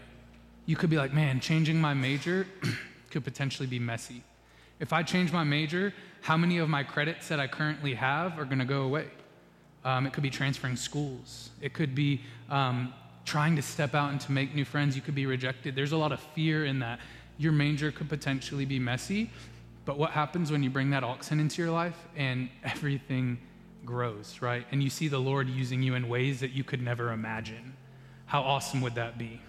You 0.64 0.76
could 0.76 0.88
be 0.88 0.96
like, 0.96 1.12
man, 1.12 1.40
changing 1.40 1.80
my 1.80 1.92
major 1.92 2.46
could 3.11 3.24
potentially 3.24 3.66
be 3.66 3.78
messy. 3.78 4.22
If 4.78 4.94
I 4.94 5.02
change 5.02 5.32
my 5.32 5.44
major, 5.44 5.92
how 6.22 6.38
many 6.38 6.58
of 6.58 6.68
my 6.70 6.82
credits 6.82 7.28
that 7.28 7.38
I 7.38 7.46
currently 7.46 7.94
have 7.94 8.38
are 8.38 8.46
going 8.46 8.61
to 8.61 8.64
go 8.64 8.82
away? 8.82 9.08
Um, 9.85 10.07
it 10.07 10.12
could 10.12 10.22
be 10.22 10.31
transferring 10.31 10.76
schools. 10.76 11.51
It 11.61 11.72
could 11.72 11.95
be 11.95 12.20
um, 12.51 12.93
trying 13.24 13.57
to 13.57 13.62
step 13.62 13.95
out 13.95 14.11
and 14.11 14.20
to 14.22 14.33
make 14.33 14.55
new 14.55 14.64
friends. 14.64 14.95
You 14.95 15.03
could 15.03 15.14
be 15.14 15.26
rejected. 15.26 15.74
There's 15.74 15.93
a 15.93 15.97
lot 15.97 16.12
of 16.12 16.20
fear 16.35 16.66
in 16.66 16.81
that. 16.81 17.01
Your 17.39 17.53
major 17.53 17.91
could 17.91 18.09
potentially 18.09 18.66
be 18.66 18.78
messy. 18.78 19.31
But 19.85 19.99
what 19.99 20.11
happens 20.11 20.53
when 20.53 20.62
you 20.62 20.70
bring 20.70 20.91
that 20.91 21.03
oxen 21.03 21.41
into 21.41 21.62
your 21.62 21.70
life 21.70 21.97
and 22.16 22.49
everything 22.64 23.39
grows, 23.85 24.39
right? 24.41 24.66
And 24.70 24.83
you 24.83 24.91
see 24.91 25.09
the 25.09 25.18
Lord 25.18 25.49
using 25.49 25.83
you 25.83 25.95
in 25.95 26.09
ways 26.09 26.41
that 26.41 26.51
you 26.51 26.64
could 26.64 26.83
never 26.83 27.12
imagine? 27.12 27.74
How 28.26 28.43
awesome 28.43 28.81
would 28.83 28.95
that 28.95 29.18
be? 29.18 29.41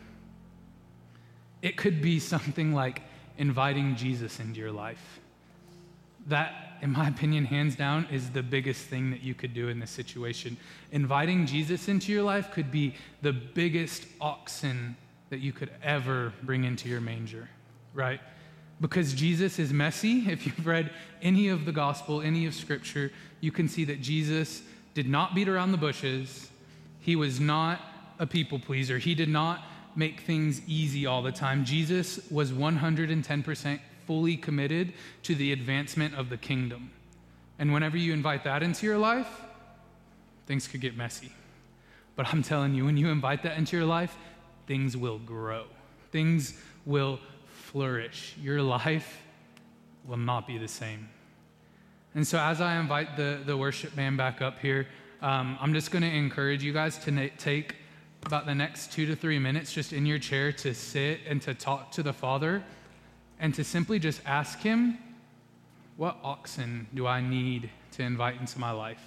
It 1.62 1.78
could 1.78 2.02
be 2.02 2.20
something 2.34 2.74
like 2.74 3.02
inviting 3.38 3.96
Jesus 3.96 4.40
into 4.40 4.60
your 4.60 4.72
life. 4.72 5.20
That, 6.28 6.71
in 6.82 6.92
my 6.92 7.08
opinion, 7.08 7.46
hands 7.46 7.76
down, 7.76 8.08
is 8.12 8.32
the 8.32 8.42
biggest 8.42 8.86
thing 8.86 9.12
that 9.12 9.22
you 9.22 9.36
could 9.36 9.54
do 9.54 9.70
in 9.70 9.80
this 9.80 9.92
situation. 9.92 10.58
Inviting 10.92 11.46
Jesus 11.46 11.88
into 11.88 12.12
your 12.12 12.24
life 12.24 12.52
could 12.52 12.72
be 12.72 12.96
the 13.22 13.32
biggest 13.32 14.06
oxen 14.20 14.98
that 15.30 15.40
you 15.40 15.54
could 15.54 15.70
ever 15.84 16.34
bring 16.44 16.64
into 16.64 16.90
your 16.90 17.00
manger, 17.00 17.48
right? 17.94 18.20
Because 18.82 19.14
Jesus 19.14 19.60
is 19.60 19.72
messy. 19.72 20.26
If 20.28 20.46
you've 20.46 20.66
read 20.66 20.92
any 21.22 21.50
of 21.50 21.66
the 21.66 21.72
gospel, 21.72 22.22
any 22.22 22.48
of 22.48 22.56
scripture, 22.56 23.12
you 23.42 23.52
can 23.52 23.68
see 23.68 23.86
that 23.86 24.02
Jesus 24.02 24.64
did 24.96 25.08
not 25.08 25.36
beat 25.36 25.48
around 25.48 25.72
the 25.72 25.78
bushes. 25.78 26.50
He 27.00 27.16
was 27.16 27.40
not 27.40 27.80
a 28.18 28.26
people 28.26 28.60
pleaser. 28.60 28.98
He 28.98 29.14
did 29.14 29.30
not 29.30 29.64
make 29.96 30.22
things 30.22 30.62
easy 30.68 31.06
all 31.06 31.22
the 31.22 31.32
time. 31.32 31.64
Jesus 31.64 32.20
was 32.32 32.52
110% 32.52 33.80
fully 34.12 34.36
committed 34.36 34.92
to 35.24 35.34
the 35.36 35.54
advancement 35.54 36.14
of 36.16 36.28
the 36.28 36.36
kingdom. 36.36 36.92
And 37.58 37.72
whenever 37.72 37.96
you 37.96 38.12
invite 38.12 38.44
that 38.44 38.62
into 38.62 38.86
your 38.86 38.98
life, 38.98 39.42
things 40.48 40.68
could 40.68 40.82
get 40.82 40.98
messy. 40.98 41.32
But 42.18 42.28
I'm 42.34 42.44
telling 42.44 42.74
you, 42.74 42.84
when 42.84 42.98
you 42.98 43.08
invite 43.08 43.42
that 43.44 43.58
into 43.58 43.78
your 43.78 43.86
life, 43.86 44.14
things 44.68 44.98
will 44.98 45.18
grow, 45.18 45.64
things 46.12 46.56
will 46.86 47.22
flourish. 47.46 48.36
Your 48.42 48.62
life 48.62 49.22
will 50.06 50.18
not 50.18 50.46
be 50.46 50.58
the 50.58 50.68
same. 50.68 51.08
And 52.14 52.28
so, 52.28 52.38
as 52.38 52.60
I 52.60 52.82
invite 52.82 53.16
the, 53.16 53.40
the 53.46 53.56
worship 53.56 53.96
band 53.96 54.18
back 54.18 54.42
up 54.42 54.60
here, 54.60 54.90
um, 55.22 55.58
I'm 55.62 55.74
just 55.74 55.90
going 55.90 56.04
to 56.04 56.14
encourage 56.14 56.62
you 56.66 56.74
guys 56.74 56.98
to 57.06 57.12
na- 57.12 57.28
take 57.38 57.76
about 58.26 58.46
the 58.46 58.56
next 58.56 58.92
two 58.92 59.06
to 59.06 59.16
three 59.16 59.40
minutes 59.40 59.72
just 59.72 59.94
in 59.94 60.06
your 60.06 60.20
chair 60.20 60.52
to 60.52 60.74
sit 60.74 61.22
and 61.26 61.42
to 61.44 61.54
talk 61.54 61.92
to 61.92 62.04
the 62.04 62.12
Father 62.12 62.62
and 63.42 63.56
to 63.56 63.64
simply 63.64 64.00
just 64.00 64.22
ask 64.26 64.60
Him, 64.60 64.98
What 65.98 66.18
oxen 66.24 66.88
do 66.94 67.08
I 67.08 67.20
need 67.20 67.70
to 67.94 68.04
invite 68.04 68.40
into 68.40 68.58
my 68.60 68.72
life? 68.72 69.04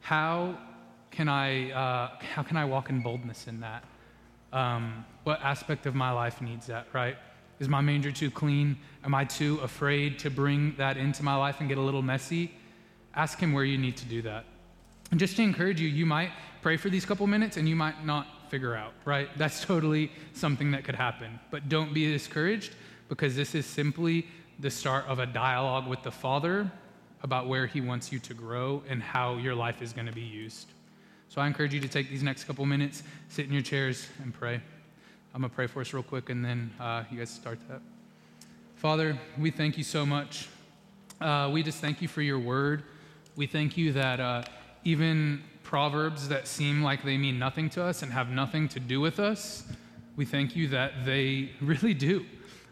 How 0.00 0.58
can 1.12 1.28
I, 1.28 1.70
uh, 1.70 2.10
how 2.34 2.42
can 2.42 2.56
I 2.56 2.64
walk 2.64 2.90
in 2.90 3.00
boldness 3.00 3.46
in 3.46 3.60
that? 3.60 3.84
Um, 4.52 5.04
what 5.24 5.40
aspect 5.42 5.84
of 5.84 5.94
my 5.94 6.10
life 6.10 6.40
needs 6.40 6.66
that, 6.66 6.86
right? 6.92 7.16
Is 7.60 7.68
my 7.68 7.82
manger 7.82 8.10
too 8.10 8.30
clean? 8.30 8.78
Am 9.04 9.14
I 9.14 9.24
too 9.24 9.58
afraid 9.62 10.18
to 10.20 10.30
bring 10.30 10.74
that 10.78 10.96
into 10.96 11.22
my 11.22 11.36
life 11.36 11.56
and 11.60 11.68
get 11.68 11.76
a 11.76 11.82
little 11.82 12.02
messy? 12.02 12.52
Ask 13.14 13.38
Him 13.38 13.52
where 13.52 13.64
you 13.64 13.76
need 13.76 13.96
to 13.98 14.06
do 14.06 14.22
that. 14.22 14.46
And 15.10 15.20
just 15.20 15.36
to 15.36 15.42
encourage 15.42 15.80
you, 15.80 15.88
you 15.88 16.06
might 16.06 16.30
pray 16.62 16.78
for 16.78 16.88
these 16.88 17.04
couple 17.04 17.26
minutes 17.26 17.58
and 17.58 17.68
you 17.68 17.76
might 17.76 18.04
not 18.04 18.26
figure 18.50 18.74
out, 18.74 18.92
right? 19.04 19.28
That's 19.36 19.62
totally 19.62 20.10
something 20.32 20.70
that 20.70 20.84
could 20.84 20.94
happen. 20.94 21.38
But 21.50 21.68
don't 21.68 21.92
be 21.92 22.10
discouraged 22.10 22.74
because 23.08 23.36
this 23.36 23.54
is 23.54 23.66
simply 23.66 24.26
the 24.58 24.70
start 24.70 25.06
of 25.06 25.18
a 25.18 25.26
dialogue 25.26 25.86
with 25.86 26.02
the 26.02 26.10
Father 26.10 26.70
about 27.22 27.48
where 27.48 27.66
He 27.66 27.80
wants 27.80 28.12
you 28.12 28.18
to 28.20 28.34
grow 28.34 28.82
and 28.88 29.02
how 29.02 29.36
your 29.36 29.54
life 29.54 29.82
is 29.82 29.92
going 29.92 30.06
to 30.06 30.12
be 30.12 30.20
used. 30.20 30.68
So 31.28 31.40
I 31.40 31.46
encourage 31.46 31.74
you 31.74 31.80
to 31.80 31.88
take 31.88 32.08
these 32.08 32.22
next 32.22 32.44
couple 32.44 32.64
minutes, 32.66 33.02
sit 33.28 33.46
in 33.46 33.52
your 33.52 33.62
chairs, 33.62 34.08
and 34.22 34.32
pray. 34.32 34.60
I'm 35.34 35.42
going 35.42 35.50
to 35.50 35.54
pray 35.54 35.66
for 35.66 35.80
us 35.80 35.92
real 35.92 36.02
quick, 36.02 36.30
and 36.30 36.44
then 36.44 36.70
uh, 36.80 37.04
you 37.10 37.18
guys 37.18 37.30
start 37.30 37.58
that. 37.68 37.80
Father, 38.76 39.18
we 39.38 39.50
thank 39.50 39.76
you 39.76 39.84
so 39.84 40.06
much. 40.06 40.48
Uh, 41.20 41.50
we 41.52 41.62
just 41.62 41.80
thank 41.80 42.00
you 42.00 42.08
for 42.08 42.22
your 42.22 42.38
word. 42.38 42.82
We 43.36 43.46
thank 43.46 43.76
you 43.76 43.92
that 43.92 44.20
uh, 44.20 44.44
even 44.84 45.42
proverbs 45.62 46.28
that 46.28 46.46
seem 46.48 46.82
like 46.82 47.04
they 47.04 47.18
mean 47.18 47.38
nothing 47.38 47.68
to 47.70 47.82
us 47.82 48.02
and 48.02 48.10
have 48.12 48.30
nothing 48.30 48.68
to 48.68 48.80
do 48.80 49.00
with 49.00 49.20
us, 49.20 49.64
we 50.16 50.24
thank 50.24 50.56
you 50.56 50.68
that 50.68 51.04
they 51.04 51.50
really 51.60 51.94
do. 51.94 52.24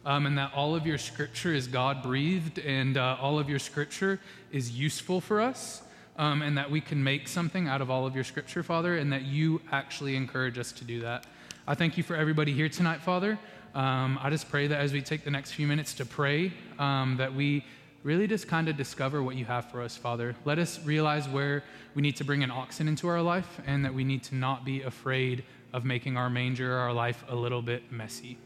Um, 0.06 0.24
and 0.24 0.38
that 0.38 0.52
all 0.54 0.76
of 0.76 0.86
your 0.86 0.98
scripture 0.98 1.52
is 1.52 1.66
God 1.66 2.00
breathed 2.00 2.60
and 2.60 2.96
uh, 2.96 3.18
all 3.20 3.40
of 3.40 3.50
your 3.50 3.58
scripture 3.58 4.20
is 4.52 4.70
useful 4.70 5.20
for 5.20 5.40
us. 5.40 5.82
Um, 6.16 6.40
and 6.40 6.56
that 6.56 6.70
we 6.70 6.80
can 6.80 7.04
make 7.04 7.28
something 7.28 7.68
out 7.68 7.82
of 7.82 7.90
all 7.90 8.06
of 8.06 8.14
your 8.14 8.24
scripture, 8.24 8.62
Father, 8.62 8.96
and 8.96 9.12
that 9.12 9.22
you 9.22 9.60
actually 9.70 10.16
encourage 10.16 10.58
us 10.58 10.72
to 10.72 10.84
do 10.84 11.00
that. 11.00 11.26
I 11.66 11.74
thank 11.74 11.98
you 11.98 12.02
for 12.02 12.16
everybody 12.16 12.54
here 12.54 12.70
tonight, 12.70 13.02
Father. 13.02 13.38
Um, 13.74 14.18
I 14.22 14.30
just 14.30 14.48
pray 14.48 14.66
that 14.68 14.80
as 14.80 14.94
we 14.94 15.02
take 15.02 15.24
the 15.24 15.30
next 15.30 15.52
few 15.52 15.66
minutes 15.66 15.92
to 15.94 16.06
pray, 16.06 16.54
um, 16.78 17.16
that 17.18 17.34
we 17.34 17.66
really 18.02 18.26
just 18.26 18.48
kind 18.48 18.68
of 18.68 18.76
discover 18.76 19.22
what 19.22 19.34
you 19.34 19.44
have 19.44 19.70
for 19.70 19.82
us, 19.82 19.96
Father. 19.96 20.34
Let 20.46 20.58
us 20.58 20.82
realize 20.86 21.28
where 21.28 21.64
we 21.94 22.00
need 22.00 22.16
to 22.16 22.24
bring 22.24 22.42
an 22.42 22.50
oxen 22.50 22.88
into 22.88 23.08
our 23.08 23.20
life 23.20 23.60
and 23.66 23.84
that 23.84 23.92
we 23.92 24.04
need 24.04 24.22
to 24.24 24.36
not 24.36 24.64
be 24.64 24.82
afraid 24.82 25.44
of 25.74 25.84
making 25.84 26.16
our 26.16 26.30
manger, 26.30 26.72
our 26.72 26.92
life, 26.92 27.24
a 27.28 27.34
little 27.34 27.60
bit 27.60 27.92
messy. 27.92 28.38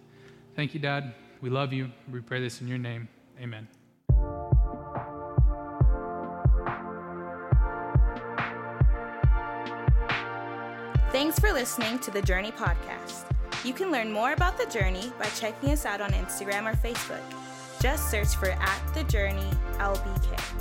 Thank 0.57 0.75
you, 0.75 0.81
Dad. 0.81 1.13
We 1.41 1.49
love 1.49 1.73
you. 1.73 1.91
We 2.11 2.21
pray 2.21 2.41
this 2.41 2.61
in 2.61 2.69
your 2.69 2.79
name. 2.79 3.09
Amen. 3.41 3.67
Thanks 11.13 11.39
for 11.39 11.53
listening 11.53 11.99
to 12.01 12.11
the 12.11 12.23
Journey 12.23 12.53
Podcast. 12.53 13.25
You 13.65 13.73
can 13.73 13.91
learn 13.91 14.13
more 14.13 14.33
about 14.33 14.57
the 14.57 14.67
journey 14.67 15.13
by 15.19 15.27
checking 15.27 15.71
us 15.71 15.85
out 15.85 16.01
on 16.01 16.13
Instagram 16.13 16.71
or 16.71 16.77
Facebook. 16.77 17.23
Just 17.81 18.11
search 18.11 18.37
for 18.37 18.51
at 18.51 18.95
the 18.95 19.05
Journey 19.05 19.51
LBK. 19.79 20.60